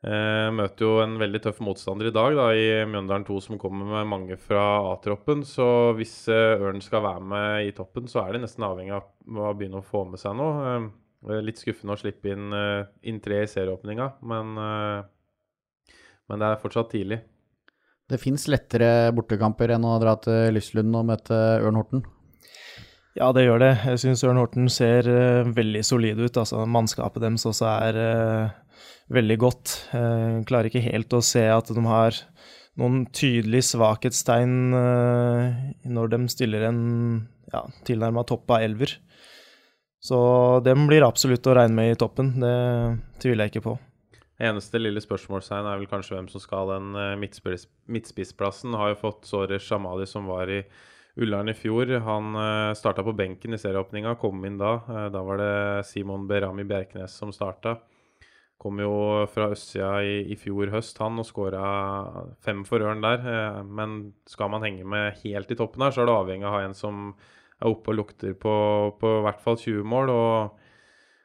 Eh, 0.00 0.46
møter 0.56 0.86
jo 0.86 0.94
en 1.02 1.18
veldig 1.20 1.42
tøff 1.44 1.58
motstander 1.60 2.08
i 2.08 2.14
dag 2.14 2.32
da, 2.38 2.46
i 2.56 2.68
Mjøndalen 2.88 3.26
2, 3.28 3.36
som 3.44 3.58
kommer 3.60 3.84
med 3.90 4.08
mange 4.08 4.38
fra 4.40 4.62
A-troppen. 4.94 5.44
Så 5.44 5.66
hvis 5.98 6.14
eh, 6.32 6.56
Ørn 6.56 6.80
skal 6.84 7.04
være 7.04 7.26
med 7.34 7.68
i 7.68 7.74
toppen, 7.76 8.08
så 8.08 8.24
er 8.24 8.34
de 8.34 8.46
nesten 8.46 8.64
avhengig 8.64 8.96
av 8.96 9.10
å 9.36 9.52
begynne 9.52 9.82
å 9.82 9.86
få 9.86 10.06
med 10.08 10.22
seg 10.22 10.38
noe. 10.40 10.78
Eh, 11.28 11.40
litt 11.44 11.60
skuffende 11.60 11.96
å 11.96 12.00
slippe 12.00 12.32
inn, 12.32 12.48
eh, 12.56 12.86
inn 13.10 13.20
tre 13.20 13.42
i 13.44 13.50
serieåpninga, 13.50 14.06
men, 14.22 14.56
eh, 14.56 15.02
men, 16.28 16.38
det 16.38 16.48
er 16.48 16.62
fortsatt 16.62 16.90
tidlig. 16.90 17.20
Det 18.08 18.18
fins 18.18 18.46
lettere 18.48 19.12
bortekamper 19.12 19.70
enn 19.76 19.84
å 19.84 20.00
dra 20.00 20.16
til 20.16 20.54
Lyslund 20.54 20.96
og 20.96 21.04
møte 21.12 21.36
Ørn 21.60 21.76
Horten? 21.76 22.04
Ja, 23.14 23.30
det 23.32 23.44
gjør 23.44 23.60
det. 23.60 23.74
Jeg 23.84 23.98
syns 23.98 24.24
Ørn 24.24 24.38
Horten 24.38 24.70
ser 24.70 25.02
veldig 25.44 25.84
solide 25.84 26.24
ut. 26.24 26.36
Altså, 26.40 26.64
mannskapet 26.66 27.20
deres 27.20 27.44
også 27.46 27.68
er 27.68 28.54
veldig 29.10 29.36
godt. 29.42 29.74
Jeg 29.94 30.46
klarer 30.48 30.70
ikke 30.70 30.84
helt 30.86 31.16
å 31.16 31.22
se 31.24 31.42
at 31.50 31.70
de 31.74 31.84
har 31.86 32.18
noen 32.80 33.04
tydelige 33.14 33.70
svakhetstegn 33.74 34.74
eh, 34.76 35.60
når 35.90 36.12
de 36.14 36.20
stiller 36.32 36.66
en 36.70 36.82
ja, 37.52 37.64
tilnærma 37.86 38.24
topp 38.28 38.56
av 38.56 38.64
elver. 38.66 38.96
Så 40.00 40.18
dem 40.64 40.86
blir 40.88 41.04
absolutt 41.04 41.46
å 41.50 41.56
regne 41.58 41.76
med 41.76 41.92
i 41.92 41.98
toppen, 42.00 42.32
det 42.40 42.56
tviler 43.20 43.46
jeg 43.46 43.54
ikke 43.54 43.66
på. 43.68 43.76
Eneste 44.40 44.80
lille 44.80 45.02
spørsmålstegn 45.04 45.66
er 45.68 45.82
vel 45.82 45.90
kanskje 45.90 46.14
hvem 46.14 46.30
som 46.32 46.40
skal 46.40 46.70
den 46.72 46.94
eh, 46.96 47.16
midtspiss, 47.20 47.66
midtspissplassen. 47.92 48.78
Har 48.78 48.94
jo 48.94 49.02
fått 49.02 49.28
Såre 49.28 49.60
Shamali, 49.60 50.08
som 50.08 50.30
var 50.30 50.48
i 50.48 50.62
Ullern 51.20 51.50
i 51.52 51.56
fjor. 51.58 51.90
Han 52.06 52.32
uh, 52.38 52.44
eh, 52.70 52.74
starta 52.78 53.04
på 53.04 53.12
benken 53.18 53.52
i 53.52 53.60
serieåpninga, 53.60 54.14
kom 54.22 54.40
inn 54.48 54.56
da. 54.60 54.78
da 55.12 55.24
var 55.26 55.42
det 55.42 55.54
Simon 55.90 56.24
Berami 56.30 56.64
Bjerknes 56.64 57.18
som 57.20 57.34
starta. 57.36 57.76
Kom 58.60 58.76
jo 58.82 58.92
fra 59.32 59.48
østsida 59.54 60.02
i, 60.04 60.16
i, 60.34 60.36
fjor 60.36 60.68
høst, 60.74 60.98
han, 61.00 61.16
og 61.22 61.24
skåra 61.24 61.64
fem 62.44 62.60
for 62.68 62.84
Ørn 62.84 63.00
der. 63.00 63.22
Eh, 63.24 63.60
men 63.64 64.12
skal 64.28 64.52
man 64.52 64.66
henge 64.66 64.84
med 64.84 65.22
helt 65.22 65.52
i 65.54 65.56
toppen 65.56 65.86
her, 65.86 65.94
så 65.96 66.02
er 66.02 66.10
det 66.10 66.16
avhengig 66.18 66.44
av 66.44 66.52
å 66.52 66.58
ha 66.58 66.66
en 66.66 66.76
som 66.76 67.14
er 67.60 67.70
oppe 67.70 67.92
og 67.92 68.02
lukter 68.02 68.36
på, 68.36 68.52
på 69.00 69.14
i 69.16 69.24
hvert 69.24 69.40
fall 69.46 69.56
20 69.56 69.88
mål. 69.88 70.12
Og, 70.12 70.68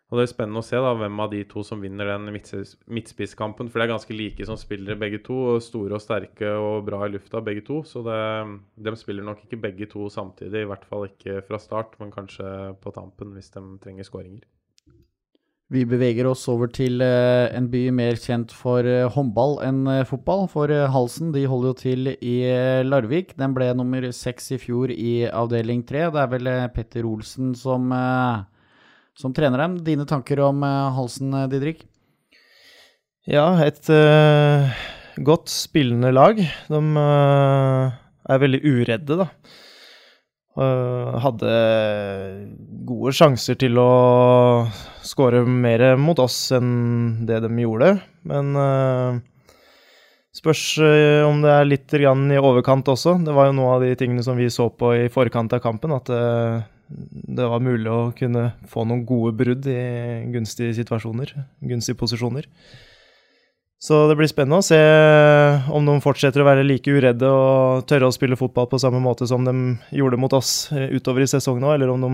og, 0.07 0.15
det 0.15 0.23
er 0.23 0.31
spennende 0.31 0.63
å 0.63 0.69
se 0.69 0.79
da, 0.79 0.95
hvem 0.95 1.21
av 1.25 1.35
de 1.35 1.43
to 1.51 1.67
som 1.67 1.83
vinner 1.83 2.13
den 2.13 2.31
midtspisskampen. 2.31 3.67
For 3.67 3.83
det 3.83 3.89
er 3.89 3.95
ganske 3.97 4.15
like 4.15 4.47
som 4.47 4.59
spillere 4.61 4.99
begge 5.03 5.19
to. 5.27 5.57
Store 5.63 5.99
og 5.99 6.03
sterke 6.07 6.55
og 6.55 6.87
bra 6.87 7.03
i 7.03 7.13
lufta 7.17 7.43
begge 7.43 7.67
to. 7.67 7.83
Så 7.83 8.05
det, 8.07 8.19
de 8.79 8.95
spiller 9.01 9.27
nok 9.27 9.43
ikke 9.43 9.59
begge 9.67 9.91
to 9.91 10.07
samtidig, 10.07 10.63
i 10.63 10.71
hvert 10.71 10.87
fall 10.87 11.09
ikke 11.11 11.41
fra 11.49 11.59
start, 11.59 11.99
men 11.99 12.15
kanskje 12.15 12.77
på 12.79 12.95
tampen 12.95 13.35
hvis 13.35 13.51
de 13.57 13.65
trenger 13.83 14.07
skåringer. 14.07 14.47
Vi 15.73 15.81
beveger 15.89 16.27
oss 16.29 16.43
over 16.51 16.69
til 16.69 17.01
uh, 17.01 17.49
en 17.49 17.65
by 17.71 17.87
mer 17.97 18.19
kjent 18.21 18.51
for 18.53 18.85
uh, 18.85 19.07
håndball 19.09 19.55
enn 19.65 19.79
uh, 19.89 20.03
fotball. 20.05 20.43
For 20.51 20.69
Halsen 20.93 21.31
de 21.33 21.47
holder 21.49 21.71
jo 21.71 21.77
til 21.79 22.11
i 22.13 22.35
Larvik. 22.85 23.33
Den 23.39 23.55
ble 23.57 23.71
nummer 23.73 24.05
seks 24.13 24.51
i 24.53 24.59
fjor 24.61 24.93
i 24.93 25.25
avdeling 25.25 25.81
tre. 25.89 26.05
Det 26.13 26.21
er 26.21 26.29
vel 26.35 26.51
Petter 26.75 27.09
Olsen 27.09 27.55
som, 27.57 27.89
som, 29.17 29.33
trener 29.33 29.65
dem. 29.65 29.79
Dine 29.87 30.05
tanker 30.05 30.43
om 30.45 30.61
Halsen, 30.61 31.33
Didrik? 31.49 31.81
Ja, 33.25 33.47
et 33.65 33.89
godt 35.25 35.49
spillende 35.49 36.13
lag. 36.13 36.37
De 36.69 36.81
er 37.01 38.43
veldig 38.45 38.61
uredde, 38.69 39.23
da. 39.25 39.31
Uh, 40.55 41.17
hadde 41.19 41.49
gode 42.87 43.11
sjanser 43.11 43.57
til 43.59 43.75
å 43.75 43.89
skåre 45.03 45.41
mer 45.43 45.83
mot 45.99 46.19
oss 46.23 46.37
enn 46.55 47.25
det 47.27 47.41
de 47.43 47.49
gjorde, 47.59 47.89
men 48.31 48.53
uh, 48.55 49.17
spørs 50.31 50.63
uh, 50.79 51.27
om 51.27 51.43
det 51.43 51.51
er 51.51 51.67
litt 51.67 51.97
i 51.99 52.07
overkant 52.39 52.87
også. 52.87 53.17
Det 53.27 53.35
var 53.35 53.49
jo 53.49 53.57
noe 53.57 53.73
av 53.75 53.83
de 53.83 53.91
tingene 53.99 54.23
som 54.23 54.39
vi 54.39 54.47
så 54.47 54.69
på 54.71 54.93
i 54.95 55.11
forkant 55.11 55.57
av 55.57 55.59
kampen, 55.65 55.91
at 55.91 56.07
det 56.87 57.51
var 57.51 57.59
mulig 57.59 57.91
å 57.91 58.13
kunne 58.15 58.53
få 58.71 58.87
noen 58.87 59.03
gode 59.09 59.35
brudd 59.35 59.67
i 59.67 59.81
gunstige 60.31 60.77
situasjoner, 60.79 61.35
gunstige 61.67 61.99
posisjoner. 61.99 62.47
Så 63.85 64.07
det 64.09 64.15
blir 64.17 64.29
spennende 64.31 64.63
å 64.63 64.65
se 64.65 64.77
om 65.69 65.85
de 65.85 65.93
fortsetter 66.01 66.41
å 66.41 66.47
være 66.47 66.63
like 66.65 66.89
uredde 66.89 67.29
og 67.29 67.83
tørre 67.89 68.07
å 68.09 68.15
spille 68.15 68.37
fotball 68.39 68.65
på 68.71 68.79
samme 68.81 68.97
måte 69.03 69.27
som 69.29 69.45
de 69.45 69.53
gjorde 69.93 70.17
mot 70.17 70.33
oss 70.33 70.71
eh, 70.73 70.87
utover 70.95 71.21
i 71.21 71.27
sesongen 71.29 71.67
òg, 71.67 71.75
eller 71.75 71.91
om 71.93 72.01
de 72.01 72.09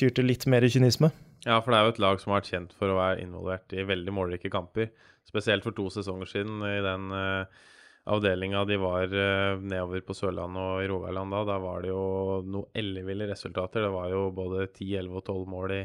tyr 0.00 0.10
til 0.16 0.26
litt 0.26 0.48
mer 0.50 0.66
kynisme. 0.66 1.12
Ja, 1.46 1.60
for 1.60 1.70
det 1.70 1.78
er 1.78 1.86
jo 1.86 1.92
et 1.94 2.02
lag 2.02 2.18
som 2.18 2.32
har 2.32 2.40
vært 2.40 2.50
kjent 2.50 2.74
for 2.74 2.90
å 2.90 2.98
være 2.98 3.22
involvert 3.22 3.76
i 3.76 3.86
veldig 3.86 4.16
målrike 4.16 4.50
kamper. 4.50 4.90
Spesielt 5.30 5.62
for 5.66 5.76
to 5.78 5.86
sesonger 5.94 6.32
siden 6.32 6.58
i 6.66 6.80
den 6.82 7.06
uh, 7.14 7.62
avdelinga 8.06 8.64
de 8.64 8.76
var 8.78 9.10
uh, 9.10 9.58
nedover 9.58 10.02
på 10.06 10.14
Sørlandet 10.14 10.62
og 10.62 10.82
i 10.82 10.90
Rogaland 10.90 11.34
da. 11.34 11.42
Da 11.48 11.56
var 11.62 11.82
det 11.82 11.90
jo 11.90 12.02
noe 12.46 12.70
elleville 12.76 13.26
resultater. 13.30 13.86
Det 13.86 13.92
var 13.94 14.10
jo 14.12 14.28
både 14.34 14.68
10, 14.68 14.92
11 15.02 15.16
og 15.18 15.24
12 15.24 15.48
mål 15.50 15.74
i, 15.74 15.80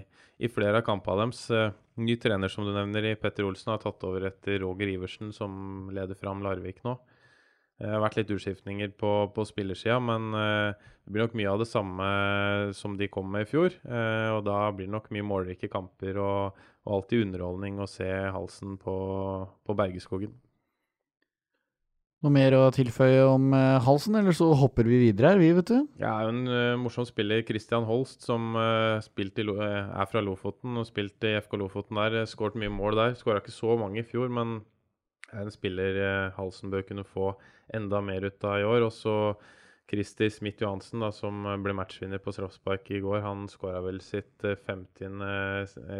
i 0.45 0.51
flere 0.51 0.81
av 0.81 0.85
kampene 0.87 1.25
deres. 1.25 1.47
Uh, 1.49 1.71
Ny 2.01 2.15
trener 2.21 2.49
som 2.49 2.65
du 2.65 2.71
nevner 2.73 3.09
i 3.09 3.17
Petter 3.19 3.45
Olsen 3.45 3.73
har 3.73 3.81
tatt 3.81 4.03
over 4.07 4.23
etter 4.29 4.61
Roger 4.63 4.89
Iversen, 4.93 5.33
som 5.35 5.89
leder 5.93 6.17
fram 6.17 6.39
Larvik 6.45 6.79
nå. 6.85 6.95
Det 7.81 7.89
har 7.89 8.01
vært 8.03 8.15
litt 8.19 8.31
utskiftninger 8.31 8.93
på, 8.97 9.11
på 9.35 9.43
spillersida, 9.49 9.97
men 10.01 10.29
det 10.31 11.11
blir 11.11 11.25
nok 11.25 11.35
mye 11.37 11.49
av 11.51 11.61
det 11.63 11.67
samme 11.67 12.07
som 12.77 12.93
de 12.97 13.09
kom 13.11 13.27
med 13.33 13.47
i 13.47 13.49
fjor. 13.49 13.73
og 13.83 14.41
da 14.45 14.59
blir 14.69 14.85
det 14.85 14.93
nok 14.93 15.09
mye 15.13 15.25
målrike 15.25 15.69
kamper 15.73 16.21
og, 16.21 16.61
og 16.85 16.95
alltid 16.99 17.25
underholdning 17.25 17.81
å 17.81 17.89
se 17.89 18.09
halsen 18.37 18.77
på, 18.81 18.95
på 19.65 19.77
Bergeskogen. 19.81 20.37
Noe 22.21 22.35
mer 22.35 22.53
å 22.53 22.67
tilføye 22.69 23.21
om 23.25 23.47
uh, 23.55 23.81
halsen, 23.81 24.13
eller 24.19 24.35
så 24.37 24.51
hopper 24.53 24.85
vi 24.85 24.99
videre 25.07 25.31
her, 25.31 25.39
vi, 25.41 25.47
vet 25.57 25.71
du. 25.71 25.87
Ja, 25.97 26.19
en 26.29 26.43
uh, 26.45 26.77
morsom 26.77 27.07
spiller, 27.09 27.41
Christian 27.47 27.87
Holst, 27.89 28.21
som 28.27 28.53
uh, 28.53 29.01
i, 29.01 29.45
er 29.57 30.09
fra 30.11 30.21
Lofoten 30.21 30.77
og 30.77 30.85
spilte 30.85 31.31
i 31.31 31.39
FK 31.39 31.57
Lofoten 31.57 31.97
der. 31.97 32.19
Skåret 32.29 32.59
mye 32.61 32.69
mål 32.69 32.99
der. 32.99 33.17
Skåra 33.17 33.41
ikke 33.41 33.55
så 33.55 33.73
mange 33.81 34.03
i 34.03 34.05
fjor, 34.05 34.29
men 34.29 34.59
er 35.31 35.47
en 35.47 35.55
spiller 35.55 35.97
Halsen 36.37 36.69
bør 36.69 36.85
kunne 36.85 37.07
få 37.07 37.33
enda 37.73 38.03
mer 38.05 38.29
ut 38.29 38.45
av 38.45 38.59
i 38.59 38.69
år. 38.69 38.85
Og 38.85 38.93
så 38.93 39.17
Kristi 39.89 40.29
Smith 40.29 40.61
Johansen, 40.61 41.01
da, 41.01 41.09
som 41.09 41.41
ble 41.65 41.73
matchvinner 41.73 42.21
på 42.21 42.35
straffespark 42.35 42.85
i 42.93 43.01
går. 43.01 43.23
Han 43.25 43.47
skåra 43.49 43.81
vel 43.81 43.97
sitt 44.05 44.45
50. 44.45 45.23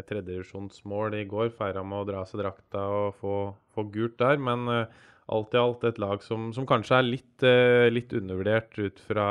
tredjedivisjonsmål 0.06 1.18
i 1.18 1.30
går. 1.32 1.56
Feira 1.58 1.82
med 1.82 2.04
å 2.04 2.12
dra 2.12 2.22
av 2.22 2.30
seg 2.30 2.44
drakta 2.46 2.90
og 2.94 3.16
få, 3.24 3.38
få 3.74 3.90
gult 3.90 4.22
der, 4.22 4.38
men 4.38 4.86
alt 5.30 5.56
i 5.56 5.62
alt 5.62 5.86
et 5.88 6.02
lag 6.02 6.24
som, 6.26 6.52
som 6.56 6.68
kanskje 6.70 6.98
er 6.98 7.08
litt, 7.08 7.46
eh, 7.46 7.88
litt, 7.94 8.14
undervurdert 8.18 8.78
ut 8.82 9.00
fra, 9.06 9.28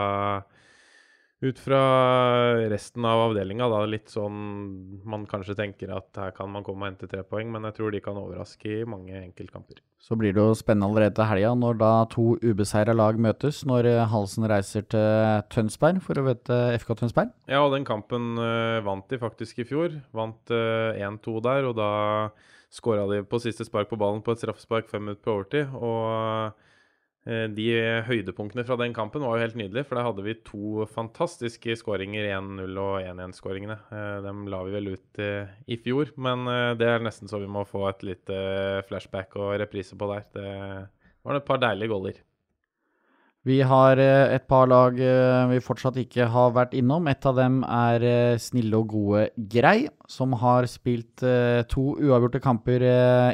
ut 1.40 1.60
fra 1.60 1.82
resten 2.70 3.04
av 3.08 3.26
avdelinga. 3.28 3.68
Litt 3.90 4.12
sånn 4.12 4.40
man 5.08 5.26
kanskje 5.30 5.58
tenker 5.58 5.92
at 5.96 6.20
her 6.20 6.34
kan 6.36 6.50
man 6.52 6.66
komme 6.66 6.86
og 6.86 6.92
hente 6.92 7.10
tre 7.10 7.24
poeng, 7.26 7.50
men 7.52 7.68
jeg 7.68 7.78
tror 7.78 7.94
de 7.94 8.02
kan 8.04 8.20
overraske 8.20 8.80
i 8.80 8.88
mange 8.88 9.16
enkeltkamper. 9.18 9.82
Så 10.00 10.16
blir 10.16 10.32
det 10.32 10.40
jo 10.40 10.56
spennende 10.56 10.88
allerede 10.88 11.18
til 11.18 11.28
helga, 11.28 11.52
når 11.60 11.80
da 11.82 11.90
to 12.12 12.30
ubeseira 12.40 12.94
lag 12.96 13.18
møtes. 13.20 13.64
Når 13.68 13.90
eh, 13.90 14.06
Halsen 14.08 14.48
reiser 14.48 14.86
til 14.88 15.42
Tønsberg 15.52 16.00
for 16.04 16.16
å 16.16 16.24
møte 16.30 16.60
FK 16.80 16.94
Tønsberg. 17.02 17.34
Ja, 17.50 17.60
og 17.66 17.74
den 17.76 17.84
kampen 17.88 18.32
uh, 18.40 18.80
vant 18.86 19.10
de 19.12 19.20
faktisk 19.20 19.60
i 19.60 19.68
fjor. 19.68 20.00
Vant 20.16 20.54
uh, 20.54 20.96
1-2 20.96 21.36
der, 21.44 21.68
og 21.68 21.76
da 21.76 21.90
skåra 22.70 23.06
de 23.10 23.24
på 23.26 23.40
siste 23.42 23.66
spark 23.66 23.90
på 23.90 23.98
ballen 24.00 24.22
på 24.24 24.34
et 24.34 24.42
straffespark 24.42 24.90
fem 24.90 25.08
minutter 25.08 25.24
på 25.26 25.34
overtid. 25.34 25.72
Og 25.74 26.54
eh, 27.26 27.46
de 27.56 27.66
høydepunktene 28.06 28.64
fra 28.68 28.78
den 28.80 28.94
kampen 28.96 29.26
var 29.26 29.36
jo 29.36 29.44
helt 29.44 29.58
nydelige, 29.58 29.88
for 29.88 29.98
der 29.98 30.06
hadde 30.06 30.24
vi 30.26 30.36
to 30.46 30.86
fantastiske 30.94 31.76
skåringer, 31.82 32.30
1-0 32.38 32.80
og 32.80 32.96
1-1-skåringene. 33.02 33.78
Eh, 33.90 34.16
dem 34.26 34.46
la 34.52 34.62
vi 34.66 34.76
vel 34.78 34.92
ut 34.94 35.22
eh, 35.22 35.50
i 35.66 35.80
fjor, 35.82 36.14
men 36.16 36.46
det 36.80 36.88
er 36.88 37.04
nesten 37.04 37.30
så 37.30 37.42
vi 37.42 37.50
må 37.50 37.66
få 37.68 37.88
et 37.90 38.06
lite 38.06 38.40
flashback 38.88 39.36
og 39.40 39.56
reprise 39.62 39.98
på 39.98 40.10
der. 40.14 40.26
Det 40.34 40.50
var 41.26 41.40
et 41.40 41.48
par 41.48 41.62
deilige 41.62 41.92
goller. 41.92 42.22
Vi 43.48 43.62
har 43.64 43.96
eh, 43.96 44.34
et 44.34 44.44
par 44.44 44.66
lag 44.68 44.98
eh, 45.00 45.46
vi 45.48 45.62
fortsatt 45.64 45.96
ikke 46.02 46.26
har 46.28 46.50
vært 46.52 46.74
innom. 46.76 47.06
Et 47.08 47.26
av 47.26 47.38
dem 47.38 47.62
er 47.64 48.04
eh, 48.04 48.40
snille 48.40 48.76
og 48.76 48.90
gode 48.92 49.22
Grei, 49.54 49.88
som 50.12 50.34
har 50.42 50.68
spilt 50.68 51.24
to 51.70 51.84
uavgjorte 51.96 52.40
kamper 52.42 52.82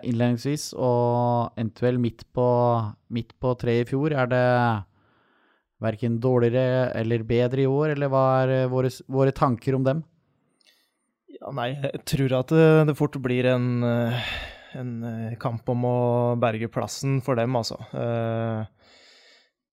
innledningsvis 0.06 0.68
og 0.76 1.56
endte 1.58 1.82
vel 1.82 1.98
midt 2.02 2.22
på, 2.36 2.46
midt 3.10 3.32
på 3.42 3.54
tre 3.58 3.80
i 3.80 3.86
fjor. 3.88 4.14
Er 4.14 4.30
det 4.30 4.44
verken 5.82 6.20
dårligere 6.22 6.92
eller 7.00 7.24
bedre 7.26 7.64
i 7.64 7.70
år, 7.70 7.96
eller 7.96 8.12
hva 8.12 8.26
er 8.44 8.70
våre, 8.70 8.92
våre 9.10 9.34
tanker 9.34 9.76
om 9.78 9.86
dem? 9.86 10.04
Ja, 11.36 11.50
nei, 11.56 11.72
jeg 11.80 12.04
tror 12.08 12.36
at 12.38 12.54
det 12.88 12.96
fort 12.96 13.18
blir 13.24 13.48
en, 13.50 13.82
en 13.82 14.94
kamp 15.42 15.68
om 15.72 15.88
å 15.88 15.98
berge 16.40 16.70
plassen 16.72 17.18
for 17.24 17.38
dem, 17.40 17.56
altså. 17.58 17.80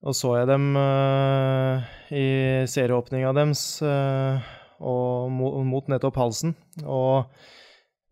Og 0.03 0.15
så 0.17 0.33
jeg 0.35 0.49
dem 0.49 0.73
uh, 0.75 1.83
i 2.11 2.27
serieåpninga 2.67 3.31
deres 3.37 3.63
uh, 3.85 4.43
og 4.83 5.31
mot, 5.31 5.87
nettopp 5.91 6.19
halsen. 6.19 6.55
Og 6.83 7.29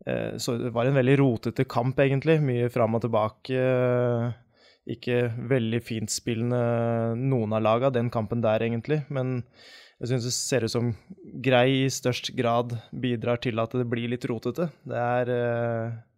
uh, 0.07 0.31
så 0.39 0.55
det 0.61 0.71
var 0.75 0.87
en 0.87 0.95
veldig 0.95 1.17
rotete 1.19 1.67
kamp, 1.67 1.99
egentlig. 1.99 2.39
Mye 2.45 2.71
fram 2.71 2.95
og 2.95 3.03
tilbake. 3.03 3.65
ikke 4.87 5.19
veldig 5.51 5.81
fint 5.83 6.09
spillende 6.09 7.15
noen 7.19 7.53
av 7.53 7.61
laga, 7.61 7.91
den 7.91 8.09
kampen 8.09 8.41
der, 8.41 8.63
egentlig. 8.63 9.03
Men 9.09 9.41
jeg 9.99 10.13
syns 10.13 10.29
det 10.29 10.33
ser 10.37 10.65
ut 10.65 10.73
som 10.73 10.93
Grei 11.43 11.83
i 11.83 11.89
størst 11.91 12.31
grad 12.39 12.77
bidrar 12.91 13.37
til 13.43 13.59
at 13.59 13.75
det 13.75 13.85
blir 13.91 14.09
litt 14.09 14.25
rotete. 14.31 14.71
Det 14.87 14.95
er 14.95 15.35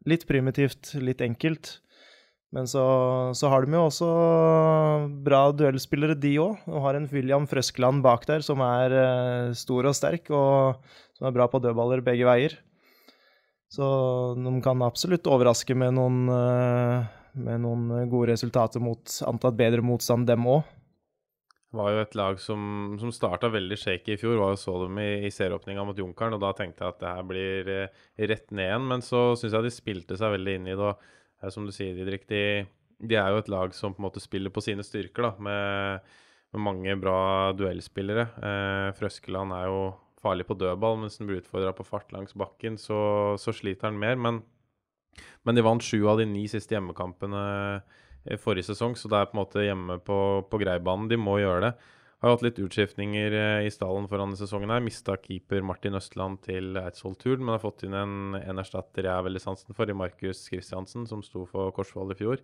litt 0.05 0.27
primitivt, 0.29 0.93
litt 1.01 1.21
enkelt. 1.25 1.79
Men 2.53 2.67
så, 2.69 2.83
så, 3.33 3.49
har 3.49 3.65
de 3.65 3.73
jo 3.73 3.87
også 3.87 4.07
bra 5.25 5.47
duellspillere, 5.57 6.13
de 6.13 6.35
òg. 6.43 6.59
Og 6.69 6.83
har 6.85 6.99
en 6.99 7.07
William 7.09 7.47
Frøskland 7.49 8.03
bak 8.05 8.27
der 8.29 8.45
som 8.45 8.61
er 8.61 8.93
uh, 8.93 9.55
stor 9.57 9.89
og 9.89 9.97
sterk, 9.97 10.29
og 10.29 10.77
som 11.17 11.29
er 11.29 11.33
bra 11.33 11.47
på 11.49 11.61
dødballer 11.63 12.03
begge 12.05 12.27
veier. 12.29 12.59
Så 13.73 13.87
de 14.37 14.53
kan 14.61 14.85
absolutt 14.85 15.25
overraske 15.25 15.73
med 15.73 15.95
noen, 15.97 16.27
uh, 16.29 17.09
med 17.33 17.63
noen 17.65 18.05
gode 18.11 18.35
resultater 18.35 18.83
mot 18.85 19.17
antatt 19.25 19.57
bedre 19.57 19.81
motstand, 19.81 20.29
dem 20.29 20.45
òg. 20.45 20.61
Det 21.73 21.79
var 21.81 21.89
jo 21.89 22.03
et 22.03 22.15
lag 22.19 22.37
som, 22.37 22.61
som 23.01 23.09
starta 23.09 23.49
veldig 23.49 23.79
shaky 23.81 24.13
i 24.13 24.19
fjor. 24.21 24.37
var 24.37 24.53
jo 24.53 24.61
Så 24.61 24.77
dem 24.83 25.01
i, 25.01 25.09
i 25.25 25.33
serieåpninga 25.33 25.87
mot 25.89 25.97
Junkeren, 25.97 26.37
og 26.37 26.45
da 26.45 26.53
tenkte 26.53 26.85
jeg 26.85 26.93
at 26.93 27.01
det 27.01 27.15
her 27.17 27.27
blir 27.33 27.73
uh, 27.73 28.07
rett 28.29 28.47
ned 28.53 28.69
igjen. 28.69 28.87
Men 28.93 29.01
så 29.01 29.25
syns 29.33 29.57
jeg 29.57 29.65
de 29.65 29.73
spilte 29.73 30.21
seg 30.21 30.37
veldig 30.37 30.57
inn 30.59 30.69
i 30.69 30.77
det. 30.77 30.93
og 30.93 31.22
som 31.51 31.65
du 31.67 31.73
sier, 31.75 31.95
Didrik, 31.97 32.27
de, 32.29 32.63
de, 33.03 33.17
er 33.19 33.33
jo 33.33 33.41
et 33.41 33.51
lag 33.51 33.73
som 33.75 33.95
på 33.95 33.99
en 33.99 34.07
måte 34.07 34.23
spiller 34.23 34.53
på 34.53 34.63
sine 34.63 34.85
styrker, 34.85 35.27
da, 35.27 35.31
med, 35.43 36.13
med 36.55 36.65
mange 36.69 36.95
bra 37.01 37.17
duellspillere. 37.57 38.27
Eh, 38.39 38.89
Frøskeland 38.95 39.55
er 39.57 39.67
jo 39.67 39.81
farlig 40.23 40.47
på 40.47 40.55
dødball, 40.55 41.01
mens 41.01 41.19
han 41.19 41.27
blir 41.27 41.41
utfordra 41.41 41.73
på 41.75 41.85
fart 41.87 42.13
langs 42.15 42.35
bakken, 42.39 42.77
så, 42.79 43.35
så 43.41 43.51
sliter 43.55 43.89
han 43.89 43.99
mer. 43.99 44.15
Men, 44.15 44.39
men, 45.43 45.57
de 45.57 45.65
vant 45.65 45.83
sju 45.83 45.99
av 46.07 46.21
de 46.21 46.29
ni 46.29 46.45
siste 46.51 46.77
hjemmekampene 46.77 47.43
i 48.31 48.39
forrige 48.39 48.69
sesong, 48.71 48.95
så 48.95 49.11
det 49.11 49.19
er 49.19 49.27
på 49.27 49.35
en 49.35 49.41
måte 49.41 49.65
hjemme 49.65 49.99
på, 50.07 50.17
på 50.47 50.61
greibanen. 50.61 51.09
De 51.11 51.19
må 51.19 51.41
gjøre 51.41 51.65
det. 51.65 51.73
Har 52.23 52.37
hatt 52.37 52.43
litt 52.45 52.59
utskiftninger 52.63 53.33
eh, 53.35 53.65
i 53.67 53.71
stallen 53.73 54.05
foran 54.07 54.29
denne 54.29 54.39
sesongen. 54.39 54.71
her. 54.71 54.79
Mista 54.79 55.17
keeper 55.19 55.59
Martin 55.67 55.97
Østland 55.99 56.39
til 56.45 56.77
Eidsvoll 56.79 57.17
Turn, 57.19 57.41
men 57.43 57.57
har 57.57 57.59
fått 57.59 57.83
inn 57.83 57.97
en, 57.99 58.37
en 58.39 58.61
erstatter 58.63 59.03
jeg 59.03 59.11
har 59.11 59.25
veldig 59.25 59.41
sansen 59.43 59.75
for, 59.75 59.91
i 59.91 59.97
Markus 59.97 60.45
Kristiansen, 60.47 61.03
som 61.09 61.19
sto 61.25 61.43
for 61.49 61.73
Korsvoll 61.75 62.15
i 62.15 62.17
fjor. 62.21 62.39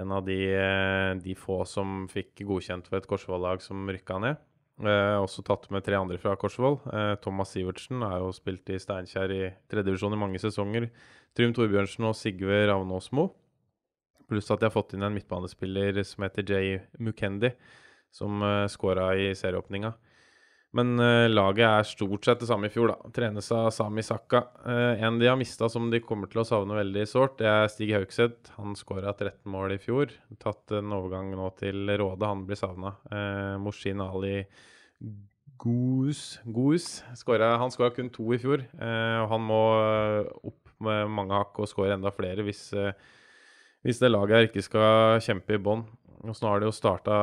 En 0.00 0.14
av 0.16 0.24
de, 0.24 0.38
eh, 0.56 1.10
de 1.20 1.36
få 1.36 1.60
som 1.68 2.08
fikk 2.08 2.46
godkjent 2.48 2.88
for 2.88 2.96
et 2.96 3.10
Korsvoll-lag 3.12 3.60
som 3.60 3.84
rykka 3.92 4.18
ned. 4.24 4.40
Eh, 4.80 5.18
også 5.20 5.44
tatt 5.44 5.68
med 5.68 5.84
tre 5.84 6.00
andre 6.00 6.16
fra 6.16 6.32
Korsvoll. 6.40 6.80
Eh, 6.88 7.12
Thomas 7.20 7.52
Sivertsen 7.52 8.00
har 8.00 8.24
jo 8.24 8.32
spilt 8.32 8.72
i 8.72 8.80
Steinkjer 8.80 9.36
i 9.36 9.44
tredjedivisjon 9.68 10.16
i 10.16 10.22
mange 10.24 10.40
sesonger. 10.40 10.88
Trym 11.36 11.52
Torbjørnsen 11.52 12.08
og 12.08 12.16
Sigve 12.16 12.64
Ravnåsmo. 12.72 13.28
Pluss 14.32 14.48
at 14.48 14.64
de 14.64 14.72
har 14.72 14.78
fått 14.80 14.96
inn 14.96 15.04
en 15.04 15.12
midtbanespiller 15.12 16.00
som 16.08 16.24
heter 16.24 16.48
Jay 16.48 16.78
Mukendi 16.96 17.52
som 18.14 18.42
uh, 18.42 18.62
eh, 18.62 18.68
skåra 18.70 19.12
i 19.18 19.32
serieåpninga. 19.34 19.92
Men 20.74 20.98
uh, 20.98 21.30
laget 21.30 21.66
er 21.66 21.86
stort 21.86 22.26
sett 22.26 22.40
det 22.42 22.48
samme 22.50 22.68
i 22.68 22.72
fjor, 22.74 22.90
da. 22.90 23.10
Trenes 23.14 23.50
av 23.54 23.68
Sami 23.74 24.02
Sakka. 24.06 24.44
Uh, 24.66 25.02
en 25.02 25.20
de 25.20 25.28
har 25.30 25.38
mista 25.38 25.68
som 25.70 25.86
de 25.90 26.02
kommer 26.02 26.30
til 26.30 26.42
å 26.42 26.46
savne 26.46 26.78
veldig 26.78 27.04
sårt, 27.10 27.36
det 27.42 27.50
er 27.50 27.70
Stig 27.70 27.94
Haugseth. 27.94 28.54
Han 28.58 28.74
skåra 28.78 29.14
13 29.14 29.50
mål 29.50 29.76
i 29.76 29.80
fjor. 29.82 30.14
Tatt 30.42 30.74
en 30.78 30.94
overgang 30.94 31.32
nå 31.34 31.50
til 31.60 31.90
Råde, 31.90 32.30
han 32.30 32.46
blir 32.46 32.58
savna. 32.58 32.96
Uh, 33.10 33.54
Moshin 33.62 34.02
Ali 34.02 34.44
Goos, 35.62 36.40
Goos 36.50 36.88
skåret, 37.18 37.58
Han 37.60 37.70
skåra 37.70 37.94
kun 37.94 38.10
to 38.14 38.26
i 38.34 38.40
fjor. 38.42 38.64
og 38.74 39.28
han 39.30 39.44
må 39.46 39.60
opp 40.50 40.72
med 40.82 41.12
mange 41.14 41.38
hakk 41.38 41.60
og 41.62 41.70
skåre 41.70 41.94
enda 41.94 42.10
flere 42.12 42.42
hvis, 42.44 42.72
hvis 43.86 44.00
det 44.02 44.10
laget 44.10 44.34
her 44.34 44.48
ikke 44.48 44.64
skal 44.66 45.22
kjempe 45.22 45.54
i 45.54 45.62
bånn. 45.62 45.86
Så 46.34 46.50
har 46.50 46.60
de 46.60 46.68
jo 46.68 46.74
starta 46.74 47.14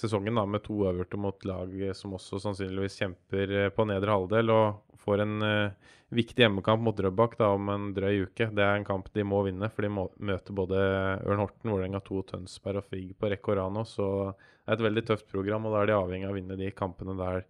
sesongen 0.00 0.38
da, 0.38 0.44
med 0.48 0.64
to 0.64 0.78
øverte 0.88 1.18
mot 1.20 1.44
lag 1.48 1.72
som 1.96 2.14
også 2.16 2.40
sannsynligvis 2.42 2.98
kjemper 3.00 3.54
eh, 3.62 3.68
på 3.74 3.86
nedre 3.88 4.16
halvdel, 4.16 4.52
og 4.54 4.98
får 5.06 5.22
en 5.22 5.36
uh, 5.44 5.92
viktig 6.16 6.42
hjemmekamp 6.42 6.82
mot 6.82 6.96
Drøbak 6.98 7.36
da, 7.38 7.52
om 7.54 7.68
en 7.70 7.86
drøy 7.94 8.24
uke. 8.26 8.48
Det 8.50 8.64
er 8.64 8.74
en 8.78 8.86
kamp 8.86 9.06
de 9.14 9.22
må 9.26 9.44
vinne, 9.46 9.68
for 9.70 9.86
de 9.86 9.92
må, 9.92 10.08
møter 10.18 10.56
både 10.56 10.80
Ørn 11.22 11.42
Horten, 11.44 11.70
Vålerenga 11.70 12.00
2, 12.06 12.22
Tønsberg 12.32 12.82
og 12.82 12.88
Frigg 12.90 13.12
på 13.18 13.30
rekke 13.30 13.52
og 13.52 13.58
rad 13.60 13.76
nå. 13.76 13.84
Så 13.86 14.08
det 14.32 14.72
er 14.72 14.78
et 14.78 14.86
veldig 14.88 15.06
tøft 15.12 15.30
program, 15.30 15.68
og 15.68 15.76
da 15.76 15.84
er 15.84 15.90
de 15.92 15.98
avhengig 16.00 16.28
av 16.28 16.34
å 16.34 16.38
vinne 16.40 16.58
de 16.58 16.72
kampene 16.74 17.14
der 17.20 17.46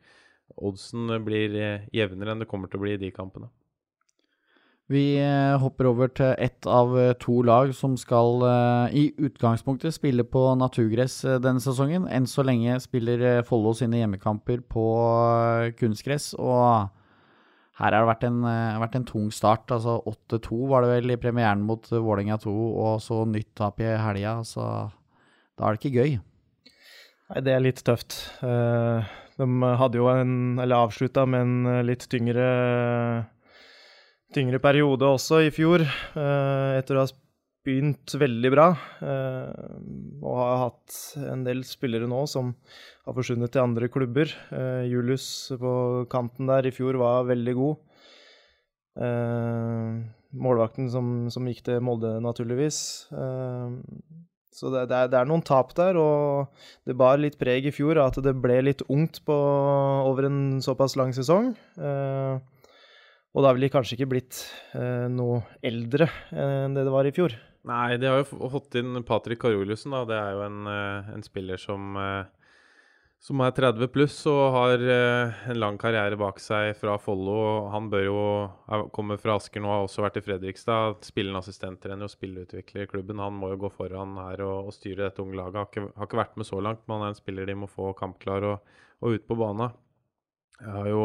oddsen 0.68 1.10
blir 1.26 1.54
eh, 1.58 1.86
jevnere 1.96 2.34
enn 2.34 2.44
det 2.44 2.50
kommer 2.50 2.70
til 2.70 2.80
å 2.80 2.84
bli 2.84 2.96
i 2.96 3.00
de 3.00 3.10
kampene. 3.14 3.48
Vi 4.86 5.16
eh, 5.18 5.56
hopper 5.58 5.88
over 5.90 6.10
til 6.14 6.36
ett 6.38 6.66
av 6.70 6.92
eh, 6.94 7.14
to 7.18 7.40
lag 7.42 7.72
som 7.74 7.96
skal 7.98 8.44
uh, 8.46 8.94
i 8.94 9.08
utgangspunktet 9.18 9.96
spille 9.96 10.22
på 10.22 10.44
naturgress 10.60 11.24
denne 11.42 11.62
sesongen. 11.62 12.06
Enn 12.06 12.28
så 12.30 12.44
lenge 12.46 12.78
spiller 12.84 13.42
Follo 13.48 13.74
sine 13.74 13.98
hjemmekamper 13.98 14.62
på 14.70 14.86
kunstgress, 15.80 16.36
og 16.38 16.86
her 17.76 17.90
har 17.90 17.98
det 17.98 18.12
vært 18.12 18.28
en, 18.30 18.38
vært 18.80 18.94
en 19.00 19.10
tung 19.10 19.26
start. 19.34 19.74
Altså 19.74 19.98
8-2 20.06 20.62
var 20.70 20.86
det 20.86 20.94
vel 20.94 21.16
i 21.16 21.20
premieren 21.20 21.66
mot 21.66 21.90
Vålerenga 21.90 22.38
2, 22.46 22.54
og 22.86 23.02
så 23.04 23.24
nytt 23.28 23.50
tap 23.58 23.82
i 23.82 23.90
helga. 23.90 24.38
Så 24.46 24.62
da 25.58 25.66
er 25.66 25.74
det 25.74 25.82
ikke 25.82 25.98
gøy. 25.98 26.18
Nei, 27.26 27.42
det 27.42 27.52
er 27.52 27.64
litt 27.66 27.82
tøft. 27.84 28.16
De 28.40 29.72
hadde 29.82 29.98
jo 29.98 30.08
en, 30.14 30.32
eller 30.62 30.86
avslutta 30.86 31.26
med 31.28 31.42
en 31.42 31.86
litt 31.90 32.06
tyngre, 32.08 32.46
tyngre 34.36 34.60
periode 34.62 35.08
også 35.08 35.46
i 35.46 35.52
fjor, 35.54 35.82
etter 36.12 36.98
å 36.98 37.04
ha 37.04 37.08
begynt 37.66 38.14
veldig 38.20 38.50
bra. 38.54 38.66
Og 39.02 40.36
har 40.38 40.60
hatt 40.66 40.98
en 41.24 41.42
del 41.46 41.64
spillere 41.66 42.08
nå 42.10 42.22
som 42.30 42.52
har 43.06 43.16
forsvunnet 43.16 43.52
til 43.54 43.64
andre 43.64 43.88
klubber. 43.92 44.30
Julius 44.86 45.48
på 45.58 45.72
kanten 46.12 46.52
der 46.52 46.68
i 46.68 46.74
fjor 46.74 47.00
var 47.00 47.26
veldig 47.30 47.56
god. 47.58 47.82
Målvakten 50.36 50.92
som, 50.92 51.10
som 51.32 51.48
gikk 51.48 51.64
til 51.66 51.82
Molde, 51.84 52.16
naturligvis. 52.22 52.78
Så 54.56 54.70
det, 54.72 54.86
det, 54.88 54.96
er, 54.96 55.08
det, 55.12 55.18
er, 55.18 55.28
noen 55.28 55.44
tap 55.44 55.74
der, 55.76 55.98
og 56.00 56.86
det 56.88 56.96
bar 56.96 57.18
litt 57.20 57.36
preg 57.36 57.66
i 57.68 57.74
fjor 57.74 57.98
at 58.00 58.16
det 58.24 58.32
ble 58.40 58.62
litt 58.64 58.80
ungt 58.88 59.20
på, 59.28 59.36
over 60.08 60.30
en 60.30 60.38
såpass 60.64 60.96
lang 60.96 61.12
sesong. 61.16 61.50
Eh, 61.76 62.38
og 63.36 63.44
da 63.44 63.52
ville 63.52 63.68
de 63.68 63.74
kanskje 63.74 63.98
ikke 63.98 64.08
blitt 64.14 64.40
eh, 64.78 65.06
noe 65.12 65.42
eldre 65.60 66.08
enn 66.32 66.76
det 66.76 66.86
det 66.86 66.94
var 66.94 67.08
i 67.08 67.12
fjor. 67.14 67.36
Nei, 67.66 67.98
de 68.00 68.08
har 68.08 68.22
jo 68.22 68.48
fått 68.50 68.78
inn 68.78 69.02
Patrick 69.04 69.42
Karoliussen, 69.42 69.92
da. 69.92 70.04
Det 70.08 70.16
er 70.16 70.36
jo 70.38 70.44
en, 70.46 70.58
eh, 70.70 71.12
en 71.16 71.26
spiller 71.26 71.60
som 71.60 71.98
eh, 72.00 72.24
som 73.26 73.40
er 73.40 73.54
30 73.56 73.88
pluss 73.90 74.16
og 74.30 74.42
har 74.54 74.82
eh, 74.92 75.38
en 75.50 75.58
lang 75.58 75.78
karriere 75.80 76.18
bak 76.20 76.38
seg 76.42 76.76
fra 76.78 76.96
Follo. 77.00 77.66
Han 77.72 77.88
bør 77.90 78.04
jo 78.04 78.24
komme 78.94 79.16
fra 79.18 79.38
Asker 79.40 79.62
nå, 79.64 79.70
har 79.72 79.86
også 79.86 80.04
vært 80.04 80.20
i 80.20 80.24
Fredrikstad. 80.26 81.00
Spillende 81.06 81.40
assistenttrener 81.42 82.06
og 82.06 82.12
spilleutvikler 82.12 82.84
i 82.84 82.90
klubben. 82.90 83.22
Han 83.24 83.38
må 83.40 83.50
jo 83.54 83.62
gå 83.64 83.72
foran 83.74 84.14
her 84.20 84.44
og, 84.46 84.70
og 84.70 84.76
styre 84.76 85.08
dette 85.08 85.24
unge 85.24 85.38
laget. 85.40 85.58
Har 85.58 85.70
ikke, 85.70 85.86
har 85.96 86.10
ikke, 86.10 86.20
vært 86.22 86.36
med 86.38 86.50
så 86.50 86.60
langt, 86.62 86.84
men 86.84 86.98
han 86.98 87.08
er 87.08 87.14
en 87.14 87.18
spiller 87.18 87.50
de 87.50 87.58
må 87.64 87.70
få 87.72 87.90
kampklar 87.98 88.46
og, 88.52 88.76
og 89.02 89.16
ut 89.16 89.26
på 89.26 89.40
banen. 89.40 89.74
Jeg 90.60 90.72
har 90.76 90.92
jo 90.92 91.02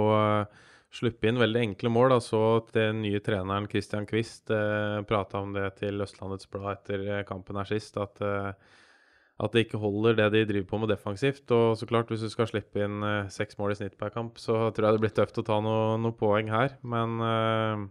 sluppet 0.92 1.30
inn 1.30 1.40
veldig 1.42 1.64
enkle 1.70 1.92
mål. 1.94 2.16
Da. 2.16 2.20
Så 2.24 2.42
den 2.76 3.02
nye 3.06 3.22
treneren 3.24 3.70
Christian 3.72 4.08
Quist 4.10 4.52
eh, 4.54 5.00
prata 5.08 5.42
om 5.42 5.56
det 5.56 5.70
til 5.80 6.04
Østlandets 6.04 6.50
Blad 6.52 6.78
etter 6.78 7.08
eh, 7.08 7.26
kampen 7.28 7.60
her 7.60 7.70
sist. 7.70 8.00
at 8.02 8.22
eh, 8.26 8.54
at 9.42 9.56
det 9.56 9.66
ikke 9.66 9.80
holder 9.82 10.18
det 10.18 10.28
de 10.36 10.42
driver 10.46 10.68
på 10.70 10.80
med 10.84 10.92
defensivt. 10.94 11.50
Og 11.56 11.78
så 11.78 11.88
klart, 11.90 12.12
hvis 12.12 12.22
du 12.22 12.30
skal 12.30 12.50
slippe 12.50 12.84
inn 12.84 13.02
eh, 13.06 13.32
seks 13.34 13.58
mål 13.58 13.74
i 13.74 13.80
snitt 13.80 13.98
per 13.98 14.14
kamp, 14.14 14.38
så 14.42 14.70
tror 14.70 14.88
jeg 14.88 14.98
det 14.98 15.04
blir 15.06 15.16
tøft 15.18 15.42
å 15.42 15.46
ta 15.48 15.58
noen 15.64 16.06
noe 16.06 16.18
poeng 16.18 16.52
her. 16.54 16.78
Men 16.86 17.18
eh, 17.26 17.90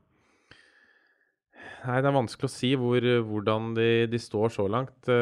Nei, 1.81 1.97
det 2.05 2.11
er 2.11 2.13
vanskelig 2.13 2.45
å 2.45 2.53
si 2.53 2.75
hvor, 2.77 3.05
hvordan 3.25 3.71
de, 3.73 3.89
de, 4.13 4.19
står 4.21 4.53
så 4.53 4.67
langt. 4.69 4.93
Det 5.09 5.17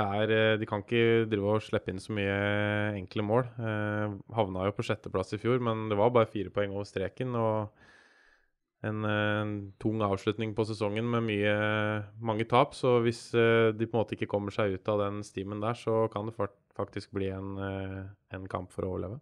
er, 0.00 0.56
de 0.60 0.66
kan 0.68 0.82
ikke 0.84 1.26
drive 1.28 1.56
og 1.56 1.64
slippe 1.64 1.92
inn 1.92 2.00
så 2.00 2.14
mye 2.16 2.36
enkle 2.96 3.24
mål. 3.26 3.48
havna 4.32 4.66
jo 4.68 4.76
på 4.76 4.84
sjetteplass 4.86 5.34
i 5.36 5.40
fjor, 5.42 5.60
men 5.60 5.88
det 5.90 5.98
var 6.00 6.14
bare 6.14 6.30
fire 6.30 6.52
poeng 6.54 6.72
over 6.72 6.88
streken. 6.88 7.34
og 7.36 7.82
en, 8.82 9.04
en, 9.06 9.50
tung 9.78 10.02
avslutning 10.02 10.56
på 10.56 10.64
sesongen 10.66 11.06
med 11.06 11.22
mye, 11.28 11.52
mange 12.18 12.46
tap. 12.50 12.74
Så 12.74 12.96
hvis 13.04 13.28
uh, 13.36 13.70
de 13.70 13.86
på 13.86 13.94
en 13.94 14.02
måte 14.02 14.16
ikke 14.16 14.30
kommer 14.30 14.54
seg 14.54 14.74
ut 14.74 14.88
av 14.90 15.04
den 15.04 15.20
stimen 15.26 15.62
der, 15.62 15.78
så 15.78 16.08
kan 16.12 16.26
det 16.26 16.34
faktisk 16.74 17.12
bli 17.14 17.30
en, 17.30 17.54
en 18.34 18.48
kamp 18.50 18.72
for 18.74 18.86
å 18.86 18.94
overleve. 18.94 19.20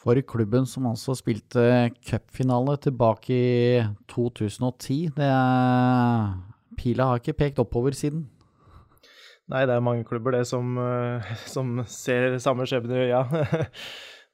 For 0.00 0.16
klubben 0.24 0.64
som 0.64 0.86
altså 0.88 1.12
spilte 1.18 1.90
cupfinale 2.06 2.78
tilbake 2.80 3.36
i 3.36 3.82
2010, 4.08 5.10
det 5.16 5.32
Pila 6.80 7.10
har 7.10 7.20
ikke 7.20 7.36
pekt 7.36 7.60
oppover 7.60 7.92
siden. 7.96 8.24
Nei, 9.50 9.64
det 9.66 9.74
er 9.74 9.82
mange 9.82 10.06
klubber 10.06 10.36
det 10.36 10.44
som, 10.48 10.76
uh, 10.78 11.34
som 11.54 11.80
ser 11.90 12.38
samme 12.42 12.68
skjebne 12.70 12.96
i 12.96 13.04
øya. 13.08 13.24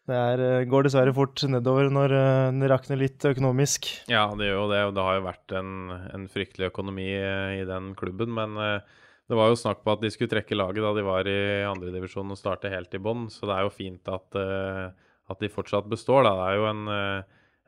Det 0.06 0.14
er, 0.14 0.40
eh, 0.42 0.64
går 0.70 0.86
dessverre 0.86 1.12
fort 1.14 1.42
nedover 1.50 1.88
når 1.90 2.12
eh, 2.14 2.56
det 2.60 2.68
rakner 2.70 3.00
litt 3.00 3.24
økonomisk. 3.26 3.88
Ja, 4.10 4.28
det 4.38 4.46
gjør 4.46 4.60
jo 4.60 4.68
det. 4.70 4.82
Og 4.86 4.92
det 4.94 5.06
har 5.06 5.16
jo 5.18 5.24
vært 5.24 5.54
en, 5.58 5.72
en 6.14 6.28
fryktelig 6.30 6.68
økonomi 6.70 7.08
eh, 7.10 7.56
i 7.58 7.64
den 7.66 7.90
klubben. 7.98 8.30
Men 8.36 8.54
det 8.54 9.38
var 9.38 9.50
jo 9.50 9.58
snakk 9.58 9.82
på 9.82 9.96
at 9.96 10.04
de 10.04 10.12
skulle 10.14 10.30
trekke 10.30 10.58
laget 10.58 10.86
da 10.86 10.92
de 10.94 11.06
var 11.06 11.26
i 11.26 11.40
andredivisjon 11.66 12.30
og 12.30 12.38
starte 12.38 12.70
helt 12.70 12.94
i 12.94 13.02
bånn. 13.02 13.26
Så 13.34 13.50
det 13.50 13.56
er 13.56 13.66
jo 13.66 13.74
fint 13.74 14.12
at, 14.14 14.38
at, 14.38 15.40
de 15.42 15.50
fortsatt 15.50 15.90
består. 15.90 16.22
Da. 16.22 16.36
Det 16.38 16.46
er 16.52 16.60
jo 16.60 16.70
en, 16.70 16.84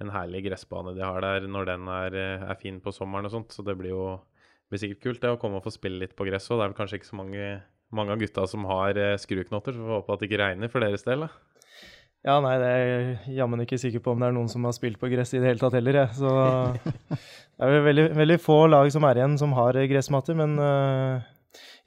en 0.06 0.14
herlig 0.14 0.44
gressbane 0.46 0.94
de 0.94 1.02
har 1.02 1.26
der 1.26 1.50
når 1.50 1.72
den 1.72 1.90
er, 1.90 2.20
er, 2.38 2.58
fin 2.62 2.78
på 2.84 2.94
sommeren 2.94 3.26
og 3.26 3.34
sånt. 3.34 3.50
Så 3.50 3.66
det 3.66 3.74
blir 3.80 3.96
jo 3.96 4.04
blir 4.68 4.82
sikkert 4.82 5.04
kult 5.04 5.22
det 5.24 5.32
å 5.32 5.40
komme 5.40 5.60
og 5.60 5.66
få 5.66 5.74
spille 5.74 6.02
litt 6.04 6.16
på 6.18 6.26
gress 6.28 6.50
òg. 6.50 6.58
Det 6.58 6.64
er 6.64 6.72
vel 6.72 6.78
kanskje 6.78 7.00
ikke 7.00 7.10
så 7.10 7.20
mange, 7.20 7.52
mange 7.94 8.14
av 8.14 8.20
gutta 8.20 8.46
som 8.50 8.66
har 8.68 8.98
skruknotter, 9.20 9.74
så 9.74 9.80
vi 9.80 9.88
får 9.88 10.00
håpe 10.00 10.16
at 10.16 10.22
det 10.22 10.28
ikke 10.30 10.42
regner 10.42 10.72
for 10.72 10.84
deres 10.84 11.06
del. 11.08 11.26
da. 11.26 11.58
Ja, 12.26 12.40
nei, 12.42 12.56
det 12.58 12.68
er 12.68 12.80
jeg 12.82 13.36
jammen 13.38 13.62
ikke 13.62 13.78
sikker 13.78 14.02
på 14.02 14.12
om 14.12 14.22
det 14.22 14.28
er 14.28 14.34
noen 14.34 14.50
som 14.50 14.64
har 14.66 14.74
spilt 14.74 14.98
på 14.98 15.10
gress 15.12 15.30
i 15.36 15.40
det 15.40 15.52
hele 15.52 15.62
tatt 15.62 15.76
heller, 15.78 16.00
jeg. 16.00 16.16
Så 16.18 16.32
det 17.58 17.68
er 17.68 17.84
veldig, 17.86 18.06
veldig, 18.18 18.38
få 18.42 18.58
lag 18.68 18.90
som 18.92 19.06
er 19.06 19.20
igjen 19.20 19.36
som 19.38 19.54
har 19.56 19.78
gressmatter, 19.92 20.36
men 20.38 20.56
uh, 20.58 21.22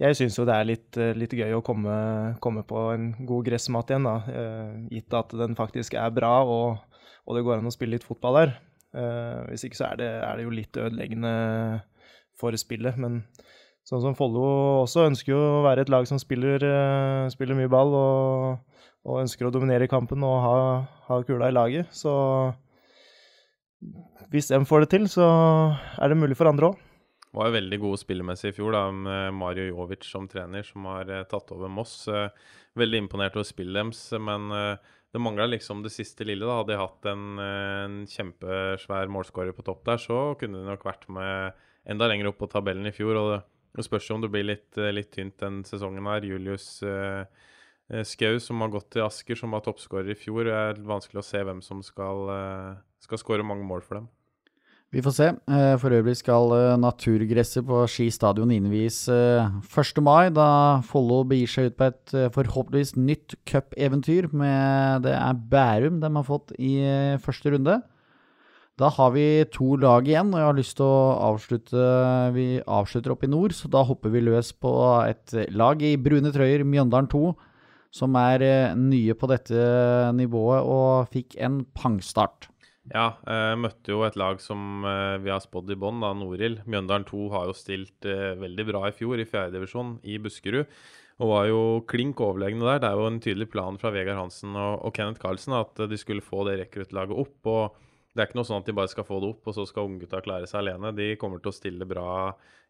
jeg 0.01 0.17
syns 0.17 0.39
jo 0.39 0.47
det 0.47 0.55
er 0.55 0.69
litt, 0.69 0.89
uh, 0.95 1.11
litt 1.19 1.35
gøy 1.35 1.57
å 1.57 1.63
komme, 1.65 1.93
komme, 2.43 2.63
på 2.67 2.87
en 2.93 3.11
god 3.27 3.51
gressmat 3.51 3.91
igjen, 3.91 4.07
da. 4.07 4.15
Uh, 4.31 4.87
gitt 4.95 5.19
at 5.19 5.35
den 5.43 5.59
faktisk 5.59 5.99
er 5.99 6.15
bra 6.15 6.33
og, 6.47 6.79
og, 7.27 7.35
det 7.35 7.43
går 7.45 7.59
an 7.59 7.67
å 7.67 7.75
spille 7.75 7.99
litt 7.99 8.07
fotball 8.07 8.39
der. 8.39 8.57
hvis 9.47 9.63
ikke 9.63 9.77
så 9.77 9.91
er 9.91 9.99
det, 10.01 10.07
er 10.19 10.33
det, 10.35 10.43
jo 10.43 10.51
litt 10.51 10.77
ødeleggende 10.79 11.35
for 12.41 12.57
spillet, 12.59 12.97
men 12.99 13.21
sånn 13.87 14.03
som 14.03 14.17
Follo 14.17 14.43
også 14.81 15.07
ønsker 15.07 15.35
jo 15.35 15.39
å 15.39 15.63
være 15.65 15.85
et 15.85 15.93
lag 15.93 16.09
som 16.09 16.19
spiller, 16.21 16.65
spiller 17.33 17.57
mye 17.57 17.71
ball. 17.71 17.95
og 17.97 18.71
og 19.07 19.23
ønsker 19.23 19.47
å 19.47 19.53
dominere 19.53 19.89
kampen 19.89 20.21
og 20.25 20.37
ha, 20.43 20.55
ha 21.07 21.19
kula 21.25 21.49
i 21.49 21.55
laget. 21.55 21.89
Så 21.95 22.13
hvis 24.31 24.51
de 24.51 24.61
får 24.67 24.85
det 24.85 24.91
til, 24.93 25.09
så 25.09 25.25
er 25.97 26.11
det 26.11 26.19
mulig 26.21 26.37
for 26.37 26.51
andre 26.51 26.71
òg. 26.71 26.87
Var 27.31 27.47
jo 27.47 27.55
veldig 27.55 27.77
gode 27.79 27.99
spillemessig 28.01 28.51
i 28.51 28.55
fjor, 28.57 28.73
da, 28.75 28.87
med 28.91 29.37
Mario 29.39 29.69
Jovic 29.69 30.03
som 30.03 30.25
trener, 30.29 30.65
som 30.67 30.83
har 30.91 31.07
eh, 31.07 31.27
tatt 31.31 31.53
over 31.55 31.71
Moss. 31.71 32.03
Eh, 32.11 32.27
veldig 32.75 33.05
imponert 33.05 33.37
over 33.39 33.47
spillet 33.47 33.77
deres, 33.79 34.01
men 34.19 34.51
eh, 34.51 34.89
det 35.15 35.21
mangla 35.23 35.47
liksom 35.47 35.79
det 35.85 35.93
siste 35.95 36.27
lille. 36.27 36.43
da. 36.43 36.59
Hadde 36.59 36.75
de 36.75 36.81
hatt 36.81 37.07
en, 37.07 37.23
en 37.39 37.97
kjempesvær 38.11 39.11
målskårer 39.15 39.55
på 39.55 39.63
topp 39.63 39.87
der, 39.87 40.03
så 40.03 40.19
kunne 40.39 40.59
de 40.59 40.67
nok 40.67 40.83
vært 40.87 41.07
med 41.11 41.63
enda 41.89 42.07
lenger 42.07 42.31
opp 42.31 42.41
på 42.41 42.49
tabellen 42.51 42.87
i 42.87 42.95
fjor. 42.95 43.15
og 43.15 43.31
det, 43.75 43.85
spørs 43.85 44.09
om 44.11 44.21
det 44.21 44.31
blir 44.31 44.43
litt, 44.43 44.75
litt 44.75 45.11
tynt 45.15 45.37
den 45.39 45.63
sesongen 45.63 46.09
her. 46.09 46.25
Julius 46.27 46.83
eh, 46.83 47.25
Eh, 47.91 48.05
Skau, 48.07 48.39
som 48.39 48.63
har 48.63 48.71
gått 48.71 48.93
til 48.95 49.03
Asker, 49.05 49.37
som 49.37 49.51
var 49.55 49.63
toppskårer 49.65 50.13
i 50.13 50.17
fjor. 50.17 50.45
Det 50.47 50.55
er 50.55 50.81
vanskelig 50.87 51.21
å 51.21 51.27
se 51.27 51.43
hvem 51.43 51.61
som 51.63 51.83
skal, 51.83 52.29
eh, 52.31 52.81
skal 53.03 53.17
skåre 53.19 53.45
mange 53.45 53.67
mål 53.67 53.83
for 53.83 53.99
dem. 53.99 54.09
Vi 54.91 55.01
får 55.01 55.13
se. 55.15 55.27
Eh, 55.47 55.77
for 55.77 55.89
øvrig 55.89 56.17
skal 56.17 56.77
naturgresset 56.77 57.65
på 57.65 57.87
Ski 57.87 58.09
stadion 58.11 58.51
innvies 58.51 59.07
1. 59.07 60.01
mai, 60.01 60.29
da 60.29 60.81
Follo 60.81 61.23
begir 61.23 61.47
seg 61.47 61.65
ut 61.71 61.77
på 61.77 61.85
et 61.87 62.33
forhåpentligvis 62.33 62.97
nytt 62.97 63.35
cupeventyr. 63.45 64.27
Det 65.01 65.13
er 65.15 65.33
Bærum 65.33 66.01
de 66.01 66.09
har 66.13 66.23
fått 66.23 66.51
i 66.59 67.17
første 67.23 67.51
runde. 67.55 67.81
Da 68.81 68.89
har 68.89 69.13
vi 69.13 69.27
to 69.53 69.75
lag 69.77 70.07
igjen, 70.09 70.33
og 70.33 70.41
jeg 70.41 70.49
har 70.49 70.57
lyst 70.57 70.77
til 70.79 70.87
å 70.89 71.13
avslutte 71.27 71.85
Vi 72.33 72.47
avslutter 72.65 73.13
opp 73.13 73.23
i 73.27 73.29
nord, 73.29 73.53
så 73.53 73.69
da 73.69 73.83
hopper 73.85 74.09
vi 74.13 74.23
løs 74.25 74.49
på 74.57 74.73
et 75.05 75.35
lag 75.53 75.83
i 75.85 75.93
brune 76.01 76.33
trøyer, 76.33 76.65
Mjøndalen 76.65 77.11
2 77.11 77.25
som 77.91 78.15
er 78.19 78.45
eh, 78.45 78.77
nye 78.79 79.15
på 79.19 79.27
dette 79.31 79.59
nivået 80.15 80.63
og 80.63 81.11
fikk 81.11 81.35
en 81.43 81.61
pangstart. 81.75 82.47
Ja, 82.91 83.13
jeg 83.27 83.51
eh, 83.51 83.59
møtte 83.61 83.93
jo 83.93 84.05
et 84.07 84.17
lag 84.19 84.39
som 84.43 84.87
eh, 84.87 85.19
vi 85.21 85.31
har 85.31 85.43
spådd 85.43 85.75
i 85.75 85.77
bånn, 85.79 86.01
Norild. 86.01 86.63
Mjøndalen 86.65 87.05
2 87.09 87.27
har 87.35 87.51
jo 87.51 87.57
stilt 87.57 88.07
veldig 88.07 88.67
bra 88.71 88.87
i 88.87 88.95
fjor 88.95 89.21
i 89.21 89.27
fjerdedivisjon 89.27 89.97
i 90.07 90.17
Buskerud. 90.23 90.65
Og 91.21 91.29
var 91.29 91.45
jo 91.51 91.61
klink 91.85 92.21
overlegne 92.23 92.65
der. 92.65 92.79
Det 92.81 92.89
er 92.89 92.97
jo 92.97 93.09
en 93.11 93.21
tydelig 93.21 93.51
plan 93.53 93.75
fra 93.77 93.91
Vegard 93.93 94.17
Hansen 94.17 94.55
og, 94.55 94.79
og 94.87 94.95
Kenneth 94.95 95.21
Carlsen 95.21 95.53
at 95.53 95.83
de 95.91 95.99
skulle 95.99 96.25
få 96.25 96.47
det 96.47 96.57
rekruttlaget 96.63 97.19
opp. 97.27 97.37
og 97.51 97.90
det 98.11 98.21
er 98.21 98.27
ikke 98.27 98.41
noe 98.41 98.47
sånn 98.47 98.59
at 98.59 98.67
de 98.67 98.75
bare 98.75 98.91
skal 98.91 99.07
få 99.07 99.21
det 99.23 99.31
opp, 99.31 99.47
og 99.47 99.55
så 99.55 99.63
skal 99.69 99.87
unggutta 99.87 100.19
klare 100.25 100.47
seg 100.49 100.65
alene. 100.65 100.91
De 100.95 101.13
kommer 101.19 101.39
til 101.39 101.53
å 101.53 101.55
stille 101.55 101.87
bra 101.87 102.09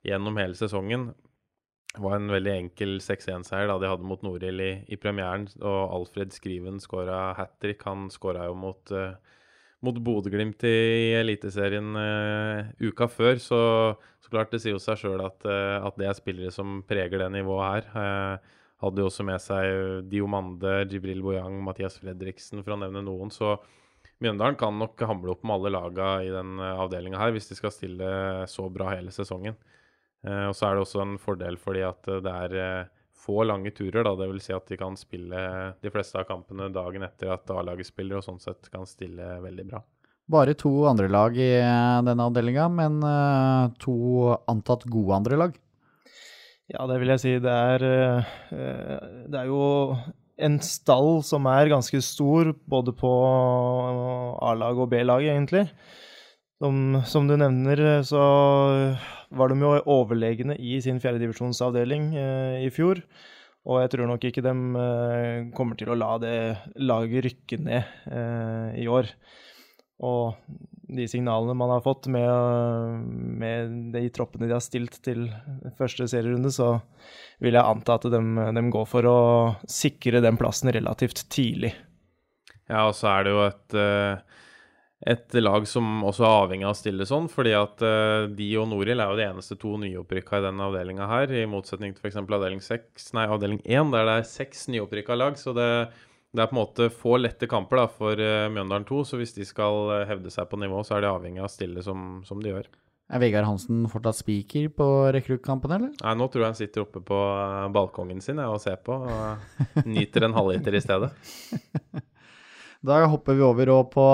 gjennom 0.05 0.37
hele 0.37 0.57
sesongen. 0.57 1.09
Det 1.91 1.99
var 1.99 2.15
en 2.15 2.31
veldig 2.31 2.53
enkel 2.53 2.99
6-1-seier 3.03 3.67
da 3.67 3.75
de 3.81 3.89
hadde 3.89 4.07
mot 4.07 4.21
Norild 4.23 4.63
i, 4.63 4.71
i, 4.87 4.99
premieren. 5.01 5.49
Og 5.59 5.95
Alfred 5.97 6.31
Skriven 6.31 6.77
skåra 6.79 7.33
hat 7.35 7.57
trick. 7.63 7.81
Han 7.89 8.05
skåra 8.13 8.45
jo 8.47 8.55
mot, 8.55 8.93
uh, 8.95 9.17
mot 9.83 9.97
Bodø-Glimt 10.05 10.63
i 10.69 11.17
Eliteserien 11.19 11.89
uh, 11.97 12.71
uka 12.79 13.09
før. 13.11 13.41
Så, 13.43 13.59
så, 14.21 14.31
klart 14.31 14.53
det 14.53 14.61
sier 14.63 14.77
jo 14.77 14.83
seg 14.83 15.01
sjøl 15.01 15.25
at, 15.25 15.43
uh, 15.43 15.81
at, 15.81 15.99
det 15.99 16.07
er 16.07 16.15
spillere 16.21 16.53
som 16.55 16.79
preger 16.87 17.25
det 17.25 17.33
nivået 17.33 17.89
her. 17.97 18.39
hadde 18.85 19.03
jo 19.03 19.09
også 19.09 19.27
med 19.27 19.41
seg 19.43 20.07
Diomande, 20.13 20.85
Jibril 20.85 21.25
Boyang, 21.25 21.59
Mathias 21.65 21.99
Fredriksen, 21.99 22.63
for 22.63 22.77
å 22.77 22.83
nevne 22.85 23.03
noen. 23.03 23.33
Så 23.35 23.57
Mjøndalen 24.22 24.57
kan 24.59 24.76
nok 24.78 25.01
hamle 25.09 25.34
opp 25.34 25.43
med 25.43 25.55
alle 25.55 25.72
laga 25.74 26.09
i 26.22 26.30
den 26.30 26.59
avdelinga 26.61 27.17
her, 27.17 27.32
hvis 27.34 27.49
de 27.49 27.57
skal 27.57 27.74
stille 27.74 28.09
så 28.51 28.67
bra 28.69 28.91
hele 28.93 29.13
sesongen. 29.13 29.57
Eh, 30.28 30.47
og 30.49 30.55
så 30.55 30.67
er 30.67 30.78
det 30.78 30.84
også 30.86 31.01
en 31.01 31.15
fordel 31.22 31.57
fordi 31.57 31.82
at 31.86 32.09
eh, 32.11 32.22
det 32.22 32.34
er 32.45 32.57
eh, 32.61 32.91
få 33.22 33.45
lange 33.47 33.74
turer. 33.74 34.03
da, 34.05 34.13
Dvs. 34.17 34.47
Si 34.47 34.53
at 34.55 34.69
de 34.69 34.78
kan 34.78 34.97
spille 34.97 35.41
de 35.82 35.93
fleste 35.93 36.19
av 36.22 36.28
kampene 36.30 36.69
dagen 36.74 37.05
etter 37.05 37.34
at 37.36 37.49
A-laget 37.53 37.89
spiller, 37.89 38.19
og 38.19 38.26
sånn 38.26 38.41
sett 38.41 38.69
kan 38.74 38.88
stille 38.89 39.36
veldig 39.43 39.67
bra. 39.69 39.82
Bare 40.32 40.55
to 40.57 40.72
andre 40.88 41.09
lag 41.11 41.36
i 41.38 41.51
denne 42.07 42.26
avdelinga, 42.26 42.65
men 42.72 43.01
to 43.82 44.32
antatt 44.49 44.86
gode 44.89 45.17
andre 45.17 45.38
lag. 45.38 45.57
Ja, 46.72 46.86
det 46.88 47.01
vil 47.01 47.11
jeg 47.11 47.22
si. 47.22 47.34
Det 47.43 47.51
er, 47.51 47.86
det 49.28 49.41
er 49.41 49.49
jo 49.49 49.65
en 50.43 50.59
stall 50.65 51.21
som 51.25 51.47
er 51.49 51.71
ganske 51.71 52.01
stor, 52.05 52.53
både 52.69 52.93
på 52.97 53.11
A-lag 54.41 54.79
og 54.81 54.89
B-lag, 54.91 55.25
egentlig. 55.25 55.67
Som, 56.61 57.01
som, 57.09 57.25
du 57.29 57.37
nevner, 57.41 58.03
så 58.05 58.21
var 59.33 59.49
de 59.49 59.63
jo 59.63 59.75
overlegne 59.89 60.57
i 60.61 60.75
sin 60.83 60.99
fjerdedivisjonsavdeling 61.01 62.11
eh, 62.19 62.57
i 62.67 62.69
fjor. 62.73 63.01
Og 63.69 63.81
jeg 63.81 63.91
tror 63.93 64.09
nok 64.09 64.25
ikke 64.25 64.43
de 64.45 64.53
eh, 64.83 65.47
kommer 65.57 65.77
til 65.77 65.93
å 65.93 65.97
la 65.97 66.11
det 66.21 66.35
laget 66.81 67.25
rykke 67.27 67.61
ned 67.61 67.81
eh, 68.09 68.69
i 68.81 68.87
år. 68.89 69.09
Og 70.05 70.37
de 70.91 71.07
signalene 71.07 71.55
man 71.57 71.71
har 71.71 71.83
fått 71.85 72.09
med, 72.11 72.29
med 73.41 73.77
de 73.93 74.03
troppene 74.13 74.49
de 74.49 74.55
har 74.55 74.63
stilt 74.63 74.99
til 75.05 75.29
første 75.77 76.07
serierunde, 76.11 76.51
så 76.51 76.75
vil 77.41 77.55
jeg 77.57 77.63
anta 77.63 77.95
at 77.97 78.09
de, 78.11 78.19
de, 78.57 78.65
går 78.73 78.89
for 78.89 79.07
å 79.07 79.21
sikre 79.71 80.21
den 80.23 80.39
plassen 80.39 80.71
relativt 80.73 81.23
tidlig. 81.31 81.73
Ja, 82.67 82.85
og 82.89 82.95
så 82.97 83.09
er 83.13 83.25
det 83.25 83.33
jo 83.33 83.41
et, 83.45 83.77
eh, 83.79 84.43
et 85.15 85.39
lag 85.39 85.65
som 85.67 86.03
også 86.07 86.27
er 86.27 86.37
avhengig 86.43 86.67
av 86.67 86.75
å 86.75 86.81
stille 86.81 87.07
sånn, 87.07 87.31
fordi 87.31 87.55
at 87.57 87.83
eh, 87.87 88.27
de 88.35 88.51
og 88.61 88.69
Noril 88.71 88.99
er 88.99 89.11
jo 89.11 89.19
de 89.19 89.27
eneste 89.29 89.57
to 89.59 89.73
nyopprykka 89.81 90.39
i 90.39 90.45
denne 90.49 90.69
avdelinga 90.69 91.09
her, 91.09 91.33
i 91.33 91.47
motsetning 91.49 91.95
til 91.95 92.05
f.eks. 92.05 92.21
avdeling 92.21 92.63
6, 92.63 93.11
nei, 93.17 93.27
avdeling 93.31 93.63
1, 93.63 93.95
der 93.95 94.07
det 94.07 94.19
er 94.19 94.31
seks 94.35 94.67
nyopprykka 94.71 95.17
lag. 95.17 95.39
så 95.39 95.55
det 95.57 95.71
det 96.32 96.43
er 96.43 96.47
på 96.47 96.55
en 96.55 96.61
måte 96.61 96.88
få 96.95 97.17
lette 97.19 97.47
kamper 97.51 97.82
da, 97.82 97.88
for 97.91 98.19
uh, 98.19 98.47
Mjøndalen 98.53 98.88
2, 98.88 99.01
så 99.07 99.19
hvis 99.19 99.36
de 99.36 99.47
skal 99.47 99.89
uh, 99.91 100.03
hevde 100.07 100.32
seg 100.32 100.47
på 100.47 100.59
nivå, 100.61 100.79
så 100.88 100.95
er 100.97 101.03
de 101.03 101.11
avhengig 101.11 101.41
av 101.43 101.49
å 101.49 101.51
stille 101.51 101.84
som, 101.84 102.21
som 102.27 102.39
de 102.43 102.53
gjør. 102.53 102.69
Er 103.11 103.19
Vegard 103.19 103.43
Hansen 103.49 103.84
fortsatt 103.91 104.21
spiker 104.21 104.69
på 104.71 104.88
rekruttkampen, 105.11 105.73
eller? 105.75 105.91
Nei, 105.99 106.13
nå 106.15 106.29
tror 106.32 106.45
jeg 106.45 106.53
han 106.53 106.61
sitter 106.61 106.86
oppe 106.86 107.03
på 107.03 107.17
uh, 107.19 107.67
balkongen 107.75 108.23
sin 108.23 108.39
og 108.45 108.61
ser 108.63 108.79
på, 108.79 108.95
og 108.95 109.84
nyter 109.97 110.29
en 110.29 110.38
halvliter 110.38 110.79
i 110.79 110.84
stedet. 110.86 111.11
da 112.88 113.03
hopper 113.11 113.36
vi 113.36 113.45
over 113.49 113.75
på 113.91 114.07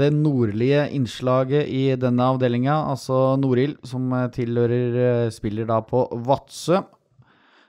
det 0.00 0.14
nordlige 0.16 0.88
innslaget 0.96 1.68
i 1.68 1.84
denne 2.00 2.32
avdelinga, 2.32 2.86
altså 2.88 3.36
Norild, 3.36 3.82
som 3.84 4.08
tilhører 4.32 5.28
spiller 5.34 5.68
da 5.68 5.82
på 5.84 6.06
Vadsø. 6.24 6.80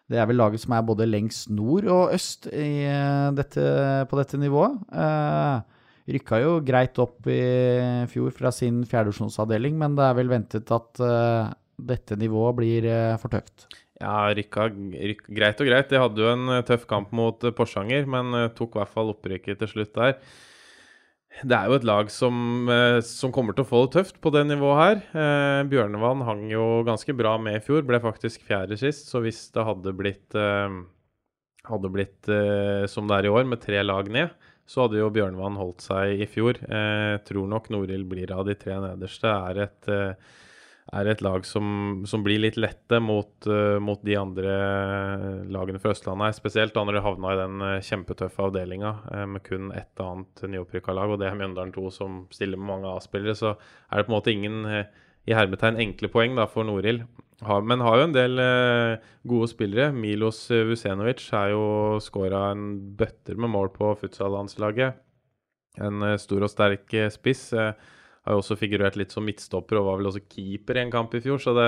Det 0.06 0.20
er 0.22 0.28
vel 0.30 0.38
laget 0.38 0.62
som 0.62 0.76
er 0.78 0.86
både 0.86 1.08
lengst 1.10 1.50
nord 1.50 1.88
og 1.90 2.14
øst 2.14 2.46
eh, 2.54 3.32
dette, 3.34 3.64
på 4.10 4.20
dette 4.20 4.38
nivået. 4.38 4.78
Eh, 4.94 5.56
rykka 6.16 6.42
jo 6.44 6.60
greit 6.66 7.00
opp 7.02 7.26
i 7.32 7.42
fjor 8.12 8.34
fra 8.36 8.52
sin 8.54 8.84
fjerdedivisjonsavdeling, 8.86 9.78
men 9.82 9.98
det 9.98 10.06
er 10.06 10.20
vel 10.20 10.30
ventet 10.30 10.70
at 10.76 11.02
eh, 11.02 11.56
dette 11.90 12.20
nivået 12.22 12.60
blir 12.60 12.90
eh, 12.92 13.18
for 13.22 13.34
tøft. 13.34 13.66
Ja, 13.98 14.28
rykka 14.36 14.70
ryk, 14.70 15.26
greit 15.32 15.62
og 15.64 15.72
greit. 15.72 15.90
De 15.90 16.02
hadde 16.04 16.22
jo 16.22 16.34
en 16.36 16.58
eh, 16.60 16.66
tøff 16.68 16.86
kamp 16.90 17.16
mot 17.16 17.42
eh, 17.42 17.56
Porsanger, 17.56 18.06
men 18.06 18.52
tok 18.58 18.78
i 18.78 18.84
hvert 18.84 18.94
fall 18.94 19.14
opprykket 19.16 19.64
til 19.64 19.74
slutt 19.74 19.96
der 19.98 20.20
det 21.44 21.56
er 21.58 21.68
jo 21.68 21.76
et 21.76 21.86
lag 21.88 22.10
som, 22.14 22.70
eh, 22.72 23.02
som, 23.04 23.32
kommer 23.36 23.56
til 23.56 23.66
å 23.66 23.68
få 23.68 23.82
det 23.86 23.96
tøft 23.98 24.20
på 24.24 24.32
det 24.32 24.46
nivået 24.48 24.80
her. 24.80 25.02
Eh, 25.12 25.62
Bjørnevann 25.68 26.24
hang 26.24 26.46
jo 26.52 26.84
ganske 26.88 27.16
bra 27.18 27.36
med 27.42 27.60
i 27.60 27.64
fjor, 27.66 27.84
ble 27.84 28.00
faktisk 28.00 28.46
fjerde 28.48 28.78
sist. 28.80 29.10
Så 29.12 29.20
hvis 29.26 29.42
det 29.56 29.66
hadde 29.68 29.96
blitt, 29.98 30.36
eh, 30.40 30.80
hadde 31.68 31.92
blitt 31.92 32.32
eh, 32.32 32.88
som 32.88 33.10
det 33.10 33.20
er 33.20 33.28
i 33.28 33.34
år, 33.36 33.44
med 33.52 33.60
tre 33.66 33.84
lag 33.84 34.08
ned, 34.08 34.32
så 34.66 34.86
hadde 34.86 35.02
jo 35.02 35.12
Bjørnevann 35.14 35.60
holdt 35.60 35.84
seg 35.84 36.24
i 36.24 36.30
fjor. 36.30 36.62
Eh, 36.64 37.20
tror 37.28 37.52
nok 37.52 37.70
Norild 37.74 38.08
blir 38.10 38.32
av 38.32 38.46
de 38.48 38.56
tre 38.56 38.80
nederste. 38.80 39.28
er 39.28 39.64
et 39.68 39.92
eh, 39.92 40.34
er 40.94 41.08
et 41.10 41.22
lag 41.26 41.46
som, 41.48 42.04
som 42.06 42.22
blir 42.24 42.40
litt 42.44 42.60
lette 42.62 43.00
mot, 43.02 43.32
uh, 43.50 43.78
mot, 43.82 44.02
de 44.06 44.18
andre 44.20 44.52
lagene 45.50 45.82
fra 45.82 45.96
Østlandet. 45.96 46.38
Spesielt 46.38 46.76
da 46.76 46.84
når 46.86 47.00
de 47.00 47.06
havna 47.08 47.32
i 47.34 47.40
den 47.40 47.64
uh, 47.64 47.72
kjempetøffe 47.86 48.46
avdelinga 48.46 48.92
uh, 49.10 49.24
med 49.30 49.44
kun 49.48 49.72
ett 49.74 50.04
annet 50.04 50.46
nyopprykka 50.54 50.94
lag, 50.96 51.10
og 51.10 51.22
det 51.22 51.32
er 51.32 51.40
Mjøndalen 51.40 51.74
2 51.76 51.88
som 51.94 52.22
stiller 52.34 52.62
med 52.62 52.70
mange 52.70 52.94
A-spillere. 52.94 53.38
Så 53.38 53.56
er 53.56 53.98
det 53.98 54.06
på 54.06 54.14
en 54.14 54.18
måte 54.18 54.36
ingen 54.36 54.62
i 55.26 55.34
hermetegn 55.34 55.82
enkle 55.82 56.12
poeng 56.14 56.38
da, 56.38 56.46
for 56.50 56.68
Norild. 56.68 57.08
Ha, 57.46 57.58
men 57.66 57.82
har 57.84 57.98
jo 58.00 58.06
en 58.06 58.16
del 58.16 58.42
gode 59.28 59.50
spillere. 59.52 59.90
Milos 59.92 60.46
Vusenovic 60.54 61.26
er 61.36 61.50
jo 61.52 61.66
skåra 62.04 62.52
en 62.54 62.70
bøtter 62.96 63.42
med 63.42 63.52
mål 63.52 63.74
på 63.74 63.90
futsal-landslaget. 64.04 65.02
En 65.82 66.06
stor 66.22 66.46
og 66.46 66.54
sterk 66.54 66.94
spiss. 67.12 67.50
Uh, 67.58 67.74
har 68.26 68.34
jo 68.34 68.42
også 68.42 68.58
figurert 68.58 68.98
litt 69.00 69.14
som 69.14 69.26
midtstopper 69.26 69.80
og 69.80 69.88
var 69.90 70.00
vel 70.00 70.10
også 70.10 70.24
keeper 70.26 70.80
i 70.80 70.84
en 70.86 70.94
kamp 70.94 71.14
i 71.14 71.22
fjor. 71.22 71.38
Så 71.42 71.54
det, 71.58 71.68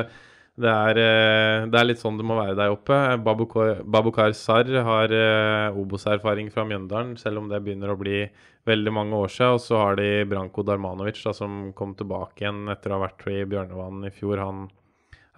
det, 0.58 0.72
er, 0.72 1.00
eh, 1.02 1.68
det 1.70 1.78
er, 1.78 1.88
litt 1.88 2.02
sånn 2.02 2.18
det 2.18 2.26
må 2.26 2.40
være 2.40 2.58
der 2.58 2.74
oppe. 2.74 2.98
Babukar 3.22 4.34
Sar 4.38 4.72
har 4.90 5.14
uh, 5.14 5.78
Obos-erfaring 5.78 6.50
fra 6.54 6.66
Mjøndalen, 6.68 7.14
selv 7.22 7.44
om 7.44 7.52
det 7.52 7.62
begynner 7.66 7.94
å 7.94 8.00
bli 8.00 8.24
veldig 8.68 8.96
mange 8.98 9.22
år 9.22 9.32
siden. 9.34 9.60
Og 9.60 9.64
så 9.64 9.84
har 9.84 10.02
de 10.02 10.10
Branko 10.30 10.66
Darmanovic, 10.66 11.22
da, 11.22 11.36
som 11.38 11.72
kom 11.78 11.94
tilbake 12.00 12.42
igjen 12.42 12.66
etter 12.74 12.92
å 12.92 12.98
ha 12.98 13.06
vært 13.06 13.28
i 13.30 13.44
Bjørnevann 13.46 14.10
i 14.10 14.14
fjor. 14.18 14.42
Han 14.42 14.68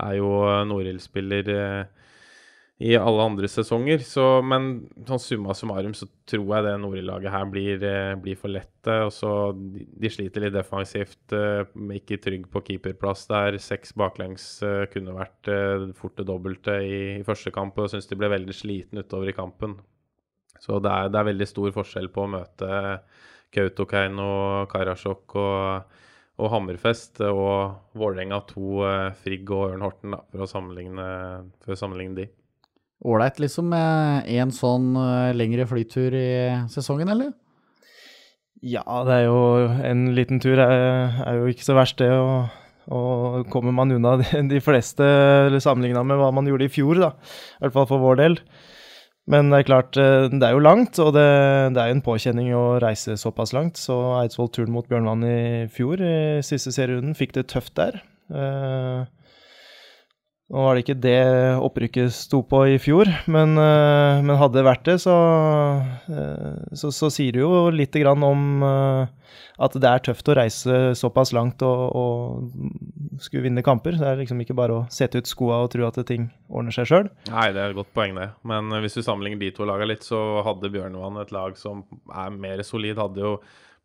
er 0.07 0.19
jo 0.21 0.31
Norild-spiller. 0.71 1.51
I 2.79 2.93
alle 2.95 3.23
andre 3.27 3.47
sesonger. 3.51 3.99
Så, 4.07 4.23
men 4.45 4.69
sånn 5.07 5.19
summa 5.19 5.55
summarum 5.57 5.91
så 5.97 6.07
tror 6.29 6.53
jeg 6.55 6.63
det 6.63 6.75
Nordli-laget 6.79 7.33
her 7.33 7.49
blir, 7.51 7.83
eh, 7.83 8.13
blir, 8.23 8.39
for 8.39 8.53
lette. 8.55 8.95
og 9.03 9.11
så 9.11 9.31
de, 9.51 9.83
de, 9.99 10.11
sliter 10.13 10.45
litt 10.45 10.55
defensivt, 10.55 11.35
uh, 11.35 11.67
ikke 11.91 12.21
trygg 12.23 12.47
på 12.53 12.63
keeperplass 12.69 13.25
der. 13.27 13.59
Seks 13.59 13.91
baklengs 13.99 14.47
uh, 14.63 14.85
kunne 14.93 15.17
vært 15.17 15.51
fort 15.99 16.15
det 16.21 16.27
dobbelte 16.31 16.79
i, 16.79 16.99
i, 17.19 17.27
første 17.27 17.51
kamp, 17.51 17.77
og 17.77 17.91
syns 17.91 18.07
de 18.07 18.19
ble 18.19 18.31
veldig 18.31 18.55
sliten 18.55 19.03
utover 19.03 19.33
i 19.33 19.35
kampen. 19.35 19.75
Så 20.63 20.79
det 20.79 20.91
er, 20.91 21.11
det 21.11 21.19
er 21.19 21.31
veldig 21.33 21.51
stor 21.51 21.75
forskjell 21.75 22.07
på 22.15 22.23
å 22.23 22.31
møte 22.31 22.69
Kautokeino, 23.55 24.29
Karasjok 24.71 25.35
og 25.39 25.97
og 26.39 26.47
Hammerfest 26.53 27.19
og 27.27 27.97
Vålerenga 27.99 28.37
2, 28.47 28.67
Frigg 29.19 29.49
og 29.51 29.73
Ørn 29.73 29.81
Horten, 29.83 30.13
da, 30.15 30.21
for 30.31 30.45
å 30.45 30.47
for 30.47 31.73
å 31.75 31.79
sammenligne 31.81 32.15
de 32.15 32.29
ålreit, 33.05 33.39
liksom, 33.39 33.69
med 33.71 34.29
en 34.39 34.51
sånn 34.55 34.91
eh, 34.99 35.35
lengre 35.37 35.67
flytur 35.69 36.15
i 36.15 36.29
sesongen, 36.71 37.11
eller? 37.11 37.31
Ja, 38.59 38.83
det 39.07 39.13
er 39.21 39.29
jo 39.29 39.43
En 39.87 40.09
liten 40.17 40.41
tur 40.43 40.59
er, 40.59 41.21
er 41.23 41.37
jo 41.39 41.51
ikke 41.51 41.63
så 41.63 41.77
verst, 41.77 42.01
det. 42.01 42.09
Og, 42.11 42.49
og 42.91 43.45
kommer 43.53 43.75
man 43.75 43.93
unna 43.95 44.17
de, 44.19 44.43
de 44.51 44.59
fleste 44.63 45.05
sammenligna 45.63 46.03
med 46.03 46.19
hva 46.19 46.33
man 46.35 46.49
gjorde 46.49 46.67
i 46.67 46.73
fjor, 46.73 46.99
da. 46.99 47.13
I 47.59 47.67
hvert 47.67 47.77
fall 47.77 47.89
for 47.93 48.03
vår 48.03 48.19
del. 48.23 48.39
Men 49.29 49.51
det 49.51 49.61
er 49.61 49.67
klart, 49.67 49.97
eh, 50.01 50.25
det 50.33 50.41
er 50.45 50.55
jo 50.57 50.65
langt, 50.65 50.97
og 50.99 51.13
det, 51.13 51.27
det 51.75 51.81
er 51.81 51.91
jo 51.91 51.99
en 51.99 52.05
påkjenning 52.05 52.49
å 52.57 52.65
reise 52.81 53.15
såpass 53.21 53.53
langt. 53.55 53.77
Så 53.77 53.95
Eidsvoll-turen 54.23 54.73
mot 54.73 54.87
Bjørnvann 54.89 55.23
i 55.27 55.39
fjor, 55.71 56.01
i 56.01 56.41
siste 56.45 56.73
serierunden, 56.75 57.15
fikk 57.17 57.37
det 57.37 57.47
tøft 57.53 57.75
der. 57.79 58.01
Eh, 58.33 59.05
nå 60.49 60.63
var 60.65 60.73
det 60.73 60.81
ikke 60.81 60.97
det 60.97 61.19
opprykket 61.61 62.13
sto 62.13 62.39
på 62.41 62.63
i 62.71 62.77
fjor, 62.81 63.05
men, 63.29 63.53
eh, 63.61 64.21
men 64.25 64.37
hadde 64.39 64.57
det 64.57 64.65
vært 64.65 64.87
det, 64.87 64.95
så, 65.03 65.15
eh, 66.09 66.55
så, 66.73 66.89
så, 66.89 67.09
sier 67.13 67.35
det 67.35 67.43
jo 67.43 67.67
litt 67.69 67.93
om 68.09 68.63
eh, 68.65 69.33
at 69.61 69.75
det 69.77 69.91
er 69.91 70.01
tøft 70.07 70.31
å 70.31 70.35
reise 70.39 70.79
såpass 70.97 71.35
langt 71.37 71.61
og, 71.61 71.83
og 71.93 73.19
skulle 73.21 73.45
vinne 73.45 73.61
kamper. 73.61 73.99
Det 73.99 74.07
er 74.09 74.17
liksom 74.23 74.41
ikke 74.41 74.55
bare 74.57 74.73
å 74.73 74.87
sette 74.89 75.21
ut 75.21 75.29
skoa 75.29 75.59
og 75.65 75.69
tro 75.75 75.85
at 75.85 75.99
ting 76.09 76.31
ordner 76.47 76.73
seg 76.73 76.89
sjøl. 76.89 77.09
Nei, 77.29 77.51
det 77.53 77.61
er 77.61 77.69
et 77.69 77.77
godt 77.77 77.91
poeng, 77.93 78.17
det. 78.17 78.31
Men 78.49 78.73
hvis 78.81 78.97
du 78.97 79.03
sammenligner 79.05 79.43
de 79.43 79.51
to 79.53 79.67
lagene 79.69 79.91
litt, 79.91 80.07
så 80.07 80.39
hadde 80.47 80.71
Bjørnvann 80.73 81.19
et 81.21 81.35
lag 81.35 81.59
som 81.61 81.83
er 82.09 82.33
mer 82.33 82.63
solid. 82.65 82.97
Hadde 82.97 83.21
jo 83.21 83.35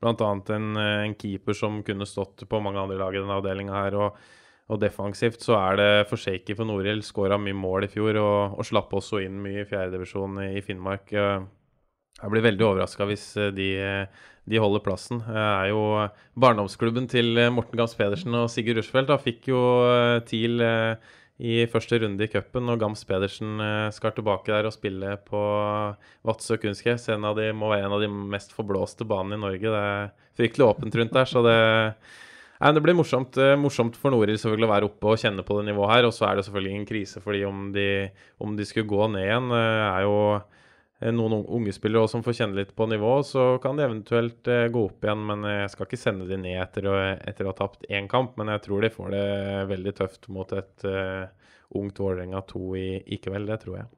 bl.a. 0.00 0.30
En, 0.54 0.70
en 0.80 1.18
keeper 1.18 1.58
som 1.58 1.82
kunne 1.84 2.08
stått 2.08 2.46
på 2.48 2.62
mange 2.64 2.80
andre 2.80 2.96
lag 3.02 3.12
i 3.12 3.20
denne 3.20 3.36
avdelinga 3.42 3.76
her. 3.82 3.98
og 4.06 4.24
og 4.72 4.80
defensivt 4.80 5.44
så 5.44 5.58
er 5.58 5.76
det 5.80 5.90
for 6.08 6.20
shaky 6.20 6.56
for 6.56 6.68
Norhild. 6.68 7.04
Skåra 7.04 7.36
mye 7.40 7.56
mål 7.56 7.84
i 7.84 7.90
fjor 7.92 8.16
og, 8.20 8.56
og 8.56 8.64
slapp 8.64 8.94
også 8.96 9.20
inn 9.24 9.36
mye 9.44 9.64
i 9.64 9.68
fjerdedivisjon 9.68 10.40
i, 10.46 10.62
Finnmark. 10.64 11.12
Jeg 11.12 12.30
blir 12.30 12.44
veldig 12.46 12.64
overraska 12.68 13.08
hvis 13.08 13.26
eh, 13.40 13.50
de, 13.54 13.68
de, 14.48 14.60
holder 14.62 14.84
plassen. 14.84 15.20
Jeg 15.26 15.42
er 15.42 15.72
jo 15.72 15.82
Barndomsklubben 16.40 17.10
til 17.10 17.36
Morten 17.52 17.80
Gams 17.80 17.96
Pedersen 17.98 18.36
og 18.38 18.48
Sigurd 18.52 18.80
Rushfeldt 18.80 19.12
fikk 19.24 19.50
jo 19.50 19.60
eh, 19.90 20.22
TIL 20.28 20.62
eh, 20.64 21.12
i 21.44 21.64
første 21.66 21.98
runde 21.98 22.22
i 22.22 22.30
cupen, 22.30 22.70
og 22.70 22.78
Gams 22.78 23.00
Pedersen 23.08 23.58
skal 23.90 24.12
tilbake 24.14 24.52
der 24.52 24.68
og 24.68 24.72
spille 24.76 25.16
på 25.26 25.40
Vadsø 26.22 26.60
kunstgress. 26.62 27.08
En 27.10 27.26
av 27.26 27.34
de 27.34 27.48
må 27.50 27.72
være 27.72 27.88
en 27.88 27.94
av 27.96 28.04
de 28.04 28.06
mest 28.06 28.54
forblåste 28.54 29.02
banene 29.02 29.40
i 29.40 29.42
Norge. 29.42 29.72
Det 29.74 29.80
er 29.80 30.12
fryktelig 30.38 30.68
åpent 30.68 30.94
rundt 31.00 31.16
der, 31.18 31.26
så 31.26 31.42
det 31.42 31.56
Nei, 32.60 32.72
Det 32.72 32.82
blir 32.84 32.94
morsomt, 32.94 33.36
eh, 33.36 33.56
morsomt 33.58 33.96
for 33.98 34.14
Noril 34.14 34.38
selvfølgelig 34.38 34.68
å 34.68 34.72
være 34.72 34.88
oppe 34.88 35.10
og 35.10 35.18
kjenne 35.18 35.44
på 35.44 35.58
det 35.58 35.68
nivået 35.70 35.90
her. 35.90 36.06
Og 36.06 36.12
så 36.14 36.28
er 36.28 36.36
det 36.36 36.44
selvfølgelig 36.46 36.74
ingen 36.74 36.90
krise 36.90 37.22
fordi 37.22 37.44
om 37.44 37.72
de, 37.74 38.10
om 38.40 38.54
de 38.56 38.66
skulle 38.68 38.88
gå 38.88 39.08
ned 39.10 39.26
igjen. 39.26 39.50
er 39.52 40.02
jo 40.04 40.18
noen 41.12 41.44
unge 41.44 41.72
spillere 41.74 42.06
også 42.06 42.16
som 42.16 42.22
får 42.24 42.38
kjenne 42.38 42.56
litt 42.56 42.70
på 42.76 42.86
nivået, 42.88 43.26
så 43.26 43.58
kan 43.60 43.76
de 43.76 43.84
eventuelt 43.84 44.46
gå 44.46 44.84
opp 44.86 45.04
igjen. 45.04 45.26
Men 45.26 45.42
jeg 45.50 45.72
skal 45.72 45.88
ikke 45.88 46.00
sende 46.00 46.28
de 46.30 46.38
ned 46.38 46.62
etter 46.62 46.86
å, 46.86 46.94
etter 47.18 47.44
å 47.44 47.52
ha 47.52 47.58
tapt 47.58 47.84
én 47.90 48.08
kamp. 48.08 48.38
Men 48.38 48.54
jeg 48.54 48.64
tror 48.68 48.86
de 48.86 48.94
får 48.94 49.10
det 49.10 49.26
veldig 49.74 49.96
tøft 49.98 50.30
mot 50.32 50.54
et 50.54 50.86
uh, 50.86 51.26
ungt 51.74 51.98
Vålerenga 51.98 52.40
2 52.54 52.64
i, 52.78 52.88
i 53.04 53.18
kveld. 53.18 53.50
Det 53.50 53.60
tror 53.66 53.82
jeg. 53.82 53.90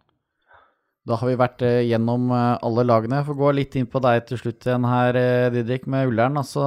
Da 1.06 1.14
har 1.20 1.28
vi 1.30 1.36
vært 1.38 1.62
eh, 1.62 1.84
gjennom 1.86 2.32
eh, 2.34 2.56
alle 2.66 2.82
lagene. 2.82 3.20
Jeg 3.20 3.28
får 3.28 3.36
gå 3.38 3.50
litt 3.54 3.74
inn 3.78 3.86
på 3.90 4.00
deg 4.02 4.24
til 4.26 4.40
slutt 4.40 4.64
igjen 4.66 4.86
her, 4.90 5.18
eh, 5.20 5.48
Didrik, 5.54 5.84
med 5.92 6.10
Ullern. 6.10 6.38
Altså, 6.40 6.64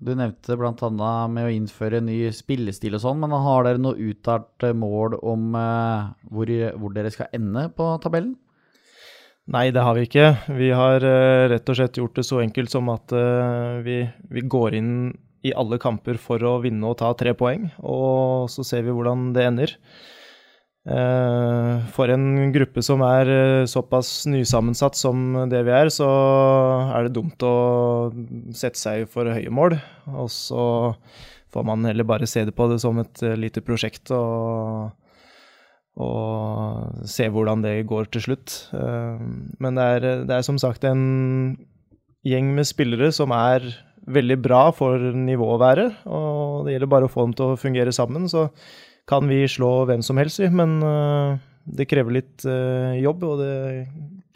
du 0.00 0.14
nevnte 0.16 0.56
bl.a. 0.56 1.10
med 1.28 1.44
å 1.44 1.52
innføre 1.52 2.00
ny 2.04 2.22
spillestil 2.32 2.96
og 2.96 3.02
sånn, 3.04 3.18
men 3.20 3.34
har 3.36 3.66
dere 3.68 3.82
noe 3.82 4.08
uttalt 4.08 4.64
mål 4.72 5.18
om 5.20 5.50
hvor, 5.52 6.52
hvor, 6.80 6.94
dere 6.96 7.12
skal 7.12 7.28
ende 7.36 7.66
på 7.76 7.90
tabellen? 8.00 8.38
Nei, 9.50 9.66
det 9.74 9.84
har 9.84 9.98
vi 9.98 10.06
ikke. 10.06 10.26
Vi 10.56 10.70
har 10.76 11.04
rett 11.50 11.68
og 11.68 11.76
slett 11.76 11.98
gjort 11.98 12.16
det 12.16 12.24
så 12.24 12.38
enkelt 12.40 12.72
som 12.72 12.88
at 12.92 13.12
vi, 13.84 13.98
vi 14.30 14.44
går 14.46 14.76
inn 14.78 14.92
i 15.44 15.52
alle 15.56 15.80
kamper 15.82 16.20
for 16.22 16.40
å 16.46 16.54
vinne 16.62 16.86
og 16.86 17.00
ta 17.00 17.10
tre 17.18 17.34
poeng, 17.36 17.66
og 17.82 18.48
så 18.52 18.64
ser 18.64 18.86
vi 18.86 18.94
hvordan 18.94 19.32
det 19.36 19.46
ender. 19.48 19.74
Eh, 20.88 21.88
for 21.92 22.08
en 22.08 22.52
gruppe 22.54 22.80
som 22.80 23.02
er 23.04 23.28
eh, 23.28 23.66
såpass 23.68 24.24
nysammensatt 24.30 24.96
som 24.96 25.34
det 25.50 25.60
vi 25.66 25.74
er, 25.76 25.90
så 25.92 26.08
er 26.96 27.04
det 27.04 27.16
dumt 27.18 27.44
å 27.44 28.08
sette 28.56 28.80
seg 28.80 29.04
for 29.12 29.28
høye 29.28 29.52
mål. 29.52 29.76
Og 30.14 30.30
så 30.32 30.64
får 31.52 31.68
man 31.68 31.84
heller 31.84 32.08
bare 32.08 32.28
se 32.30 32.46
det 32.48 32.56
på 32.56 32.70
det 32.72 32.80
som 32.80 33.00
et 33.02 33.24
eh, 33.26 33.36
lite 33.36 33.64
prosjekt 33.66 34.12
og, 34.16 34.88
og 36.00 37.04
se 37.04 37.28
hvordan 37.28 37.66
det 37.66 37.76
går 37.90 38.08
til 38.14 38.30
slutt. 38.30 38.56
Men 38.72 39.76
det 39.76 39.88
er, 39.98 40.10
det 40.24 40.38
er 40.38 40.46
som 40.46 40.56
sagt 40.60 40.86
en 40.88 41.58
gjeng 42.24 42.54
med 42.56 42.68
spillere 42.68 43.12
som 43.12 43.34
er 43.36 43.68
veldig 44.10 44.36
bra 44.40 44.70
for 44.72 44.96
nivået 45.12 45.54
å 45.54 45.60
være, 45.60 45.84
og 46.08 46.64
det 46.64 46.72
gjelder 46.72 46.90
bare 46.94 47.06
å 47.06 47.12
få 47.12 47.26
dem 47.26 47.34
til 47.36 47.52
å 47.52 47.58
fungere 47.60 47.92
sammen. 47.92 48.30
så 48.32 48.48
kan 49.10 49.26
vi 49.30 49.42
slå 49.50 49.84
hvem 49.90 50.04
som 50.06 50.20
helst, 50.20 50.42
men 50.54 50.78
uh, 50.86 51.38
det 51.66 51.88
krever 51.90 52.20
litt 52.20 52.44
uh, 52.46 52.94
jobb, 52.98 53.24
og 53.26 53.40
det 53.42 53.54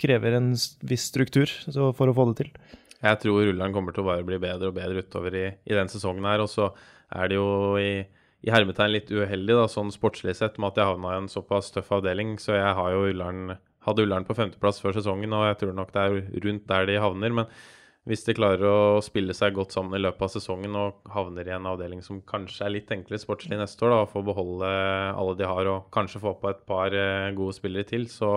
krever 0.00 0.40
en 0.40 0.52
viss 0.84 1.06
struktur 1.12 1.50
for 1.70 2.10
å 2.10 2.16
få 2.16 2.26
det 2.30 2.42
til. 2.42 2.50
Jeg 3.04 3.20
tror 3.20 3.44
rulleren 3.44 3.74
kommer 3.74 3.94
til 3.94 4.04
å 4.04 4.08
bare 4.08 4.24
bli 4.26 4.40
bedre 4.40 4.70
og 4.70 4.78
bedre 4.78 5.04
utover 5.04 5.36
i, 5.36 5.46
i 5.68 5.76
den 5.76 5.90
sesongen 5.92 6.24
her. 6.24 6.40
Og 6.40 6.48
så 6.50 6.70
er 7.12 7.30
det 7.30 7.36
jo 7.36 7.76
i, 7.76 8.00
i 8.44 8.52
hermetegn 8.52 8.94
litt 8.94 9.12
uheldig, 9.12 9.58
da, 9.58 9.66
sånn 9.70 9.92
sportslig 9.92 10.36
sett, 10.38 10.56
med 10.58 10.72
at 10.72 10.80
jeg 10.80 10.90
havna 10.94 11.12
i 11.12 11.20
en 11.20 11.30
såpass 11.30 11.70
tøff 11.74 11.92
avdeling. 11.98 12.38
Så 12.40 12.56
jeg 12.56 12.74
har 12.78 12.94
jo 12.94 13.04
Ullern, 13.10 13.58
hadde 13.84 14.06
Ullern 14.06 14.26
på 14.28 14.36
femteplass 14.38 14.80
før 14.80 14.96
sesongen, 14.96 15.36
og 15.36 15.50
jeg 15.50 15.60
tror 15.60 15.76
nok 15.76 15.92
det 15.94 16.04
er 16.06 16.44
rundt 16.46 16.66
der 16.70 16.88
de 16.88 17.00
havner. 17.04 17.36
Men 17.42 17.52
hvis 18.04 18.24
de 18.26 18.34
klarer 18.36 18.64
å 18.68 19.00
spille 19.04 19.32
seg 19.36 19.54
godt 19.56 19.72
sammen 19.72 19.96
i 19.96 20.02
løpet 20.02 20.26
av 20.26 20.32
sesongen 20.34 20.76
og 20.76 21.08
havner 21.14 21.48
i 21.48 21.54
en 21.56 21.68
avdeling 21.70 22.02
som 22.04 22.20
kanskje 22.28 22.66
er 22.66 22.74
litt 22.74 22.92
enklere 22.92 23.22
sportslig 23.22 23.56
neste 23.56 23.86
år, 23.86 23.94
da, 23.94 24.00
og 24.04 24.12
får 24.12 24.26
beholde 24.28 24.72
alle 25.14 25.36
de 25.38 25.48
har 25.48 25.70
og 25.72 25.88
kanskje 25.94 26.20
få 26.20 26.34
på 26.42 26.50
et 26.52 26.60
par 26.68 26.92
eh, 26.92 27.32
gode 27.36 27.56
spillere 27.56 27.88
til, 27.88 28.04
så 28.12 28.34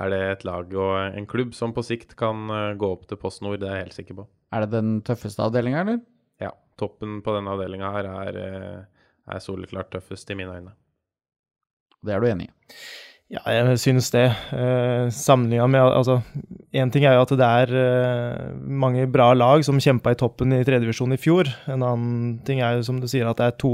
er 0.00 0.12
det 0.12 0.20
et 0.30 0.46
lag 0.48 0.72
og 0.80 0.94
en 1.18 1.28
klubb 1.28 1.52
som 1.56 1.76
på 1.76 1.84
sikt 1.84 2.16
kan 2.16 2.48
eh, 2.48 2.72
gå 2.80 2.88
opp 2.96 3.04
til 3.10 3.20
Post 3.20 3.44
Nord, 3.44 3.60
det 3.60 3.68
er 3.68 3.82
jeg 3.82 3.88
helt 3.88 3.98
sikker 4.00 4.20
på. 4.22 4.28
Er 4.56 4.64
det 4.64 4.72
den 4.72 4.96
tøffeste 5.04 5.44
avdelinga, 5.44 5.84
eller? 5.84 6.00
Ja. 6.40 6.54
Toppen 6.80 7.20
på 7.24 7.36
denne 7.36 7.52
avdelinga 7.52 7.92
her 7.92 8.08
er, 8.14 8.40
eh, 8.40 9.04
er 9.28 9.44
soleklart 9.44 9.92
tøffest 9.92 10.32
i 10.32 10.38
mine 10.40 10.56
øyne. 10.56 10.72
Det 12.00 12.16
er 12.16 12.24
du 12.24 12.30
enig 12.30 12.48
i? 12.48 12.54
Ja, 13.26 13.40
jeg 13.50 13.78
synes 13.82 14.12
det. 14.14 14.28
Eh, 14.54 15.08
Sammenligna 15.10 15.66
med 15.66 15.82
Altså, 15.82 16.20
én 16.70 16.92
ting 16.94 17.04
er 17.04 17.16
jo 17.16 17.24
at 17.24 17.32
det 17.34 17.46
er 17.46 17.72
eh, 17.80 18.52
mange 18.62 19.08
bra 19.10 19.32
lag 19.34 19.64
som 19.66 19.80
kjempa 19.82 20.12
i 20.14 20.18
toppen 20.20 20.54
i 20.54 20.62
tredjevisjon 20.66 21.16
i 21.16 21.18
fjor. 21.18 21.50
En 21.66 21.82
annen 21.82 22.36
ting 22.46 22.62
er 22.62 22.76
jo, 22.76 22.84
som 22.86 23.00
du 23.02 23.08
sier, 23.10 23.26
at 23.26 23.40
det 23.40 23.48
er 23.48 23.56
to, 23.58 23.72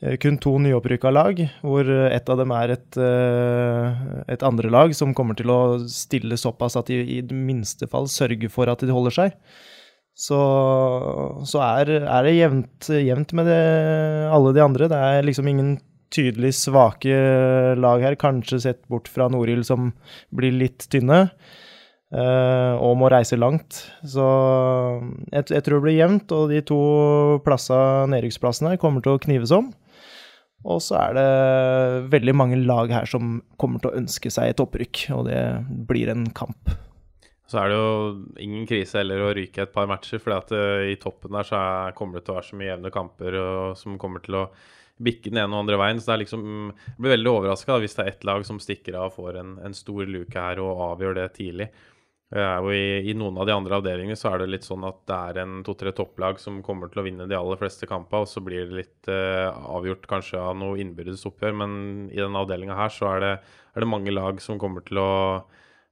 eh, 0.00 0.16
kun 0.16 0.38
to 0.40 0.54
nyopprykka 0.64 1.12
lag, 1.12 1.42
hvor 1.60 1.84
ett 2.08 2.32
av 2.32 2.40
dem 2.40 2.54
er 2.56 2.72
et, 2.78 2.96
eh, 2.96 4.00
et 4.32 4.46
andre 4.48 4.72
lag 4.72 4.96
som 4.96 5.12
kommer 5.12 5.36
til 5.36 5.52
å 5.52 5.60
stille 5.84 6.40
såpass 6.40 6.80
at 6.80 6.88
de 6.88 7.02
i 7.04 7.20
det 7.20 7.36
minste 7.36 7.84
fall 7.86 8.08
sørger 8.08 8.48
for 8.48 8.72
at 8.72 8.80
de 8.80 8.96
holder 8.96 9.12
seg. 9.18 9.36
Så, 10.16 10.40
så 11.48 11.60
er, 11.64 11.92
er, 12.00 12.24
det 12.24 12.32
jevnt, 12.32 12.88
jevnt 12.96 13.36
med 13.36 13.46
det, 13.48 13.60
alle 14.32 14.56
de 14.56 14.64
andre. 14.64 14.88
Det 14.88 14.96
er 14.96 15.28
liksom 15.28 15.48
ingen 15.52 15.78
tydelig 16.14 16.54
svake 16.58 17.16
lag 17.78 18.04
her, 18.04 18.18
kanskje 18.20 18.60
sett 18.66 18.82
bort 18.90 19.08
fra 19.10 19.28
Norild 19.32 19.66
som 19.68 19.92
blir 20.34 20.54
litt 20.56 20.88
tynne. 20.92 21.26
Uh, 22.10 22.74
og 22.82 22.96
må 22.98 23.06
reise 23.12 23.38
langt. 23.38 23.84
Så 24.02 24.24
jeg, 25.30 25.44
jeg, 25.46 25.62
tror 25.62 25.78
det 25.78 25.84
blir 25.84 25.94
jevnt, 25.94 26.32
og 26.34 26.50
de 26.50 26.58
to 26.66 26.80
nedrykksplassene 28.10 28.72
her 28.72 28.80
kommer 28.82 29.04
til 29.04 29.14
å 29.14 29.22
knives 29.22 29.54
om. 29.54 29.70
Og 30.66 30.82
så 30.84 30.98
er 30.98 31.14
det 31.16 32.10
veldig 32.12 32.34
mange 32.36 32.58
lag 32.58 32.90
her 32.92 33.06
som 33.08 33.38
kommer 33.56 33.80
til 33.80 33.92
å 33.92 34.00
ønske 34.02 34.32
seg 34.32 34.50
et 34.50 34.60
opprykk, 34.60 35.06
og 35.16 35.30
det 35.30 35.40
blir 35.88 36.10
en 36.12 36.26
kamp. 36.36 36.74
Så 37.50 37.62
er 37.62 37.70
det 37.70 37.78
jo 37.78 37.94
ingen 38.42 38.66
krise 38.68 39.00
heller 39.00 39.24
å 39.24 39.32
ryke 39.34 39.64
et 39.64 39.72
par 39.74 39.88
matcher, 39.90 40.20
for 40.22 40.34
uh, 40.34 40.82
i 40.90 40.98
toppen 41.00 41.38
der 41.38 41.46
så 41.46 41.62
er, 41.62 41.96
kommer 41.98 42.18
det 42.18 42.26
til 42.26 42.34
å 42.34 42.40
være 42.40 42.50
så 42.50 42.58
mye 42.58 42.72
jevne 42.72 42.94
kamper 42.94 43.38
og, 43.38 43.78
som 43.78 43.96
kommer 44.02 44.26
til 44.26 44.42
å 44.42 44.44
bikke 45.04 45.30
den 45.30 45.40
ene 45.42 45.54
og 45.54 45.64
andre 45.64 45.78
veien. 45.80 46.00
Så 46.00 46.10
det 46.10 46.16
er 46.16 46.24
liksom, 46.24 46.48
jeg 46.72 46.98
blir 46.98 47.16
veldig 47.16 47.32
overraska 47.32 47.78
hvis 47.82 47.96
det 47.96 48.04
er 48.04 48.12
ett 48.12 48.26
lag 48.28 48.44
som 48.46 48.60
stikker 48.62 48.98
av 48.98 49.10
og 49.10 49.16
får 49.16 49.40
en, 49.40 49.54
en, 49.64 49.76
stor 49.76 50.04
luke 50.08 50.48
her 50.48 50.60
og 50.62 50.84
avgjør 50.92 51.16
det 51.20 51.30
tidlig. 51.38 51.70
I, 52.30 52.82
I, 53.10 53.14
noen 53.18 53.40
av 53.42 53.48
de 53.48 53.54
andre 53.56 53.80
avdelingene 53.80 54.14
så 54.14 54.28
er 54.30 54.42
det 54.44 54.52
litt 54.52 54.66
sånn 54.66 54.84
at 54.86 55.00
det 55.10 55.16
er 55.16 55.40
en 55.42 55.56
to-tre 55.66 55.90
topplag 55.90 56.38
som 56.38 56.60
kommer 56.62 56.86
til 56.90 57.02
å 57.02 57.04
vinne 57.08 57.26
de 57.26 57.34
aller 57.34 57.58
fleste 57.58 57.88
kampene, 57.90 58.22
og 58.22 58.30
så 58.30 58.42
blir 58.46 58.68
det 58.68 58.76
litt 58.84 59.10
uh, 59.10 59.50
avgjort 59.74 60.06
kanskje 60.12 60.38
av 60.38 60.54
noe 60.60 60.78
innbyrdes 60.78 61.26
oppgjør. 61.26 61.56
Men 61.64 61.72
i 62.12 62.20
denne 62.20 62.38
avdelinga 62.38 62.78
her 62.78 62.94
så 62.94 63.08
er 63.16 63.24
det, 63.24 63.32
er 63.74 63.82
det, 63.82 63.90
mange 63.90 64.14
lag 64.14 64.38
som 64.44 64.62
kommer 64.62 64.86
til 64.86 65.02
å, 65.02 65.10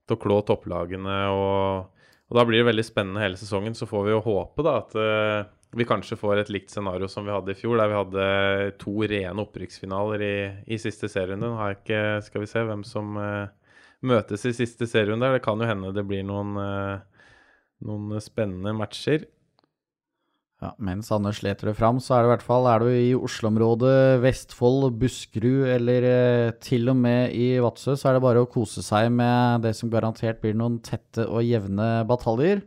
til 0.07 0.15
å 0.15 0.21
klå 0.23 0.39
topplagene. 0.47 1.19
Og, 1.35 1.91
og, 2.29 2.39
da 2.39 2.47
blir 2.47 2.63
det 2.63 2.69
veldig 2.71 2.87
spennende 2.87 3.25
hele 3.25 3.41
sesongen. 3.41 3.75
Så 3.75 3.89
får 3.91 4.07
vi 4.07 4.15
jo 4.15 4.23
håpe 4.29 4.63
da 4.63 4.79
at 4.79 4.95
uh, 4.95 5.43
vi 5.77 5.85
kanskje 5.85 6.17
får 6.17 6.41
et 6.41 6.51
likt 6.53 6.71
scenario 6.73 7.07
som 7.11 7.27
vi 7.27 7.33
hadde 7.33 7.53
i 7.53 7.57
fjor, 7.57 7.77
der 7.77 7.91
vi 7.91 7.97
hadde 7.99 8.27
to 8.81 8.93
rene 9.11 9.43
opprykksfinaler 9.43 10.23
i, 10.25 10.35
i 10.65 10.79
siste 10.81 11.09
serierunde. 11.11 11.45
Nå 11.45 11.59
har 11.59 11.73
jeg 11.73 11.81
ikke 11.83 12.03
Skal 12.25 12.43
vi 12.43 12.49
se 12.49 12.63
hvem 12.65 12.85
som 12.87 13.19
uh, 13.21 13.73
møtes 14.01 14.47
i 14.49 14.55
siste 14.57 14.87
serierunde. 14.89 15.29
Det 15.35 15.43
kan 15.45 15.61
jo 15.61 15.69
hende 15.69 15.93
det 15.93 16.05
blir 16.09 16.25
noen, 16.25 16.55
uh, 16.57 17.27
noen 17.85 18.17
spennende 18.23 18.73
matcher. 18.77 19.27
Ja, 20.59 20.73
mens 20.83 21.07
Anders 21.15 21.39
leter 21.39 21.69
det 21.69 21.77
fram, 21.79 22.01
så 22.03 22.17
er 22.17 22.25
det 22.25 22.27
i 22.27 22.31
hvert 22.33 22.43
fall 22.43 22.65
er 22.67 22.83
du 22.83 22.89
i 22.91 23.13
Oslo-området, 23.15 24.19
Vestfold, 24.19 24.89
Buskerud 24.99 25.69
eller 25.71 26.07
eh, 26.09 26.49
til 26.59 26.91
og 26.91 26.97
med 26.99 27.31
i 27.31 27.53
Vadsø, 27.63 27.95
så 27.95 28.09
er 28.09 28.17
det 28.17 28.25
bare 28.25 28.41
å 28.43 28.49
kose 28.51 28.83
seg 28.83 29.07
med 29.15 29.63
det 29.63 29.71
som 29.77 29.91
garantert 29.93 30.41
blir 30.43 30.57
noen 30.59 30.81
tette 30.83 31.23
og 31.29 31.47
jevne 31.47 31.87
bataljer. 32.09 32.65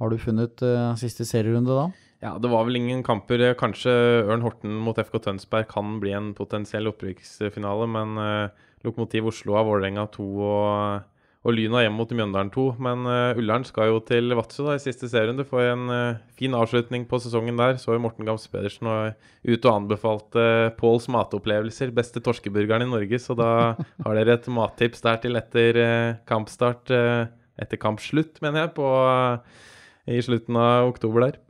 Har 0.00 0.08
du 0.08 0.16
funnet 0.20 0.62
uh, 0.64 0.96
siste 0.96 1.26
serierunde 1.28 1.76
da? 1.76 1.90
Ja, 2.20 2.34
det 2.40 2.50
var 2.52 2.66
vel 2.68 2.76
ingen 2.76 3.02
kamper. 3.04 3.42
Kanskje 3.56 3.92
Ørn 4.28 4.42
Horten 4.44 4.74
mot 4.84 4.98
FK 5.00 5.16
Tønsberg 5.24 5.68
kan 5.70 5.98
bli 6.02 6.12
en 6.16 6.34
potensiell 6.36 6.88
opprykksfinale, 6.90 7.86
men 7.88 8.20
uh, 8.20 8.66
Lokomotiv 8.84 9.30
Oslo 9.30 9.56
av 9.60 9.68
Vålerenga 9.68 10.06
2 10.12 10.26
og, 10.44 11.06
og 11.44 11.56
Lyna 11.56 11.80
hjem 11.84 11.96
mot 11.96 12.12
Mjøndalen 12.12 12.52
2. 12.52 12.64
Men 12.80 13.08
uh, 13.08 13.40
Ullern 13.40 13.64
skal 13.68 13.88
jo 13.88 14.02
til 14.08 14.36
Vadsø 14.36 14.66
i 14.72 14.82
siste 14.82 15.08
serierunde. 15.08 15.46
Får 15.48 15.64
en 15.70 15.86
uh, 15.92 16.20
fin 16.36 16.56
avslutning 16.56 17.04
på 17.08 17.20
sesongen 17.24 17.60
der. 17.60 17.76
Så 17.80 17.96
jo 17.96 18.04
Morten 18.04 18.28
Gams 18.28 18.44
Pedersen 18.52 18.88
og 18.88 19.48
ut 19.48 19.70
og 19.70 19.72
anbefalte 19.72 20.44
uh, 20.66 20.74
Påls 20.80 21.08
matopplevelser. 21.12 21.92
Beste 21.96 22.24
torskeburgeren 22.24 22.84
i 22.84 22.92
Norge. 22.92 23.20
Så 23.20 23.36
da 23.36 23.50
har 24.04 24.20
dere 24.20 24.36
et 24.36 24.52
mattips 24.52 25.04
der 25.08 25.20
til 25.24 25.40
etter 25.40 25.82
kampstart. 26.28 26.92
etter 27.60 27.76
kampslutt, 27.76 28.40
mener 28.40 28.64
jeg, 28.64 28.76
på 28.76 28.88
i 30.10 30.20
slutten 30.24 30.58
av 30.58 30.90
oktober 30.90 31.28
der. 31.28 31.40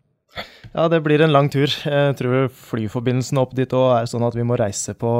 Ja, 0.70 0.86
det 0.88 1.00
blir 1.02 1.22
en 1.24 1.32
lang 1.34 1.48
tur. 1.50 1.66
Jeg 1.66 2.14
tror 2.20 2.46
flyforbindelsen 2.70 3.40
opp 3.42 3.56
dit 3.58 3.72
òg 3.74 3.96
er 3.96 4.10
sånn 4.10 4.22
at 4.26 4.36
vi 4.38 4.46
må 4.46 4.58
reise 4.60 4.94
på 4.98 5.10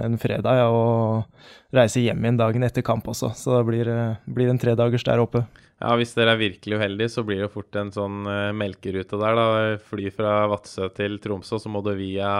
en 0.00 0.16
fredag 0.20 0.62
ja, 0.62 0.70
og 0.72 1.76
reise 1.76 2.00
hjem 2.00 2.24
igjen 2.24 2.40
dagen 2.40 2.64
etter 2.64 2.84
kamp 2.86 3.08
også. 3.12 3.34
Så 3.36 3.58
det 3.58 3.66
blir, 3.68 3.92
blir 4.24 4.52
en 4.52 4.60
tredagers 4.60 5.04
der 5.04 5.20
oppe. 5.20 5.44
Ja, 5.76 5.92
Hvis 6.00 6.14
dere 6.16 6.32
er 6.32 6.40
virkelig 6.40 6.78
uheldige, 6.78 7.10
så 7.12 7.22
blir 7.28 7.42
det 7.44 7.50
fort 7.52 7.76
en 7.76 7.90
sånn 7.92 8.24
uh, 8.24 8.54
melkerute 8.56 9.18
der. 9.20 9.36
da. 9.36 9.74
Fly 9.90 10.08
fra 10.14 10.38
Vadsø 10.48 10.88
til 10.96 11.18
Tromsø, 11.20 11.60
så 11.60 11.72
må 11.72 11.82
du 11.84 11.92
via 11.98 12.30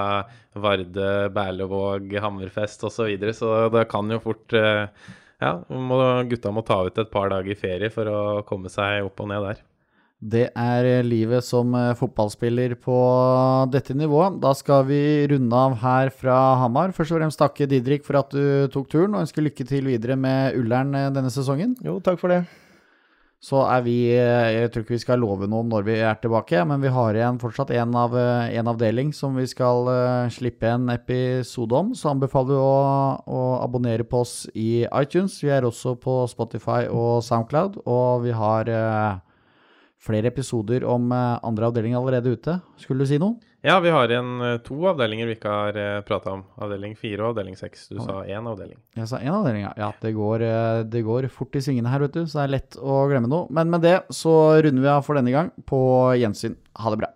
Varde, 0.57 1.29
Berlevåg, 1.37 2.17
Hammerfest 2.25 2.87
osv. 2.89 2.97
Så, 2.97 3.11
videre. 3.11 3.37
så 3.37 3.69
det 3.75 3.85
kan 3.93 4.09
jo 4.09 4.23
fort 4.25 4.57
uh, 4.57 4.89
Ja, 5.37 5.53
må, 5.69 6.01
gutta 6.31 6.49
må 6.49 6.65
ta 6.65 6.81
ut 6.87 6.97
et 6.97 7.13
par 7.13 7.29
dager 7.29 7.61
ferie 7.61 7.93
for 7.93 8.09
å 8.09 8.21
komme 8.49 8.73
seg 8.73 9.05
opp 9.05 9.21
og 9.21 9.29
ned 9.29 9.45
der. 9.51 9.61
Det 10.17 10.47
er 10.57 11.05
livet 11.05 11.45
som 11.45 11.75
eh, 11.77 11.93
fotballspiller 11.97 12.73
på 12.81 12.97
dette 13.69 13.93
nivået. 13.93 14.39
Da 14.41 14.55
skal 14.57 14.87
vi 14.89 15.01
runde 15.29 15.57
av 15.57 15.75
her 15.83 16.09
fra 16.09 16.37
Hamar. 16.63 16.95
Først 16.97 17.13
og 17.13 17.21
fremst 17.21 17.41
takke 17.41 17.69
Didrik 17.69 18.07
for 18.07 18.23
at 18.23 18.33
du 18.33 18.65
tok 18.73 18.89
turen, 18.89 19.13
og 19.13 19.27
ønsker 19.27 19.45
lykke 19.45 19.67
til 19.69 19.91
videre 19.93 20.17
med 20.17 20.57
Ullern 20.57 20.95
eh, 20.97 21.11
denne 21.13 21.33
sesongen. 21.33 21.77
Jo, 21.85 21.99
takk 22.01 22.23
for 22.23 22.33
det. 22.33 22.47
Så 23.45 23.61
er 23.69 23.83
vi 23.85 23.99
eh, 24.15 24.55
Jeg 24.55 24.71
tror 24.73 24.87
ikke 24.87 24.95
vi 24.97 25.03
skal 25.05 25.21
love 25.21 25.51
noe 25.53 25.61
om 25.67 25.69
når 25.69 25.85
vi 25.85 25.99
er 26.01 26.17
tilbake, 26.23 26.65
men 26.65 26.81
vi 26.81 26.95
har 26.97 27.21
igjen 27.21 27.43
fortsatt 27.43 27.75
en, 27.77 27.93
av, 28.01 28.17
en 28.17 28.73
avdeling 28.73 29.13
som 29.13 29.37
vi 29.37 29.45
skal 29.45 29.93
slippe 30.33 30.73
en 30.73 30.89
episode 30.97 31.77
om. 31.77 31.93
Så 31.93 32.15
anbefaler 32.15 32.57
vi 32.57 32.65
å, 32.65 32.81
å 33.21 33.45
abonnere 33.61 34.09
på 34.09 34.25
oss 34.25 34.49
i 34.57 34.89
iTunes. 34.89 35.37
Vi 35.45 35.53
er 35.53 35.69
også 35.69 35.93
på 36.01 36.23
Spotify 36.33 36.89
og 36.89 37.21
Soundcloud, 37.29 37.83
og 37.85 38.25
vi 38.25 38.33
har 38.33 38.73
flere 40.03 40.31
episoder 40.31 40.85
om 40.85 41.13
eh, 41.13 41.39
andre 41.47 41.71
avdeling 41.71 41.97
allerede 41.97 42.37
ute. 42.37 42.59
Skulle 42.81 43.05
du 43.05 43.11
si 43.11 43.19
noe? 43.23 43.39
Ja, 43.67 43.81
vi 43.83 43.91
har 43.91 44.11
igjen 44.13 44.43
eh, 44.45 44.59
to 44.67 44.79
avdelinger 44.91 45.27
vi 45.27 45.37
ikke 45.39 45.53
har 45.53 45.81
eh, 45.81 45.99
prata 46.07 46.37
om. 46.37 46.45
Avdeling 46.63 46.95
fire 46.99 47.25
og 47.25 47.33
avdeling 47.33 47.59
seks. 47.59 47.89
Du 47.91 47.99
sa 47.99 48.21
én 48.23 48.47
avdeling. 48.47 48.79
Jeg 48.99 49.11
sa 49.11 49.21
én 49.23 49.35
avdeling, 49.35 49.67
ja. 49.67 49.75
ja 49.81 49.91
det, 50.03 50.15
går, 50.17 50.47
det 50.93 51.05
går 51.07 51.31
fort 51.33 51.59
i 51.59 51.65
svingene 51.65 51.91
her, 51.93 52.05
vet 52.07 52.17
du. 52.17 52.25
Så 52.25 52.41
det 52.41 52.47
er 52.47 52.57
lett 52.59 52.81
å 52.81 53.03
glemme 53.11 53.31
noe. 53.33 53.51
Men 53.51 53.73
med 53.73 53.87
det 53.87 53.99
så 54.15 54.37
runder 54.61 54.85
vi 54.85 54.95
av 54.95 55.05
for 55.07 55.19
denne 55.19 55.35
gang. 55.35 55.53
På 55.67 55.81
gjensyn. 56.19 56.59
Ha 56.83 56.95
det 56.95 57.03
bra. 57.03 57.16